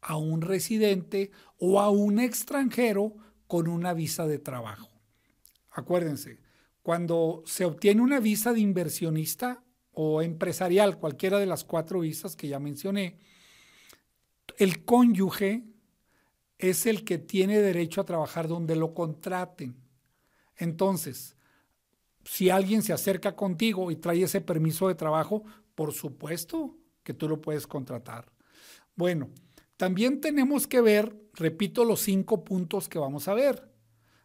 a 0.00 0.16
un 0.16 0.40
residente 0.40 1.30
o 1.58 1.80
a 1.80 1.90
un 1.90 2.20
extranjero 2.20 3.16
con 3.46 3.68
una 3.68 3.94
visa 3.94 4.26
de 4.26 4.38
trabajo. 4.38 4.90
Acuérdense, 5.70 6.40
cuando 6.82 7.42
se 7.46 7.64
obtiene 7.64 8.02
una 8.02 8.20
visa 8.20 8.52
de 8.52 8.60
inversionista 8.60 9.62
o 9.92 10.22
empresarial, 10.22 10.98
cualquiera 10.98 11.38
de 11.38 11.46
las 11.46 11.64
cuatro 11.64 12.00
visas 12.00 12.36
que 12.36 12.48
ya 12.48 12.58
mencioné, 12.58 13.18
el 14.56 14.84
cónyuge 14.84 15.64
es 16.58 16.86
el 16.86 17.04
que 17.04 17.18
tiene 17.18 17.60
derecho 17.60 18.00
a 18.00 18.04
trabajar 18.04 18.48
donde 18.48 18.76
lo 18.76 18.94
contraten. 18.94 19.76
Entonces, 20.56 21.36
si 22.24 22.50
alguien 22.50 22.82
se 22.82 22.92
acerca 22.92 23.36
contigo 23.36 23.90
y 23.90 23.96
trae 23.96 24.22
ese 24.22 24.40
permiso 24.40 24.88
de 24.88 24.94
trabajo, 24.94 25.44
por 25.74 25.92
supuesto 25.92 26.76
que 27.02 27.14
tú 27.14 27.28
lo 27.28 27.40
puedes 27.40 27.66
contratar. 27.66 28.32
Bueno, 28.96 29.30
también 29.76 30.20
tenemos 30.20 30.66
que 30.66 30.80
ver, 30.80 31.16
repito, 31.36 31.84
los 31.84 32.00
cinco 32.00 32.44
puntos 32.44 32.88
que 32.88 32.98
vamos 32.98 33.28
a 33.28 33.34
ver. 33.34 33.70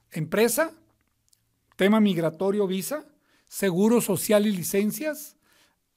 Empresa, 0.09 0.71
tema 1.75 1.99
migratorio, 1.99 2.67
visa, 2.67 3.05
seguro 3.47 4.01
social 4.01 4.47
y 4.47 4.51
licencias, 4.51 5.37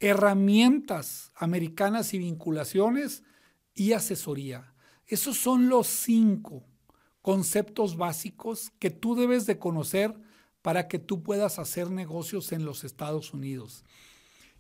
herramientas 0.00 1.32
americanas 1.36 2.12
y 2.14 2.18
vinculaciones, 2.18 3.22
y 3.74 3.92
asesoría. 3.92 4.72
Esos 5.06 5.36
son 5.36 5.68
los 5.68 5.86
cinco 5.86 6.64
conceptos 7.22 7.96
básicos 7.96 8.70
que 8.78 8.90
tú 8.90 9.14
debes 9.14 9.46
de 9.46 9.58
conocer 9.58 10.14
para 10.62 10.88
que 10.88 10.98
tú 10.98 11.22
puedas 11.22 11.58
hacer 11.58 11.90
negocios 11.90 12.52
en 12.52 12.64
los 12.64 12.84
Estados 12.84 13.34
Unidos. 13.34 13.84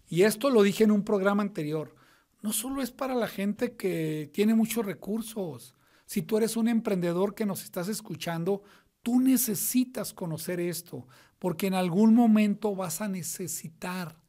Y 0.08 0.22
esto 0.22 0.50
lo 0.50 0.62
dije 0.62 0.84
en 0.84 0.90
un 0.90 1.04
programa 1.04 1.42
anterior. 1.42 1.94
No 2.42 2.52
solo 2.52 2.82
es 2.82 2.90
para 2.90 3.14
la 3.14 3.28
gente 3.28 3.74
que 3.76 4.30
tiene 4.32 4.54
muchos 4.54 4.84
recursos. 4.84 5.74
Si 6.06 6.22
tú 6.22 6.36
eres 6.36 6.56
un 6.56 6.68
emprendedor 6.68 7.34
que 7.34 7.46
nos 7.46 7.62
estás 7.62 7.88
escuchando, 7.88 8.62
tú 9.02 9.20
necesitas 9.20 10.12
conocer 10.12 10.60
esto, 10.60 11.06
porque 11.38 11.66
en 11.66 11.74
algún 11.74 12.14
momento 12.14 12.74
vas 12.74 13.00
a 13.00 13.08
necesitar 13.08 14.20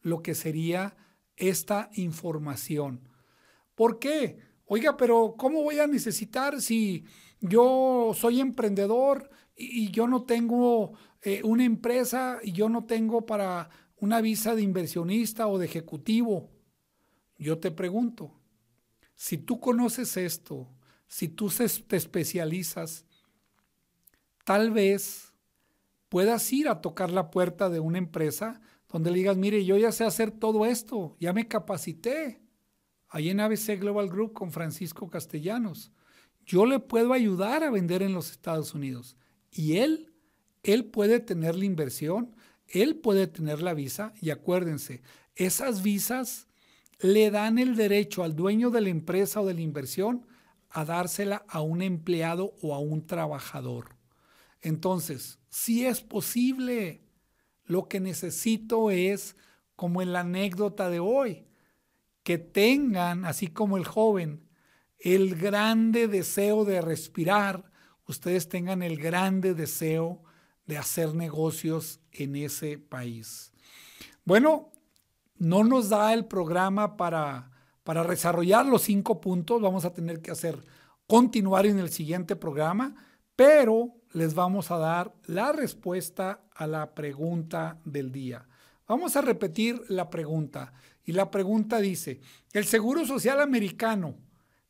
lo 0.00 0.22
que 0.22 0.34
sería 0.34 0.96
esta 1.36 1.90
información. 1.94 3.08
¿Por 3.74 3.98
qué? 3.98 4.38
Oiga, 4.66 4.96
pero 4.96 5.34
¿cómo 5.36 5.62
voy 5.62 5.78
a 5.78 5.86
necesitar 5.86 6.60
si 6.60 7.04
yo 7.40 8.12
soy 8.14 8.40
emprendedor 8.40 9.30
y, 9.54 9.90
yo 9.90 10.08
no 10.08 10.24
tengo 10.24 10.92
eh, 11.20 11.42
una 11.44 11.64
empresa 11.64 12.38
y 12.42 12.52
yo 12.52 12.68
no 12.68 12.84
tengo 12.84 13.26
para 13.26 13.68
una 13.96 14.20
visa 14.20 14.54
de 14.54 14.62
inversionista 14.62 15.46
o 15.46 15.58
de 15.58 15.66
ejecutivo? 15.66 16.50
Yo 17.38 17.58
te 17.58 17.70
pregunto, 17.70 18.40
si 19.14 19.36
tú 19.36 19.60
conoces 19.60 20.16
esto, 20.16 20.70
si 21.12 21.28
tú 21.28 21.50
te 21.50 21.96
especializas, 21.96 23.04
tal 24.44 24.70
vez 24.70 25.34
puedas 26.08 26.50
ir 26.54 26.70
a 26.70 26.80
tocar 26.80 27.10
la 27.10 27.30
puerta 27.30 27.68
de 27.68 27.80
una 27.80 27.98
empresa 27.98 28.62
donde 28.88 29.10
le 29.10 29.18
digas, 29.18 29.36
mire, 29.36 29.62
yo 29.62 29.76
ya 29.76 29.92
sé 29.92 30.04
hacer 30.04 30.30
todo 30.30 30.64
esto, 30.64 31.14
ya 31.20 31.34
me 31.34 31.48
capacité 31.48 32.40
ahí 33.10 33.28
en 33.28 33.40
ABC 33.40 33.78
Global 33.78 34.08
Group 34.08 34.32
con 34.32 34.52
Francisco 34.52 35.10
Castellanos. 35.10 35.92
Yo 36.46 36.64
le 36.64 36.78
puedo 36.78 37.12
ayudar 37.12 37.62
a 37.62 37.70
vender 37.70 38.02
en 38.02 38.14
los 38.14 38.30
Estados 38.30 38.72
Unidos. 38.72 39.18
Y 39.50 39.76
él, 39.76 40.14
él 40.62 40.86
puede 40.86 41.20
tener 41.20 41.56
la 41.56 41.66
inversión, 41.66 42.34
él 42.68 42.96
puede 42.96 43.26
tener 43.26 43.60
la 43.60 43.74
visa. 43.74 44.14
Y 44.22 44.30
acuérdense, 44.30 45.02
esas 45.36 45.82
visas 45.82 46.48
le 47.00 47.30
dan 47.30 47.58
el 47.58 47.76
derecho 47.76 48.24
al 48.24 48.34
dueño 48.34 48.70
de 48.70 48.80
la 48.80 48.88
empresa 48.88 49.42
o 49.42 49.46
de 49.46 49.52
la 49.52 49.60
inversión 49.60 50.26
a 50.72 50.84
dársela 50.84 51.44
a 51.48 51.60
un 51.60 51.82
empleado 51.82 52.54
o 52.62 52.74
a 52.74 52.78
un 52.78 53.06
trabajador. 53.06 53.96
Entonces, 54.62 55.38
si 55.50 55.84
es 55.84 56.00
posible, 56.00 57.02
lo 57.64 57.88
que 57.88 58.00
necesito 58.00 58.90
es, 58.90 59.36
como 59.76 60.00
en 60.00 60.12
la 60.12 60.20
anécdota 60.20 60.88
de 60.88 61.00
hoy, 61.00 61.46
que 62.22 62.38
tengan, 62.38 63.24
así 63.24 63.48
como 63.48 63.76
el 63.76 63.84
joven, 63.84 64.48
el 64.98 65.34
grande 65.34 66.08
deseo 66.08 66.64
de 66.64 66.80
respirar, 66.80 67.70
ustedes 68.06 68.48
tengan 68.48 68.82
el 68.82 68.96
grande 68.96 69.54
deseo 69.54 70.22
de 70.66 70.78
hacer 70.78 71.14
negocios 71.14 72.00
en 72.12 72.36
ese 72.36 72.78
país. 72.78 73.52
Bueno, 74.24 74.72
no 75.36 75.64
nos 75.64 75.88
da 75.88 76.14
el 76.14 76.26
programa 76.26 76.96
para, 76.96 77.51
para 77.84 78.04
desarrollar 78.04 78.66
los 78.66 78.82
cinco 78.82 79.20
puntos, 79.20 79.60
vamos 79.60 79.84
a 79.84 79.92
tener 79.92 80.20
que 80.20 80.30
hacer 80.30 80.64
continuar 81.06 81.66
en 81.66 81.78
el 81.78 81.90
siguiente 81.90 82.36
programa, 82.36 82.94
pero 83.36 83.94
les 84.12 84.34
vamos 84.34 84.70
a 84.70 84.78
dar 84.78 85.14
la 85.26 85.52
respuesta 85.52 86.44
a 86.54 86.66
la 86.66 86.94
pregunta 86.94 87.80
del 87.84 88.12
día. 88.12 88.46
Vamos 88.86 89.16
a 89.16 89.22
repetir 89.22 89.80
la 89.88 90.10
pregunta. 90.10 90.72
Y 91.04 91.12
la 91.12 91.30
pregunta 91.30 91.78
dice, 91.80 92.20
¿el 92.52 92.64
Seguro 92.64 93.06
Social 93.06 93.40
americano 93.40 94.18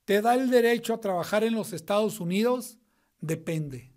te 0.04 0.22
da 0.22 0.34
el 0.34 0.50
derecho 0.50 0.94
a 0.94 1.00
trabajar 1.00 1.44
en 1.44 1.54
los 1.54 1.72
Estados 1.72 2.20
Unidos? 2.20 2.78
Depende. 3.20 3.92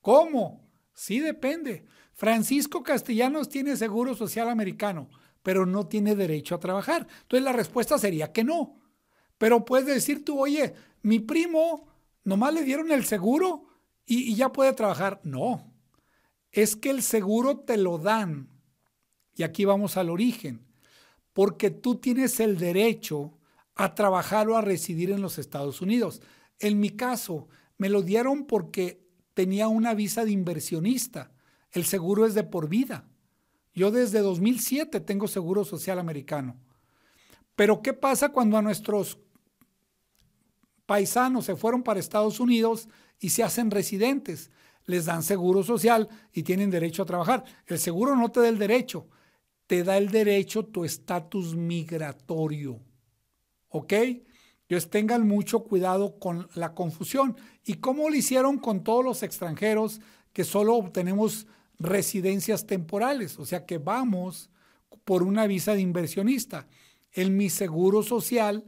¿Cómo? 0.00 0.70
Sí, 0.94 1.20
depende. 1.20 1.84
Francisco 2.12 2.82
Castellanos 2.82 3.48
tiene 3.48 3.76
Seguro 3.76 4.14
Social 4.14 4.48
americano, 4.48 5.10
pero 5.42 5.66
no 5.66 5.86
tiene 5.86 6.14
derecho 6.14 6.54
a 6.54 6.60
trabajar. 6.60 7.06
Entonces 7.22 7.44
la 7.44 7.52
respuesta 7.52 7.98
sería 7.98 8.32
que 8.32 8.44
no. 8.44 8.78
Pero 9.38 9.64
puedes 9.64 9.86
decir 9.86 10.24
tú, 10.24 10.38
oye, 10.38 10.74
mi 11.02 11.18
primo 11.18 11.86
nomás 12.24 12.54
le 12.54 12.62
dieron 12.62 12.92
el 12.92 13.04
seguro 13.04 13.66
y, 14.04 14.34
ya 14.34 14.52
puede 14.52 14.72
trabajar. 14.72 15.20
No, 15.24 15.72
es 16.52 16.76
que 16.76 16.90
el 16.90 17.02
seguro 17.02 17.60
te 17.60 17.76
lo 17.76 17.98
dan. 17.98 18.48
Y 19.34 19.42
aquí 19.42 19.64
vamos 19.64 19.96
al 19.96 20.10
origen 20.10 20.66
porque 21.32 21.70
tú 21.70 21.96
tienes 21.96 22.40
el 22.40 22.58
derecho 22.58 23.38
a 23.74 23.94
trabajar 23.94 24.48
o 24.48 24.56
a 24.56 24.60
residir 24.60 25.10
en 25.10 25.22
los 25.22 25.38
Estados 25.38 25.80
Unidos. 25.80 26.20
En 26.58 26.80
mi 26.80 26.90
caso, 26.90 27.48
me 27.78 27.88
lo 27.88 28.02
dieron 28.02 28.44
porque 28.44 29.06
tenía 29.32 29.68
una 29.68 29.94
visa 29.94 30.24
de 30.24 30.32
inversionista. 30.32 31.32
El 31.70 31.86
seguro 31.86 32.26
es 32.26 32.34
de 32.34 32.44
por 32.44 32.68
vida. 32.68 33.08
Yo 33.72 33.90
desde 33.90 34.20
2007 34.20 35.00
tengo 35.00 35.28
seguro 35.28 35.64
social 35.64 35.98
americano. 35.98 36.56
Pero 37.54 37.82
¿qué 37.82 37.92
pasa 37.92 38.30
cuando 38.30 38.56
a 38.56 38.62
nuestros 38.62 39.18
paisanos 40.86 41.44
se 41.44 41.56
fueron 41.56 41.82
para 41.82 42.00
Estados 42.00 42.40
Unidos 42.40 42.88
y 43.18 43.30
se 43.30 43.42
hacen 43.42 43.70
residentes? 43.70 44.50
Les 44.86 45.04
dan 45.04 45.22
seguro 45.22 45.62
social 45.62 46.08
y 46.32 46.42
tienen 46.42 46.70
derecho 46.70 47.02
a 47.02 47.06
trabajar. 47.06 47.44
El 47.66 47.78
seguro 47.78 48.16
no 48.16 48.30
te 48.30 48.40
da 48.40 48.48
el 48.48 48.58
derecho 48.58 49.08
te 49.70 49.84
da 49.84 49.96
el 49.98 50.10
derecho 50.10 50.64
tu 50.64 50.84
estatus 50.84 51.54
migratorio. 51.54 52.80
¿Ok? 53.68 53.92
Entonces 53.92 54.90
tengan 54.90 55.28
mucho 55.28 55.62
cuidado 55.62 56.18
con 56.18 56.48
la 56.54 56.74
confusión. 56.74 57.36
¿Y 57.64 57.74
cómo 57.74 58.10
lo 58.10 58.16
hicieron 58.16 58.58
con 58.58 58.82
todos 58.82 59.04
los 59.04 59.22
extranjeros 59.22 60.00
que 60.32 60.42
solo 60.42 60.74
obtenemos 60.74 61.46
residencias 61.80 62.66
temporales? 62.66 63.38
O 63.38 63.46
sea 63.46 63.66
que 63.66 63.78
vamos 63.78 64.50
por 65.04 65.24
una 65.24 65.46
visa 65.46 65.74
de 65.74 65.80
inversionista. 65.80 66.68
En 67.12 67.36
mi 67.36 67.50
seguro 67.50 68.02
social 68.02 68.64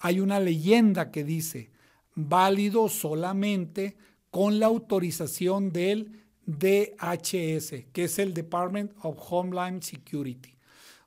hay 0.00 0.20
una 0.20 0.40
leyenda 0.40 1.10
que 1.10 1.22
dice, 1.22 1.70
válido 2.14 2.88
solamente 2.88 3.96
con 4.30 4.58
la 4.58 4.66
autorización 4.66 5.70
del 5.72 6.24
DHS, 6.46 7.84
que 7.92 8.04
es 8.04 8.18
el 8.18 8.34
Department 8.34 8.92
of 9.02 9.18
Homeland 9.30 9.82
Security. 9.82 10.56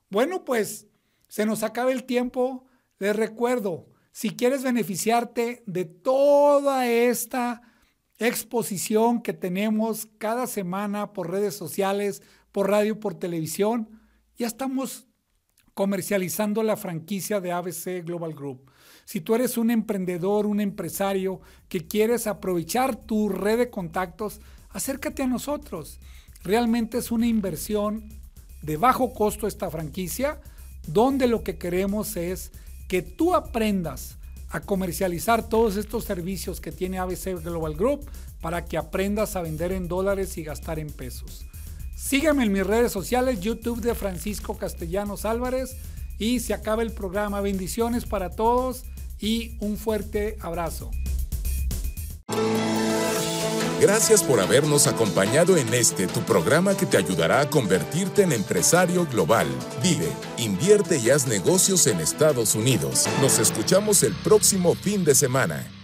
Bueno, 0.08 0.44
pues 0.44 0.86
se 1.28 1.44
nos 1.44 1.62
acaba 1.62 1.92
el 1.92 2.04
tiempo. 2.04 2.66
Les 2.98 3.16
recuerdo, 3.16 3.88
si 4.12 4.30
quieres 4.30 4.62
beneficiarte 4.62 5.62
de 5.66 5.84
toda 5.84 6.88
esta 6.88 7.71
exposición 8.18 9.22
que 9.22 9.32
tenemos 9.32 10.08
cada 10.18 10.46
semana 10.46 11.12
por 11.12 11.30
redes 11.30 11.54
sociales, 11.54 12.22
por 12.52 12.70
radio, 12.70 13.00
por 13.00 13.14
televisión. 13.14 14.00
Ya 14.36 14.46
estamos 14.46 15.06
comercializando 15.74 16.62
la 16.62 16.76
franquicia 16.76 17.40
de 17.40 17.52
ABC 17.52 18.04
Global 18.04 18.34
Group. 18.34 18.70
Si 19.04 19.20
tú 19.20 19.34
eres 19.34 19.56
un 19.56 19.70
emprendedor, 19.70 20.46
un 20.46 20.60
empresario 20.60 21.40
que 21.68 21.86
quieres 21.86 22.26
aprovechar 22.26 22.96
tu 22.96 23.28
red 23.28 23.58
de 23.58 23.70
contactos, 23.70 24.40
acércate 24.70 25.22
a 25.22 25.26
nosotros. 25.26 25.98
Realmente 26.42 26.98
es 26.98 27.10
una 27.10 27.26
inversión 27.26 28.08
de 28.62 28.76
bajo 28.76 29.12
costo 29.12 29.46
esta 29.46 29.70
franquicia, 29.70 30.40
donde 30.86 31.26
lo 31.26 31.42
que 31.42 31.58
queremos 31.58 32.16
es 32.16 32.52
que 32.88 33.02
tú 33.02 33.34
aprendas 33.34 34.18
a 34.52 34.60
comercializar 34.60 35.48
todos 35.48 35.76
estos 35.76 36.04
servicios 36.04 36.60
que 36.60 36.72
tiene 36.72 36.98
ABC 36.98 37.42
Global 37.42 37.74
Group 37.74 38.08
para 38.40 38.64
que 38.64 38.76
aprendas 38.76 39.34
a 39.34 39.42
vender 39.42 39.72
en 39.72 39.88
dólares 39.88 40.36
y 40.36 40.44
gastar 40.44 40.78
en 40.78 40.90
pesos. 40.90 41.46
Sígueme 41.96 42.44
en 42.44 42.52
mis 42.52 42.66
redes 42.66 42.92
sociales, 42.92 43.40
YouTube 43.40 43.80
de 43.80 43.94
Francisco 43.94 44.58
Castellanos 44.58 45.24
Álvarez 45.24 45.76
y 46.18 46.40
se 46.40 46.52
acaba 46.52 46.82
el 46.82 46.92
programa. 46.92 47.40
Bendiciones 47.40 48.04
para 48.04 48.30
todos 48.30 48.84
y 49.18 49.56
un 49.60 49.76
fuerte 49.76 50.36
abrazo. 50.40 50.90
Gracias 53.82 54.22
por 54.22 54.38
habernos 54.38 54.86
acompañado 54.86 55.56
en 55.56 55.74
este 55.74 56.06
tu 56.06 56.20
programa 56.20 56.76
que 56.76 56.86
te 56.86 56.96
ayudará 56.96 57.40
a 57.40 57.50
convertirte 57.50 58.22
en 58.22 58.30
empresario 58.30 59.06
global. 59.06 59.48
Vive, 59.82 60.06
invierte 60.38 60.98
y 60.98 61.10
haz 61.10 61.26
negocios 61.26 61.88
en 61.88 61.98
Estados 61.98 62.54
Unidos. 62.54 63.08
Nos 63.20 63.40
escuchamos 63.40 64.04
el 64.04 64.14
próximo 64.14 64.76
fin 64.76 65.02
de 65.02 65.16
semana. 65.16 65.81